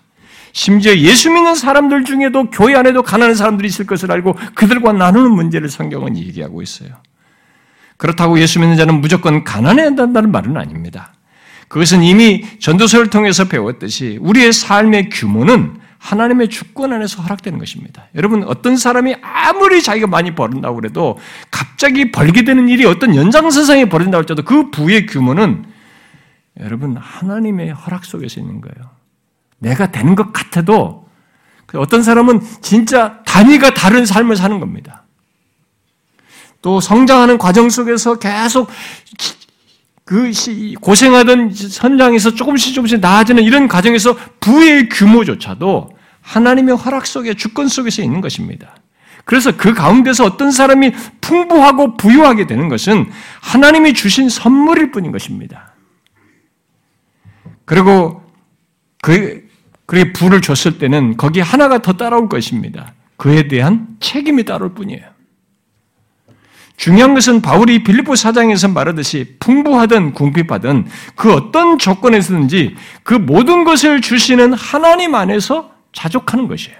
심지어 0.54 0.96
예수 0.96 1.30
믿는 1.30 1.54
사람들 1.54 2.04
중에도 2.04 2.50
교회 2.50 2.76
안에도 2.76 3.04
가난한 3.04 3.36
사람들이 3.36 3.68
있을 3.68 3.86
것을 3.86 4.12
알고 4.12 4.36
그들과 4.56 4.94
나누는 4.94 5.32
문제를 5.32 5.70
성경은 5.70 6.18
얘기하고 6.18 6.62
있어요. 6.62 6.90
그렇다고 7.98 8.40
예수 8.40 8.60
믿는 8.60 8.76
자는 8.76 9.02
무조건 9.02 9.44
가난해야 9.44 9.88
한다는 9.88 10.32
말은 10.32 10.58
아닙니다. 10.58 11.14
그것은 11.68 12.02
이미 12.02 12.46
전도서를 12.60 13.10
통해서 13.10 13.46
배웠듯이 13.46 14.18
우리의 14.22 14.54
삶의 14.54 15.10
규모는 15.10 15.80
하나님의 16.00 16.50
주권 16.50 16.93
안에서 16.93 17.22
허락되는 17.22 17.60
것입니다. 17.60 18.06
여러분 18.16 18.43
어떤 18.43 18.78
사람이 18.78 19.16
아무리 19.22 19.82
자기가 19.82 20.08
많이 20.08 20.36
벌은다고 20.36 20.76
그래도 20.76 21.18
갑자기 21.52 22.12
벌게 22.12 22.43
되는 22.43 22.70
일이 22.70 22.86
어떤 22.86 23.16
연장선상에 23.16 23.86
벌어진다고 23.89 24.20
할지라도 24.20 24.43
그 24.43 24.70
부의 24.72 25.06
규모는 25.06 25.66
여러분 26.60 26.98
하나님의 26.98 27.72
허락 27.72 28.06
속에서 28.06 28.39
있는 28.39 28.62
거예요. 28.62 28.91
내가 29.60 29.91
되는 29.91 30.16
것 30.16 30.32
같아도 30.34 31.08
어떤 31.74 32.04
사람은 32.04 32.41
진짜 32.62 33.22
단위가 33.26 33.74
다른 33.74 34.06
삶을 34.06 34.36
사는 34.36 34.60
겁니다. 34.60 35.04
또 36.62 36.80
성장하는 36.80 37.38
과정 37.38 37.70
속에서 37.70 38.18
계속 38.20 38.70
그 40.08 40.32
고생하던 40.80 41.51
선장에서 41.53 42.34
조금씩 42.34 42.74
조금씩 42.74 43.01
나아지는 43.01 43.43
이런 43.43 43.68
과정에서 43.68 44.16
부의 44.39 44.88
규모조차도 44.88 45.89
하나님의 46.22 46.78
허락 46.78 47.05
속에 47.05 47.34
주권 47.34 47.68
속에서 47.68 48.01
있는 48.01 48.22
것입니다. 48.22 48.78
그래서 49.26 49.58
그 49.58 49.74
가운데서 49.74 50.24
어떤 50.24 50.51
사람이 50.51 50.93
풍부하고 51.20 51.97
부유하게 51.97 52.47
되는 52.47 52.70
것은 52.70 53.12
하나님이 53.41 53.93
주신 53.93 54.30
선물일 54.30 54.91
뿐인 54.93 55.12
것입니다. 55.12 55.74
그리고 57.66 58.24
그, 59.01 59.45
그게 59.86 60.14
부를 60.14 60.39
줬을 60.39 60.78
때는 60.78 61.18
거기에 61.18 61.41
하나가 61.41 61.82
더 61.82 61.97
따라올 61.97 62.30
것입니다. 62.30 62.93
그에 63.18 63.49
대한 63.49 63.97
책임이 63.99 64.45
따라올 64.45 64.74
뿐이에요. 64.74 65.16
중요한 66.78 67.15
것은 67.15 67.41
바울이 67.41 67.84
빌립보 67.84 68.15
사장에서 68.15 68.67
말하듯이 68.67 69.36
풍부하든 69.39 70.13
궁핍하든 70.13 70.86
그 71.15 71.34
어떤 71.34 71.80
조건에서든지 71.80 72.75
그 73.03 73.15
모든 73.15 73.63
것을 73.63 73.99
주시는 73.99 74.53
하나님 74.53 75.15
안에서 75.15 75.71
자족하는 75.91 76.47
것이에요. 76.47 76.78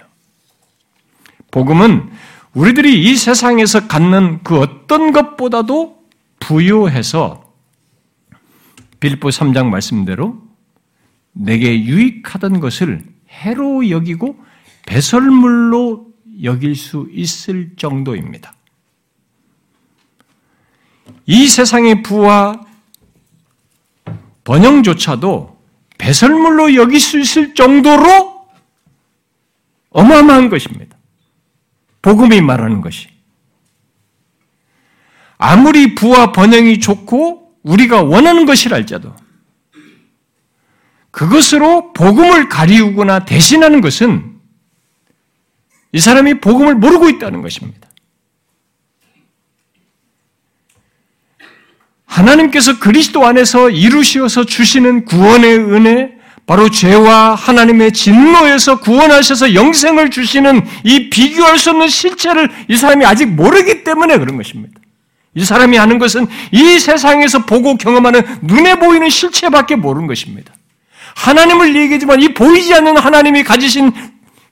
복음은 1.50 2.10
우리들이 2.54 3.02
이 3.02 3.16
세상에서 3.16 3.88
갖는 3.88 4.40
그 4.44 4.60
어떤 4.60 5.12
것보다도 5.12 5.98
부유해서 6.38 7.52
빌립보 9.00 9.28
3장 9.28 9.66
말씀대로 9.66 10.40
내게 11.32 11.84
유익하던 11.84 12.60
것을 12.60 13.02
해로 13.28 13.90
여기고 13.90 14.36
배설물로 14.86 16.06
여길 16.42 16.76
수 16.76 17.08
있을 17.12 17.70
정도입니다. 17.76 18.52
이 21.26 21.46
세상의 21.46 22.02
부와 22.02 22.60
번영조차도 24.44 25.58
배설물로 25.98 26.74
여길 26.74 27.00
수 27.00 27.18
있을 27.18 27.54
정도로 27.54 28.46
어마어마한 29.90 30.48
것입니다. 30.48 30.96
복음이 32.02 32.40
말하는 32.40 32.80
것이. 32.80 33.08
아무리 35.36 35.94
부와 35.94 36.32
번영이 36.32 36.80
좋고 36.80 37.56
우리가 37.62 38.02
원하는 38.02 38.46
것이랄지라도 38.46 39.14
그것으로 41.10 41.92
복음을 41.92 42.48
가리우거나 42.48 43.24
대신하는 43.24 43.80
것은 43.80 44.38
이 45.92 45.98
사람이 45.98 46.40
복음을 46.40 46.74
모르고 46.74 47.08
있다는 47.08 47.42
것입니다. 47.42 47.87
하나님께서 52.08 52.78
그리스도 52.78 53.24
안에서 53.24 53.70
이루시어서 53.70 54.44
주시는 54.44 55.04
구원의 55.04 55.58
은혜, 55.58 56.10
바로 56.46 56.70
죄와 56.70 57.34
하나님의 57.34 57.92
진노에서 57.92 58.80
구원하셔서 58.80 59.54
영생을 59.54 60.10
주시는 60.10 60.66
이 60.82 61.10
비교할 61.10 61.58
수 61.58 61.70
없는 61.70 61.88
실체를 61.88 62.50
이 62.68 62.76
사람이 62.76 63.04
아직 63.04 63.26
모르기 63.26 63.84
때문에 63.84 64.18
그런 64.18 64.38
것입니다. 64.38 64.80
이 65.34 65.44
사람이 65.44 65.76
하는 65.76 65.98
것은 65.98 66.26
이 66.50 66.78
세상에서 66.78 67.44
보고 67.44 67.76
경험하는 67.76 68.22
눈에 68.40 68.76
보이는 68.76 69.10
실체밖에 69.10 69.76
모르는 69.76 70.06
것입니다. 70.06 70.54
하나님을 71.16 71.76
얘기하지만 71.76 72.22
이 72.22 72.32
보이지 72.32 72.74
않는 72.74 72.96
하나님이 72.96 73.44
가지신 73.44 73.92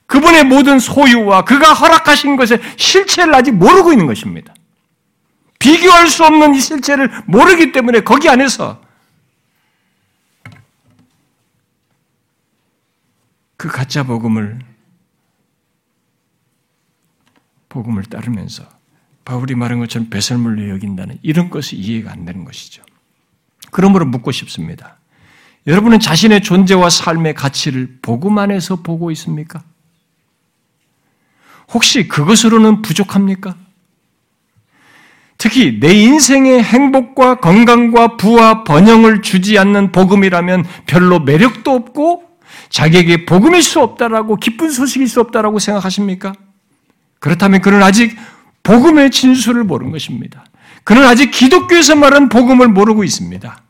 그분의 0.07 0.45
모든 0.45 0.79
소유와 0.79 1.47
그가 1.47 1.73
허락하신 1.73 2.37
것의 2.37 2.61
실체를 2.77 3.35
아직 3.35 3.53
모르고 3.53 3.93
있는 3.93 4.07
것입니다. 4.07 4.53
비교할 5.59 6.09
수 6.09 6.25
없는 6.25 6.55
이 6.55 6.61
실체를 6.61 7.11
모르기 7.27 7.73
때문에 7.73 8.01
거기 8.01 8.29
안에서 8.29 8.81
그 13.57 13.69
가짜 13.69 14.03
복음을 14.03 14.59
복음을 17.69 18.05
따르면서 18.05 18.69
바울이 19.25 19.55
말한 19.55 19.81
것처럼 19.81 20.09
배설물로 20.09 20.69
여긴다는 20.71 21.19
이런 21.23 21.51
것이 21.51 21.77
이해가 21.77 22.13
안 22.13 22.25
되는 22.25 22.45
것이죠. 22.45 22.83
그러므로 23.71 24.07
묻고 24.07 24.31
싶습니다. 24.31 24.99
여러분은 25.67 25.99
자신의 25.99 26.43
존재와 26.43 26.91
삶의 26.91 27.35
가치를 27.35 27.99
복음 28.01 28.39
안에서 28.39 28.77
보고 28.77 29.11
있습니까? 29.11 29.63
혹시 31.73 32.07
그것으로는 32.07 32.83
부족합니까? 32.83 33.57
특히 35.39 35.78
내 35.80 35.93
인생의 35.93 36.62
행복과 36.62 37.37
건강과 37.37 38.16
부와 38.16 38.64
번영을 38.64 39.22
주지 39.22 39.59
않는 39.59 39.93
복음이라면 39.93 40.64
별로 40.87 41.20
매력도 41.20 41.70
없고 41.70 42.24
자기에게 42.70 43.26
복음일 43.26 43.62
수 43.62 43.80
없다라고 43.80 44.37
기쁜 44.37 44.70
소식일 44.70 45.09
수 45.09 45.20
없다라고 45.20 45.59
생각하십니까? 45.59 46.32
그렇다면 47.20 47.61
그는 47.61 47.82
아직 47.82 48.16
복음의 48.62 49.11
진수를 49.11 49.64
모르는 49.64 49.93
것입니다. 49.93 50.45
그는 50.84 51.05
아직 51.05 51.30
기독교에서 51.30 51.97
말하는 51.97 52.28
복음을 52.28 52.68
모르고 52.68 53.05
있습니다. 53.05 53.62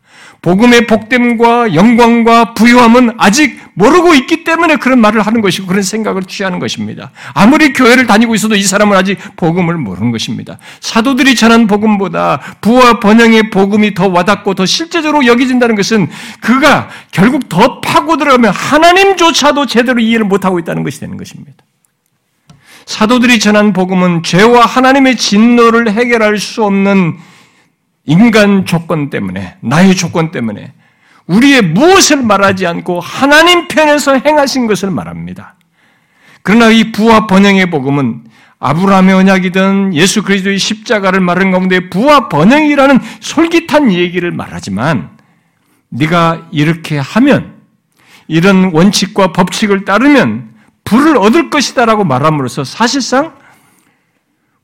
복음의 0.47 0.87
복됨과 0.87 1.75
영광과 1.75 2.55
부유함은 2.55 3.15
아직 3.19 3.59
모르고 3.75 4.15
있기 4.15 4.45
때문에 4.45 4.77
그런 4.77 5.01
말을 5.01 5.23
하는 5.23 5.41
것이고 5.41 5.67
그런 5.67 5.83
생각을 5.83 6.23
취하는 6.23 6.61
것입니다. 6.61 7.11
아무리 7.35 7.73
교회를 7.73 8.07
다니고 8.07 8.37
있어도 8.37 8.55
이 8.55 8.63
사람은 8.63 8.97
아직 8.97 9.19
복음을 9.35 9.77
모르는 9.77 10.13
것입니다. 10.13 10.59
사도들이 10.79 11.35
전한 11.35 11.67
복음보다 11.67 12.39
부와 12.61 13.01
번영의 13.01 13.51
복음이 13.51 13.95
더 13.95 14.07
와닿고 14.07 14.55
더 14.55 14.65
실제적으로 14.65 15.27
여겨진다는 15.27 15.75
것은 15.75 16.09
그가 16.41 16.91
결국 17.11 17.49
더 17.49 17.81
파고 17.81 18.17
들어가면 18.17 18.53
하나님조차도 18.53 19.67
제대로 19.67 19.99
이해를 19.99 20.27
못하고 20.27 20.61
있다는 20.61 20.85
것이 20.85 21.01
되는 21.01 21.17
것입니다. 21.17 21.57
사도들이 22.85 23.41
전한 23.41 23.73
복음은 23.73 24.23
죄와 24.23 24.65
하나님의 24.65 25.17
진노를 25.17 25.91
해결할 25.91 26.39
수 26.39 26.63
없는 26.63 27.17
인간 28.07 28.65
조건 28.65 29.11
때문에, 29.11 29.57
나의 29.61 29.95
조건 29.95 30.31
때문에 30.31 30.73
우리의 31.27 31.63
무엇을 31.63 32.23
말하지 32.23 32.67
않고 32.67 33.01
하나님 33.01 33.69
편에서 33.69 34.19
행하신 34.19 34.67
것을 34.67 34.91
말합니다. 34.91 35.57
그러나 36.43 36.71
이 36.71 36.93
부와 36.93 37.27
번영의 37.27 37.71
복음은 37.71 38.25
아브라함의 38.59 39.15
언약이든 39.15 39.95
예수 39.95 40.23
그리스도의 40.23 40.59
십자가를 40.59 41.21
말하는 41.21 41.51
가운데 41.51 41.91
부와 41.91 42.29
번영이라는 42.29 43.01
솔깃한 43.21 43.93
얘기를 43.93 44.31
말하지만 44.31 45.11
네가 45.89 46.49
이렇게 46.53 46.99
하면 46.99 47.57
이런 48.29 48.73
원칙과 48.73 49.33
법칙을 49.33 49.85
따르면 49.85 50.55
부를 50.85 51.17
얻을 51.19 51.51
것이다라고 51.51 52.05
말함으로써 52.05 52.65
사실상 52.65 53.35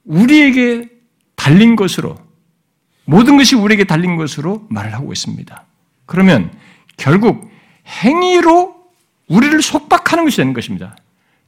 우리에게 0.04 0.88
달린 1.36 1.76
것으로 1.76 2.16
모든 3.04 3.36
것이 3.36 3.56
우리에게 3.56 3.84
달린 3.84 4.16
것으로 4.16 4.66
말을 4.68 4.94
하고 4.94 5.12
있습니다. 5.12 5.64
그러면 6.06 6.50
결국 6.96 7.50
행위로 7.86 8.74
우리를 9.28 9.60
속박하는 9.62 10.24
것이 10.24 10.36
되는 10.36 10.52
것입니다. 10.52 10.96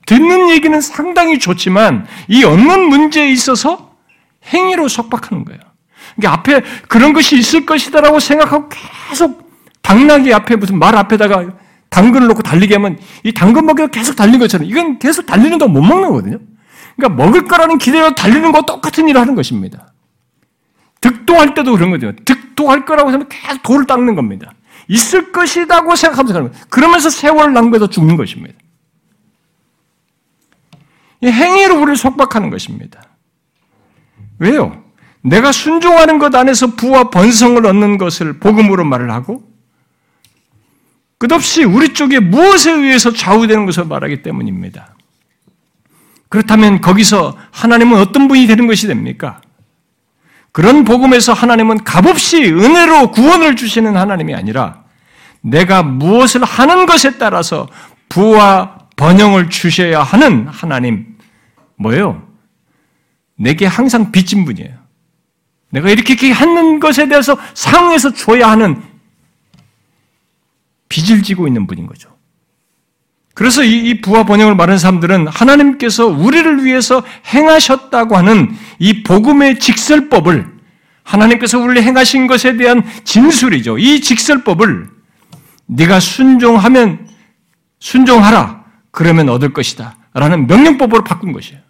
듣는 0.07 0.51
얘기는 0.51 0.79
상당히 0.81 1.39
좋지만 1.39 2.07
이 2.29 2.45
얻는 2.45 2.89
문제에 2.89 3.31
있어서 3.31 3.95
행위로 4.53 4.89
속박하는 4.89 5.45
거예요. 5.45 5.61
그러니까 6.17 6.41
앞에 6.41 6.61
그런 6.89 7.13
것이 7.13 7.39
있을 7.39 7.65
것이다라고 7.65 8.21
생각하고 8.21 8.69
계속 9.09 9.51
당나귀 9.83 10.33
앞에 10.33 10.57
무슨 10.57 10.79
말 10.79 10.95
앞에다가 10.97 11.47
당근을 11.89 12.27
놓고 12.29 12.43
달리게 12.43 12.75
하면 12.75 12.99
이 13.23 13.33
당근 13.33 13.67
먹이가 13.67 13.89
계속 13.89 14.17
달린 14.17 14.39
것처럼 14.41 14.67
이건 14.67 14.99
계속 14.99 15.27
달리는 15.27 15.57
동못 15.59 15.83
먹는 15.85 16.09
거거든요. 16.09 16.39
그러니까 16.97 17.23
먹을 17.23 17.45
거라는 17.45 17.79
기대로 17.79 18.15
달리는 18.15 18.51
거 18.53 18.63
똑같은 18.63 19.09
일을 19.09 19.21
하는 19.21 19.35
것입니다. 19.35 19.94
득도할 21.05 21.53
때도 21.53 21.73
그런 21.73 21.91
거죠. 21.91 22.13
득도할 22.25 22.87
거라고 22.87 23.11
하면 23.11 23.29
계속 23.29 23.63
돌을 23.63 23.87
닦는 23.87 24.15
겁니다. 24.15 24.55
있을 24.89 25.33
것이라고 25.33 25.95
생각하면서 25.95 26.33
가는 26.33 26.51
거예요. 26.51 26.65
그러면서 26.71 27.11
세월을 27.11 27.53
낭비해서 27.53 27.91
죽는 27.91 28.17
것입니다. 28.17 28.55
이 31.21 31.27
행위로 31.27 31.77
우리를 31.77 31.97
속박하는 31.97 32.49
것입니다. 32.49 33.03
왜요? 34.39 34.83
내가 35.21 35.53
순종하는 35.53 36.19
것 36.19 36.35
안에서 36.35 36.69
부와 36.69 37.11
번성을 37.11 37.65
얻는 37.65 37.99
것을 37.99 38.39
복음으로 38.39 38.85
말을 38.85 39.11
하고 39.11 39.43
끝없이 41.19 41.65
우리 41.65 41.93
쪽에 41.93 42.19
무엇에 42.19 42.73
의해서 42.73 43.13
좌우되는 43.13 43.67
것을 43.67 43.85
말하기 43.85 44.23
때문입니다. 44.23 44.95
그렇다면 46.31 46.81
거기서 46.81 47.37
하나님은 47.53 47.99
어떤 48.01 48.27
분이 48.27 48.47
되는 48.47 48.67
것이 48.67 48.87
됩니까? 48.87 49.41
그런 50.55 50.85
복음에서 50.85 51.33
하나님은 51.33 51.83
값없이 51.83 52.45
은혜로 52.45 53.11
구원을 53.11 53.57
주시는 53.57 53.97
하나님이 53.97 54.37
아니라 54.37 54.85
내가 55.41 55.83
무엇을 55.83 56.45
하는 56.45 56.87
것에 56.87 57.19
따라서 57.19 57.67
부와 58.09 58.87
번영을 58.95 59.51
주셔야 59.51 60.05
하는 60.05 60.47
하나님, 60.47 61.19
뭐예요? 61.75 62.23
내게 63.35 63.67
항상 63.67 64.13
빚진 64.13 64.45
분이에요. 64.45 64.79
내가 65.71 65.91
이렇게 65.91 66.31
하는 66.31 66.79
것에 66.79 67.09
대해서 67.09 67.37
상에서 67.55 68.13
줘야 68.13 68.49
하는 68.49 68.81
빚을 70.89 71.25
지고 71.25 71.49
있는 71.49 71.67
분인 71.67 71.89
거죠. 71.89 72.14
그래서 73.35 73.65
이, 73.65 74.01
부와 74.01 74.25
번영을 74.25 74.55
말하는 74.55 74.79
사람들은 74.79 75.27
하나님께서 75.27 76.07
우리를 76.07 76.65
위해서 76.65 77.03
행하셨다고 77.27 78.17
하는 78.17 78.55
이 78.79 79.03
복음의 79.03 79.59
직설법을 79.59 80.55
하나님께서 81.03 81.59
우리를 81.59 81.83
행하신 81.83 82.29
것에 82.29 82.57
대한 82.57 82.85
진술이죠. 83.03 83.79
이 83.79 84.01
직설법을 84.01 84.89
네가 85.67 85.99
순종하면 85.99 87.09
순종하라. 87.81 88.65
그러면 88.93 89.29
얻을 89.29 89.53
것이다. 89.53 89.97
라는 90.15 90.47
명령법으로 90.47 91.03
바꾼 91.03 91.33
것이에요. 91.33 91.61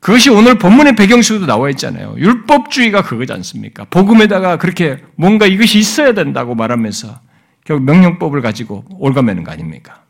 그것이 0.00 0.28
오늘 0.28 0.58
본문의 0.58 0.96
배경 0.96 1.22
속에도 1.22 1.46
나와 1.46 1.70
있잖아요. 1.70 2.14
율법주의가 2.18 3.02
그거지 3.02 3.32
않습니까? 3.32 3.84
복음에다가 3.84 4.58
그렇게 4.58 5.02
뭔가 5.16 5.46
이것이 5.46 5.78
있어야 5.78 6.12
된다고 6.12 6.54
말하면서 6.54 7.18
결국 7.64 7.84
명령법을 7.84 8.42
가지고 8.42 8.84
올가매는 8.98 9.42
거 9.42 9.52
아닙니까? 9.52 10.02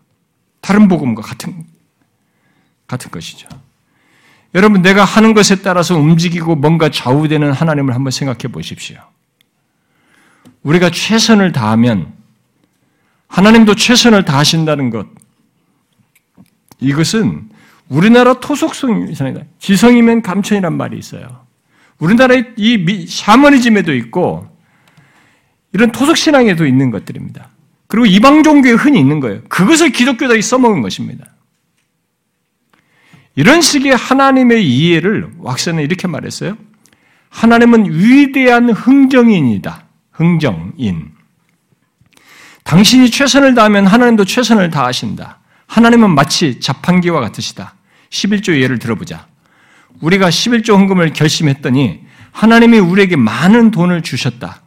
다른 0.60 0.88
복음과 0.88 1.22
같은, 1.22 1.64
같은 2.86 3.10
것이죠. 3.10 3.48
여러분, 4.54 4.82
내가 4.82 5.04
하는 5.04 5.34
것에 5.34 5.62
따라서 5.62 5.96
움직이고 5.96 6.56
뭔가 6.56 6.90
좌우되는 6.90 7.52
하나님을 7.52 7.94
한번 7.94 8.10
생각해 8.10 8.52
보십시오. 8.52 8.98
우리가 10.62 10.90
최선을 10.90 11.52
다하면 11.52 12.12
하나님도 13.28 13.74
최선을 13.74 14.24
다하신다는 14.24 14.90
것, 14.90 15.06
이것은 16.80 17.50
우리나라 17.88 18.34
토속성이잖아요. 18.40 19.44
지성이면 19.58 20.22
감천이란 20.22 20.76
말이 20.76 20.98
있어요. 20.98 21.44
우리나라의 21.98 22.54
이 22.56 23.06
샤머니즘에도 23.06 23.94
있고 23.94 24.53
이런 25.74 25.90
토속 25.90 26.16
신앙에도 26.16 26.66
있는 26.66 26.90
것들입니다. 26.90 27.48
그리고 27.88 28.06
이방 28.06 28.44
종교에 28.44 28.72
흔히 28.72 29.00
있는 29.00 29.20
거예요. 29.20 29.42
그것을 29.48 29.90
기독교들이 29.90 30.40
써먹은 30.40 30.82
것입니다. 30.82 31.26
이런 33.34 33.60
식의 33.60 33.96
하나님의 33.96 34.64
이해를 34.66 35.32
왁스는 35.38 35.82
이렇게 35.82 36.06
말했어요. 36.06 36.56
하나님은 37.28 37.92
위대한 37.92 38.70
흥정인이다. 38.70 39.84
흥정인. 40.12 41.10
당신이 42.62 43.10
최선을 43.10 43.54
다하면 43.54 43.86
하나님도 43.86 44.24
최선을 44.24 44.70
다하신다. 44.70 45.40
하나님은 45.66 46.14
마치 46.14 46.60
자판기와 46.60 47.20
같으시다. 47.20 47.74
11조 48.10 48.60
예를 48.60 48.78
들어보자. 48.78 49.26
우리가 50.00 50.28
11조 50.28 50.74
헌금을 50.74 51.12
결심했더니 51.12 52.04
하나님이 52.30 52.78
우리에게 52.78 53.16
많은 53.16 53.72
돈을 53.72 54.02
주셨다. 54.02 54.63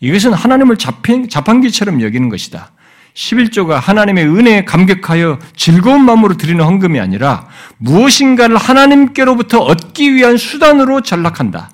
이것은 0.00 0.32
하나님을 0.32 0.76
자판기처럼 0.76 2.02
여기는 2.02 2.28
것이다. 2.28 2.72
11조가 3.14 3.80
하나님의 3.80 4.26
은혜에 4.26 4.64
감격하여 4.64 5.40
즐거운 5.56 6.04
마음으로 6.04 6.36
드리는 6.36 6.64
헌금이 6.64 7.00
아니라 7.00 7.48
무엇인가를 7.78 8.56
하나님께로부터 8.56 9.58
얻기 9.58 10.14
위한 10.14 10.36
수단으로 10.36 11.00
전락한다. 11.00 11.70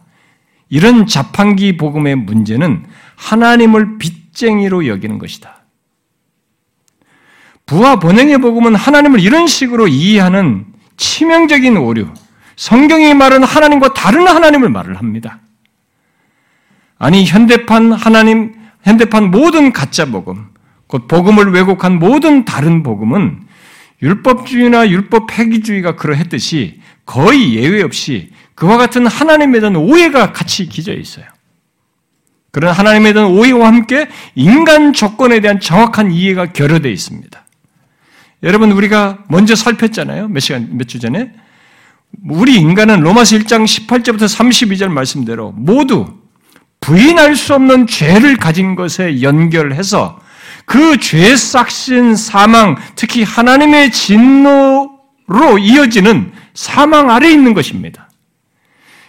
이런 0.71 1.07
자판기 1.07 1.77
복음의 1.77 2.17
문제는 2.17 2.87
하나님을 3.17 3.99
빚쟁이로 3.99 4.87
여기는 4.87 5.19
것이다. 5.19 5.65
부와 7.67 7.99
번영의 7.99 8.39
복음은 8.39 8.75
하나님을 8.75 9.21
이런 9.21 9.47
식으로 9.47 9.89
이해하는 9.89 10.67
치명적인 10.97 11.77
오류, 11.77 12.09
성경이 12.57 13.15
말은 13.15 13.43
하나님과 13.43 13.95
다른 13.95 14.27
하나님을 14.27 14.69
말을 14.69 14.97
합니다. 14.97 15.41
아니, 16.99 17.25
현대판 17.25 17.93
하나님, 17.93 18.55
현대판 18.83 19.31
모든 19.31 19.73
가짜 19.73 20.07
복음, 20.07 20.49
곧 20.87 21.09
복음을 21.09 21.53
왜곡한 21.53 21.99
모든 21.99 22.45
다른 22.45 22.83
복음은 22.83 23.41
율법주의나 24.03 24.89
율법 24.91 25.27
폐기주의가 25.29 25.97
그러했듯이 25.97 26.81
거의 27.07 27.55
예외 27.55 27.83
없이 27.83 28.31
그와 28.55 28.77
같은 28.77 29.07
하나님에 29.07 29.61
대한 29.61 29.77
오해가 29.77 30.33
같이 30.33 30.67
기져 30.67 30.93
있어요. 30.95 31.25
그런 32.51 32.73
하나님에 32.73 33.13
대한 33.13 33.31
오해와 33.31 33.67
함께 33.67 34.09
인간 34.35 34.93
조건에 34.93 35.41
대한 35.41 35.59
정확한 35.59 36.13
이해가 36.13 36.53
결여되어 36.53 36.93
있습니다. 36.93 37.45
여러분 38.45 38.71
우리가 38.73 39.25
먼저 39.29 39.57
살폈잖아요. 39.57 40.29
몇 40.29 40.41
시간 40.41 40.77
몇 40.77 40.87
주 40.87 41.01
전에 41.01 41.33
우리 42.29 42.57
인간은 42.57 43.01
로마서 43.01 43.37
1장 43.39 43.65
18절부터 43.65 44.25
32절 44.25 44.89
말씀대로 44.89 45.53
모두 45.53 46.24
부인할 46.85 47.35
수 47.35 47.55
없는 47.55 47.87
죄를 47.87 48.37
가진 48.37 48.75
것에 48.75 49.23
연결해서 49.23 50.21
그죄 50.67 51.35
싹신 51.35 52.15
사망, 52.15 52.77
특히 52.95 53.23
하나님의 53.23 53.91
진노로 53.91 55.59
이어지는 55.59 56.33
사망 56.53 57.11
아래 57.11 57.31
있는 57.31 57.55
것입니다. 57.55 58.11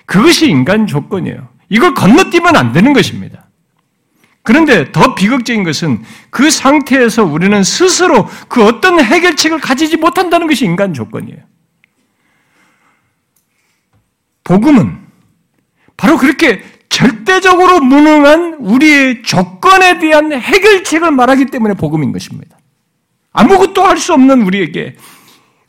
그것이 0.05 0.49
인간 0.49 0.87
조건이에요. 0.87 1.49
이걸 1.67 1.93
건너뛰면 1.93 2.55
안 2.55 2.71
되는 2.71 2.93
것입니다. 2.93 3.45
그런데 4.41 4.93
더 4.93 5.13
비극적인 5.13 5.65
것은 5.65 6.01
그 6.29 6.49
상태에서 6.49 7.25
우리는 7.25 7.61
스스로 7.61 8.29
그 8.47 8.63
어떤 8.63 9.01
해결책을 9.01 9.59
가지지 9.59 9.97
못한다는 9.97 10.47
것이 10.47 10.63
인간 10.63 10.93
조건이에요. 10.93 11.39
복음은 14.45 14.97
바로 15.97 16.17
그렇게 16.17 16.63
절대적으로 16.95 17.81
무능한 17.81 18.53
우리의 18.59 19.21
조건에 19.23 19.99
대한 19.99 20.31
해결책을 20.31 21.11
말하기 21.11 21.47
때문에 21.47 21.73
복음인 21.73 22.13
것입니다. 22.13 22.57
아무것도 23.33 23.83
할 23.83 23.97
수 23.97 24.13
없는 24.13 24.43
우리에게 24.43 24.95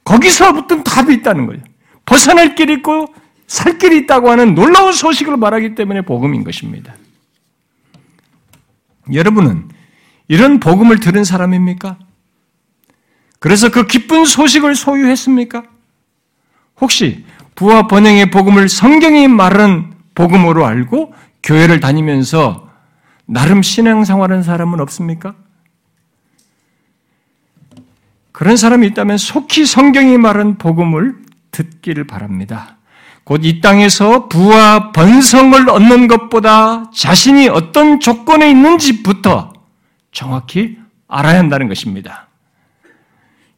거기서부터 0.04 0.84
답이 0.84 1.14
있다는 1.14 1.46
거예요. 1.46 1.62
벗어날 2.04 2.54
길이 2.54 2.74
있고 2.74 3.12
살 3.48 3.76
길이 3.76 3.98
있다고 3.98 4.30
하는 4.30 4.54
놀라운 4.54 4.92
소식을 4.92 5.36
말하기 5.36 5.74
때문에 5.74 6.02
복음인 6.02 6.44
것입니다. 6.44 6.94
여러분은 9.12 9.68
이런 10.28 10.60
복음을 10.60 11.00
들은 11.00 11.24
사람입니까? 11.24 11.98
그래서 13.40 13.70
그 13.70 13.88
기쁜 13.88 14.26
소식을 14.26 14.76
소유했습니까? 14.76 15.64
혹시 16.80 17.24
부와 17.56 17.88
번영의 17.88 18.30
복음을 18.30 18.68
성경이 18.68 19.26
말하는 19.26 19.95
복음으로 20.16 20.66
알고 20.66 21.14
교회를 21.44 21.78
다니면서 21.78 22.68
나름 23.26 23.62
신앙생활하는 23.62 24.42
사람은 24.42 24.80
없습니까? 24.80 25.34
그런 28.32 28.56
사람이 28.56 28.86
있다면 28.88 29.16
속히 29.18 29.64
성경이 29.64 30.18
말한 30.18 30.58
복음을 30.58 31.16
듣기를 31.52 32.06
바랍니다. 32.06 32.76
곧 33.24 33.44
이 33.44 33.60
땅에서 33.60 34.28
부와 34.28 34.92
번성을 34.92 35.68
얻는 35.68 36.06
것보다 36.06 36.90
자신이 36.92 37.48
어떤 37.48 37.98
조건에 37.98 38.48
있는지부터 38.50 39.52
정확히 40.12 40.78
알아야 41.08 41.38
한다는 41.38 41.66
것입니다. 41.68 42.28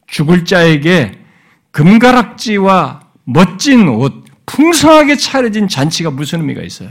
죽을 0.07 0.43
자에게 0.43 1.19
금가락지와 1.71 3.01
멋진 3.25 3.87
옷, 3.89 4.25
풍성하게 4.49 5.15
차려진 5.15 5.67
잔치가 5.67 6.09
무슨 6.09 6.39
의미가 6.41 6.63
있어요? 6.63 6.89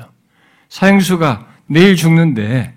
사형수가 0.69 1.47
내일 1.67 1.97
죽는데 1.97 2.75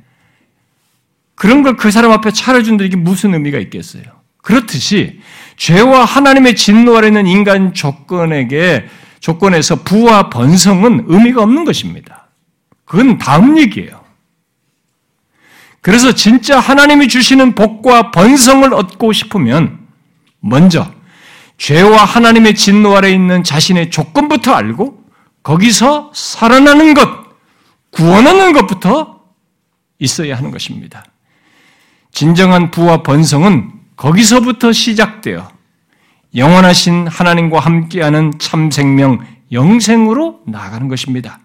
그런 1.35 1.61
걸 1.63 1.75
그 1.77 1.91
사람 1.91 2.11
앞에 2.11 2.31
차려준다 2.31 2.83
이게 2.85 2.95
무슨 2.95 3.33
의미가 3.33 3.59
있겠어요? 3.59 4.03
그렇듯이 4.41 5.19
죄와 5.57 6.03
하나님의 6.05 6.55
진노 6.55 6.97
아래 6.97 7.07
있는 7.07 7.27
인간 7.27 7.73
조건에게 7.73 8.87
조건에서 9.19 9.83
부와 9.83 10.29
번성은 10.31 11.05
의미가 11.07 11.43
없는 11.43 11.63
것입니다. 11.63 12.29
그건 12.85 13.19
다음 13.19 13.59
얘기예요. 13.59 14.01
그래서 15.81 16.13
진짜 16.13 16.59
하나님이 16.59 17.07
주시는 17.07 17.53
복과 17.53 18.09
번성을 18.11 18.73
얻고 18.73 19.13
싶으면 19.13 19.79
먼저 20.39 20.91
죄와 21.61 22.05
하나님의 22.05 22.55
진노 22.55 22.97
아래 22.97 23.11
있는 23.11 23.43
자신의 23.43 23.91
조건부터 23.91 24.51
알고 24.51 25.03
거기서 25.43 26.11
살아나는 26.11 26.95
것, 26.95 27.07
구원하는 27.91 28.51
것부터 28.53 29.21
있어야 29.99 30.35
하는 30.35 30.49
것입니다. 30.49 31.05
진정한 32.11 32.71
부와 32.71 33.03
번성은 33.03 33.73
거기서부터 33.95 34.71
시작되어 34.71 35.51
영원하신 36.35 37.05
하나님과 37.05 37.59
함께하는 37.59 38.33
참 38.39 38.71
생명, 38.71 39.19
영생으로 39.51 40.39
나아가는 40.47 40.87
것입니다. 40.87 41.37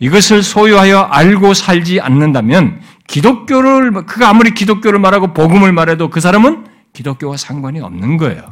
이것을 0.00 0.42
소유하여 0.42 0.98
알고 0.98 1.54
살지 1.54 2.00
않는다면 2.00 2.80
기독교를 3.06 3.92
그가 4.04 4.30
아무리 4.30 4.52
기독교를 4.52 4.98
말하고 4.98 5.32
복음을 5.32 5.72
말해도 5.72 6.10
그 6.10 6.18
사람은 6.18 6.66
기독교와 6.92 7.36
상관이 7.36 7.78
없는 7.78 8.16
거예요. 8.16 8.50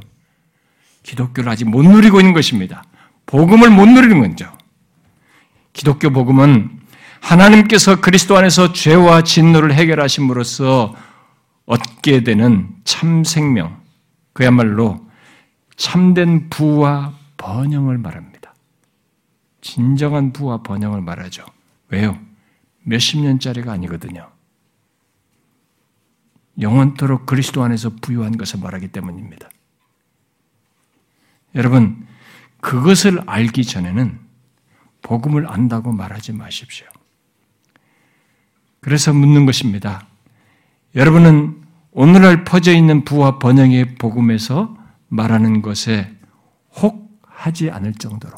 기독교를 1.03 1.51
아직 1.51 1.69
못 1.69 1.83
누리고 1.83 2.21
있는 2.21 2.33
것입니다. 2.33 2.85
복음을 3.27 3.71
못 3.71 3.87
누리는 3.87 4.21
거죠. 4.21 4.53
기독교 5.73 6.11
복음은 6.11 6.81
하나님께서 7.21 8.01
그리스도 8.01 8.37
안에서 8.37 8.73
죄와 8.73 9.23
진노를 9.23 9.73
해결하심으로써 9.75 10.95
얻게 11.67 12.25
되는 12.25 12.69
참 12.85 13.25
생명, 13.25 13.81
그야말로 14.33 15.07
참된 15.77 16.51
부와 16.51 17.15
번영을 17.37 17.99
말합니다. 17.99 18.55
진정한 19.61 20.33
부와 20.33 20.63
번영을 20.63 21.01
말하죠. 21.01 21.45
왜요? 21.89 22.19
몇십 22.83 23.21
년짜리가 23.21 23.73
아니거든요. 23.73 24.29
영원토록 26.61 27.25
그리스도 27.27 27.63
안에서 27.63 27.91
부유한 28.01 28.37
것을 28.37 28.61
말하기 28.61 28.89
때문입니다. 28.89 29.49
여러분, 31.55 32.07
그것을 32.61 33.21
알기 33.27 33.65
전에는 33.65 34.19
복음을 35.03 35.51
안다고 35.51 35.93
말하지 35.93 36.33
마십시오. 36.33 36.87
그래서 38.81 39.13
묻는 39.13 39.47
것입니다. 39.47 40.07
여러분은 40.95 41.63
오늘날 41.93 42.45
퍼져 42.45 42.73
있는 42.73 43.05
부와 43.05 43.39
번영의 43.39 43.97
복음에서 43.97 44.77
말하는 45.09 45.63
것에 45.63 46.11
혹 46.77 47.21
하지 47.27 47.71
않을 47.71 47.95
정도로 47.95 48.35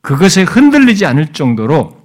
그것에 0.00 0.42
흔들리지 0.42 1.04
않을 1.06 1.32
정도로 1.32 1.98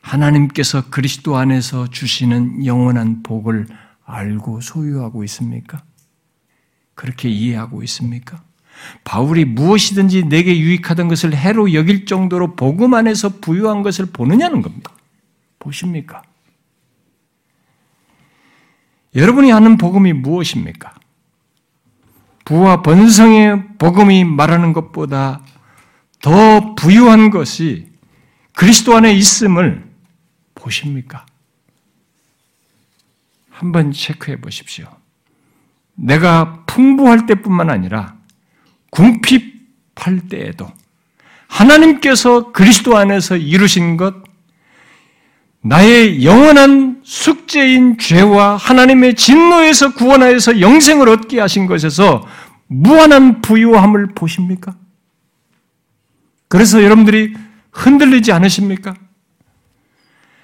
하나님께서 0.00 0.88
그리스도 0.90 1.36
안에서 1.36 1.88
주시는 1.88 2.64
영원한 2.64 3.22
복을 3.22 3.66
알고 4.04 4.60
소유하고 4.60 5.24
있습니까? 5.24 5.82
그렇게 6.94 7.28
이해하고 7.28 7.82
있습니까? 7.82 8.42
바울이 9.04 9.44
무엇이든지 9.44 10.24
내게 10.24 10.58
유익하던 10.58 11.08
것을 11.08 11.34
해로 11.34 11.72
여길 11.72 12.06
정도로 12.06 12.56
복음 12.56 12.94
안에서 12.94 13.40
부유한 13.40 13.82
것을 13.82 14.06
보느냐는 14.06 14.62
겁니다. 14.62 14.92
보십니까? 15.58 16.22
여러분이 19.14 19.52
아는 19.52 19.76
복음이 19.76 20.12
무엇입니까? 20.12 20.94
부와 22.44 22.82
번성의 22.82 23.76
복음이 23.78 24.24
말하는 24.24 24.72
것보다 24.72 25.40
더 26.20 26.74
부유한 26.74 27.30
것이 27.30 27.90
그리스도 28.52 28.94
안에 28.96 29.12
있음을 29.14 29.84
보십니까? 30.54 31.26
한번 33.50 33.90
체크해 33.90 34.40
보십시오. 34.40 34.86
내가 35.94 36.64
풍부할 36.66 37.26
때뿐만 37.26 37.70
아니라 37.70 38.15
궁핍할 38.96 40.28
때에도 40.30 40.72
하나님께서 41.48 42.50
그리스도 42.52 42.96
안에서 42.96 43.36
이루신 43.36 43.98
것, 43.98 44.14
나의 45.60 46.24
영원한 46.24 47.02
숙제인 47.04 47.98
죄와 47.98 48.56
하나님의 48.56 49.14
진노에서 49.14 49.94
구원하여서 49.94 50.60
영생을 50.60 51.08
얻게 51.08 51.40
하신 51.40 51.66
것에서 51.66 52.26
무한한 52.68 53.42
부유함을 53.42 54.14
보십니까? 54.14 54.74
그래서 56.48 56.82
여러분들이 56.82 57.34
흔들리지 57.72 58.32
않으십니까? 58.32 58.94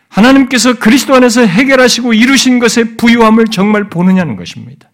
하나님께서 0.09 0.75
그리스도 0.75 1.15
안에서 1.15 1.41
해결하시고 1.47 2.13
이루신 2.13 2.59
것의 2.59 2.97
부유함을 2.97 3.47
정말 3.47 3.89
보느냐는 3.89 4.37
것입니다. 4.37 4.92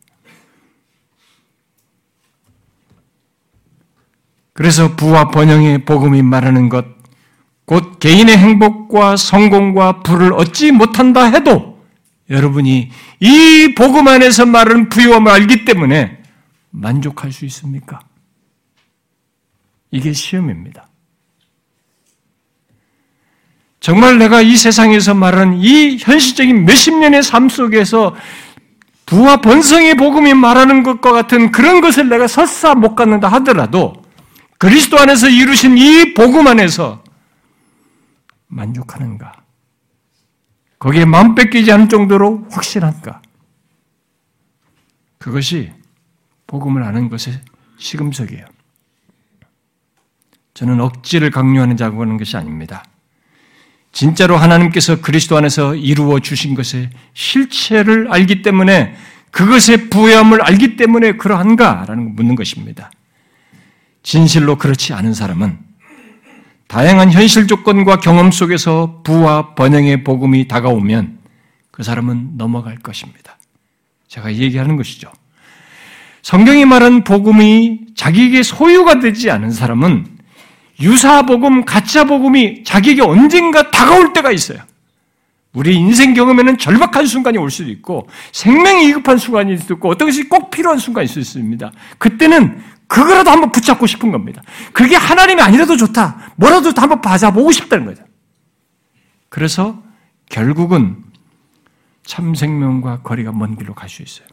그래서 4.59 4.97
부와 4.97 5.29
번영의 5.29 5.85
복음이 5.85 6.21
말하는 6.23 6.69
것, 6.69 6.85
곧 7.65 8.01
개인의 8.01 8.37
행복과 8.37 9.17
성공과 9.17 10.01
부를 10.01 10.33
얻지 10.33 10.73
못한다 10.73 11.27
해도 11.27 11.79
여러분이 12.29 12.91
이 13.21 13.75
복음 13.77 14.09
안에서 14.09 14.47
말하는 14.47 14.89
부유함을 14.89 15.31
알기 15.31 15.65
때문에 15.65 16.19
만족할 16.71 17.31
수 17.31 17.45
있습니까? 17.45 18.01
이게 19.93 20.13
시험입니다. 20.13 20.89
정말 23.79 24.19
내가 24.19 24.43
이 24.43 24.57
세상에서 24.57 25.15
말하는 25.15 25.59
이 25.59 25.99
현실적인 26.01 26.65
몇십 26.65 26.95
년의 26.95 27.23
삶 27.23 27.49
속에서 27.49 28.17
부와 29.07 29.37
번성의 29.37 29.95
복음이 29.95 30.35
말하는 30.35 30.83
것과 30.83 31.13
같은 31.13 31.53
그런 31.53 31.81
것을 31.81 32.09
내가 32.09 32.27
설사 32.27 32.75
못 32.75 32.97
갖는다 32.97 33.29
하더라도 33.29 34.08
그리스도 34.59 34.99
안에서 34.99 35.29
이루신 35.29 35.79
이 35.79 36.15
복음 36.15 36.49
안에서 36.49 37.03
만족하는가? 38.49 39.33
거기에 40.79 41.05
마음 41.05 41.35
뺏기지 41.35 41.71
않을 41.73 41.89
정도로 41.89 42.47
확실한가? 42.51 43.23
그것이 45.19 45.73
복음을 46.47 46.83
아는 46.83 47.09
것의 47.09 47.41
시금석이에요. 47.79 48.45
저는 50.55 50.81
억지를 50.81 51.31
강요하는 51.31 51.77
자고 51.77 52.03
하는 52.03 52.17
것이 52.17 52.37
아닙니다. 52.37 52.85
진짜로 53.93 54.37
하나님께서 54.37 55.01
그리스도 55.01 55.37
안에서 55.37 55.75
이루어 55.75 56.19
주신 56.21 56.55
것의 56.55 56.91
실체를 57.15 58.13
알기 58.13 58.43
때문에 58.43 58.97
그것의 59.31 59.89
부여함을 59.91 60.43
알기 60.43 60.77
때문에 60.77 61.13
그러한가라는 61.13 62.05
걸 62.05 62.13
묻는 62.15 62.35
것입니다. 62.35 62.91
진실로 64.03 64.57
그렇지 64.57 64.93
않은 64.95 65.15
사람은 65.15 65.59
다양한 66.69 67.13
현실 67.13 67.47
조건과 67.47 68.01
경험 68.01 68.31
속에서 68.31 69.01
부와 69.03 69.55
번영의 69.55 70.05
복음이 70.05 70.49
다가오면 70.49 71.19
그 71.71 71.83
사람은 71.83 72.37
넘어갈 72.37 72.77
것입니다. 72.77 73.39
제가 74.07 74.35
얘기하는 74.35 74.77
것이죠. 74.77 75.11
성경이 76.23 76.67
말한 76.67 77.05
복음이 77.05 77.95
자기에게 77.95 78.43
소유가 78.43 79.01
되지 79.01 79.31
않은 79.31 79.51
사람은 79.51 80.07
유사 80.81 81.23
복음, 81.23 81.65
가짜 81.65 82.05
복음이 82.05 82.65
자기에게 82.65 83.03
언젠가 83.03 83.71
다가올 83.71 84.13
때가 84.13 84.31
있어요. 84.31 84.59
우리 85.55 85.75
인생 85.75 86.15
경험에는 86.15 86.59
절박한 86.59 87.07
순간이 87.07 87.39
올 87.39 87.51
수도 87.51 87.71
있고 87.71 88.09
생명이 88.33 88.89
위급한 88.89 89.17
순간이 89.19 89.55
있을 89.55 89.63
수도 89.63 89.75
있고 89.75 89.89
어떤 89.91 90.09
것이 90.09 90.29
꼭 90.29 90.51
필요한 90.51 90.79
순간이 90.79 91.07
있을 91.07 91.25
수 91.25 91.39
있습니다. 91.39 91.73
그때는 91.97 92.63
그거라도 92.89 93.31
한번 93.31 93.53
붙잡고 93.53 93.87
싶은 93.87 94.11
겁니다. 94.11 94.43
그게 94.73 94.97
하나님이 94.97 95.41
아니라도 95.43 95.77
좋다. 95.77 96.33
뭐라도 96.37 96.73
한번 96.77 97.01
받아보고 97.01 97.53
싶다는 97.53 97.85
거죠. 97.85 98.03
그래서 99.29 99.83
결국은 100.31 101.05
참 102.05 102.35
생명과 102.35 103.03
거리가 103.03 103.33
먼 103.33 103.57
길로 103.57 103.75
갈 103.75 103.89
수 103.89 104.03
있어요. 104.03 104.27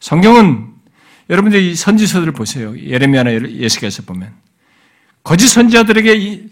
성경은 0.00 0.72
여러분들 1.30 1.60
이 1.62 1.74
선지서들을 1.76 2.32
보세요. 2.32 2.76
예레미야나 2.76 3.30
예수께서 3.50 4.02
보면 4.02 4.34
거짓 5.22 5.48
선지자들에게 5.48 6.48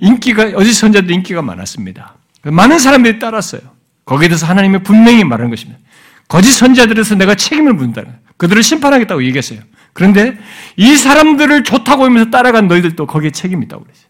인기가 0.00 0.50
거짓 0.52 0.74
선지자들 0.74 1.10
인기가 1.12 1.42
많았습니다. 1.42 2.16
많은 2.42 2.78
사람들이 2.78 3.18
따랐어요. 3.18 3.60
거기에 4.04 4.28
대해서 4.28 4.46
하나님이 4.46 4.82
분명히 4.82 5.24
말하는 5.24 5.50
것입니다. 5.50 5.80
거짓 6.28 6.50
선지자들에서 6.52 7.14
내가 7.14 7.34
책임을 7.34 7.72
묻는다. 7.72 8.02
그들을 8.40 8.62
심판하겠다고 8.62 9.22
얘기했어요. 9.24 9.60
그런데 9.92 10.38
이 10.76 10.96
사람들을 10.96 11.62
좋다고 11.62 12.06
하면서 12.06 12.30
따라간 12.30 12.68
너희들도 12.68 13.06
거기에 13.06 13.32
책임이 13.32 13.66
있다고 13.66 13.84
그랬어요. 13.84 14.08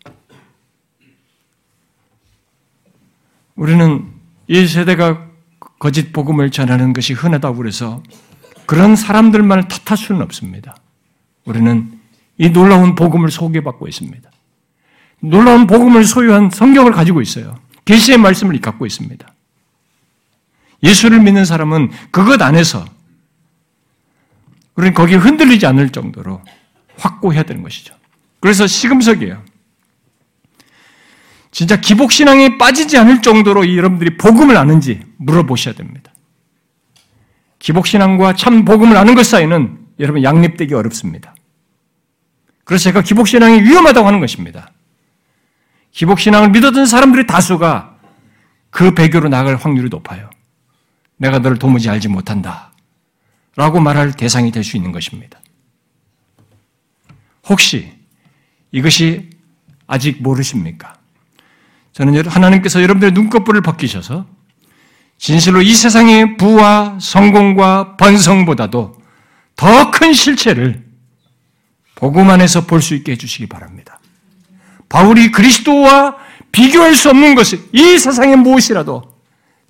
우리는 3.57 4.07
이 4.47 4.69
세대가 4.69 5.27
거짓 5.81 6.13
복음을 6.13 6.51
전하는 6.51 6.93
것이 6.93 7.13
흔하다고 7.13 7.57
그래서 7.57 8.05
그런 8.67 8.95
사람들만을 8.95 9.67
탓할 9.67 9.99
수는 9.99 10.23
없습니다. 10.23 10.77
우리는 11.45 11.91
이 12.39 12.51
놀라운 12.51 12.95
복음을 12.95 13.33
소개받고 13.33 13.89
있습니다. 13.89 14.31
놀라운 15.23 15.67
복음을 15.67 16.05
소유한 16.05 16.51
성경을 16.51 16.93
가지고 16.93 17.21
있어요. 17.21 17.59
계시의 17.85 18.19
말씀을 18.19 18.61
갖고 18.61 18.87
있습니다. 18.87 19.27
예수를 20.85 21.19
믿는 21.21 21.45
사람은 21.45 21.91
그것 22.13 22.41
안에서 22.41 22.85
우리는 24.77 24.95
거기에 24.95 25.17
흔들리지 25.17 25.67
않을 25.67 25.91
정도로 25.91 26.43
확고해야 26.97 27.43
되는 27.43 27.63
것이죠. 27.63 27.95
그래서 28.41 28.67
시금석이에요. 28.67 29.43
진짜 31.51 31.81
기복신앙에 31.81 32.59
빠지지 32.59 32.97
않을 32.99 33.23
정도로 33.23 33.77
여러분들이 33.77 34.17
복음을 34.17 34.57
아는지 34.57 35.01
물어보셔야 35.19 35.75
됩니다. 35.75 36.13
기복신앙과 37.59 38.35
참 38.35 38.65
복음을 38.65 38.97
아는 38.97 39.15
것 39.15 39.27
사이는 39.27 39.79
여러분 39.99 40.23
양립되기 40.23 40.73
어렵습니다. 40.75 41.35
그래서 42.65 42.85
제가 42.85 43.03
기복신앙이 43.03 43.63
위험하다고 43.63 44.07
하는 44.07 44.21
것입니다. 44.21 44.71
기복신앙을 45.91 46.51
믿었던 46.51 46.87
사람들의 46.87 47.27
다수가 47.27 47.97
그 48.71 48.95
배교로 48.95 49.29
나갈 49.29 49.57
확률이 49.57 49.89
높아요. 49.89 50.31
내가 51.17 51.41
너를 51.41 51.59
도무지 51.59 51.91
알지 51.91 52.09
못한다. 52.09 52.70
라고 53.61 53.79
말할 53.79 54.15
대상이 54.15 54.53
될 54.53 54.65
수 54.65 54.79
있는 54.79 54.91
것입니다. 54.91 55.39
혹시 57.47 57.93
이것이 58.73 59.29
아직 59.87 60.23
모르십니까? 60.23 60.95
저는 61.93 62.27
하나님께서 62.27 62.81
여러분들의 62.81 63.13
눈꺼풀을 63.13 63.61
벗기셔서 63.61 64.25
진실로 65.19 65.61
이 65.61 65.75
세상의 65.75 66.39
부와 66.39 66.97
성공과 67.03 67.99
번성보다도 67.99 68.99
더 69.57 69.91
큰 69.91 70.15
실체를 70.15 70.83
복음 71.97 72.31
안에서 72.31 72.65
볼 72.65 72.81
수 72.81 72.95
있게 72.95 73.13
해주시기 73.13 73.47
바랍니다. 73.47 74.01
바울이 74.89 75.31
그리스도와 75.33 76.17
비교할 76.51 76.95
수 76.95 77.11
없는 77.11 77.35
것이 77.35 77.69
이 77.75 77.99
세상의 77.99 78.37
무엇이라도 78.37 79.03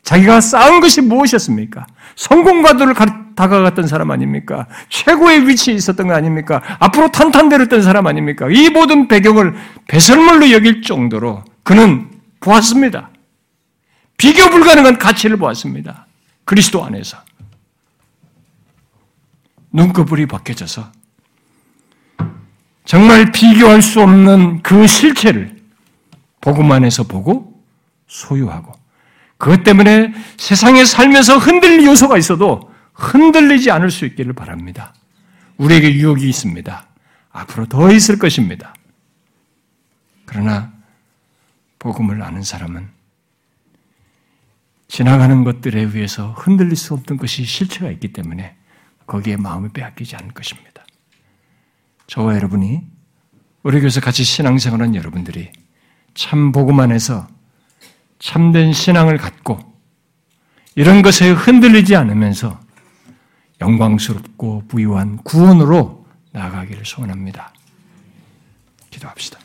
자기가 0.04 0.40
쌓은 0.40 0.80
것이 0.80 1.00
무엇이었습니까? 1.00 1.88
성공과도를 2.14 2.94
다가갔던 3.40 3.86
사람 3.86 4.10
아닙니까? 4.10 4.66
최고의 4.90 5.48
위치에 5.48 5.74
있었던 5.74 6.08
거 6.08 6.14
아닙니까? 6.14 6.60
앞으로 6.78 7.10
탄탄대로던 7.10 7.80
사람 7.82 8.06
아닙니까? 8.06 8.48
이 8.50 8.68
모든 8.68 9.08
배경을 9.08 9.54
배설물로 9.88 10.50
여길 10.50 10.82
정도로 10.82 11.42
그는 11.62 12.10
보았습니다. 12.40 13.10
비교 14.18 14.50
불가능한 14.50 14.98
가치를 14.98 15.38
보았습니다. 15.38 16.06
그리스도 16.44 16.84
안에서. 16.84 17.16
눈꺼풀이 19.72 20.26
벗겨져서 20.26 20.90
정말 22.84 23.30
비교할 23.32 23.80
수 23.80 24.02
없는 24.02 24.62
그 24.62 24.86
실체를 24.86 25.56
복음 26.40 26.72
안에서 26.72 27.04
보고 27.04 27.62
소유하고 28.08 28.72
그것 29.38 29.62
때문에 29.62 30.12
세상에 30.36 30.84
살면서 30.84 31.38
흔들릴 31.38 31.86
요소가 31.86 32.18
있어도 32.18 32.69
흔들리지 33.00 33.70
않을 33.70 33.90
수 33.90 34.04
있기를 34.06 34.34
바랍니다. 34.34 34.94
우리에게 35.56 35.92
유혹이 35.94 36.28
있습니다. 36.28 36.86
앞으로 37.30 37.66
더 37.66 37.90
있을 37.92 38.18
것입니다. 38.18 38.74
그러나 40.26 40.72
복음을 41.78 42.22
아는 42.22 42.42
사람은 42.42 42.88
지나가는 44.86 45.44
것들에 45.44 45.80
의해서 45.80 46.32
흔들릴 46.32 46.76
수 46.76 46.94
없던 46.94 47.16
것이 47.16 47.44
실체가 47.44 47.90
있기 47.92 48.12
때문에 48.12 48.56
거기에 49.06 49.36
마음을 49.36 49.70
빼앗기지 49.70 50.16
않을 50.16 50.32
것입니다. 50.32 50.84
저와 52.06 52.34
여러분이 52.34 52.82
우리 53.62 53.78
교회에서 53.78 54.00
같이 54.00 54.24
신앙생활한 54.24 54.94
여러분들이 54.94 55.52
참 56.14 56.52
복음 56.52 56.80
안에서 56.80 57.28
참된 58.18 58.72
신앙을 58.72 59.16
갖고 59.16 59.58
이런 60.74 61.02
것에 61.02 61.30
흔들리지 61.30 61.96
않으면서 61.96 62.59
영광스럽고 63.60 64.64
부유한 64.68 65.18
구원으로 65.18 66.06
나아가기를 66.32 66.84
소원합니다. 66.84 67.52
기도합시다. 68.90 69.38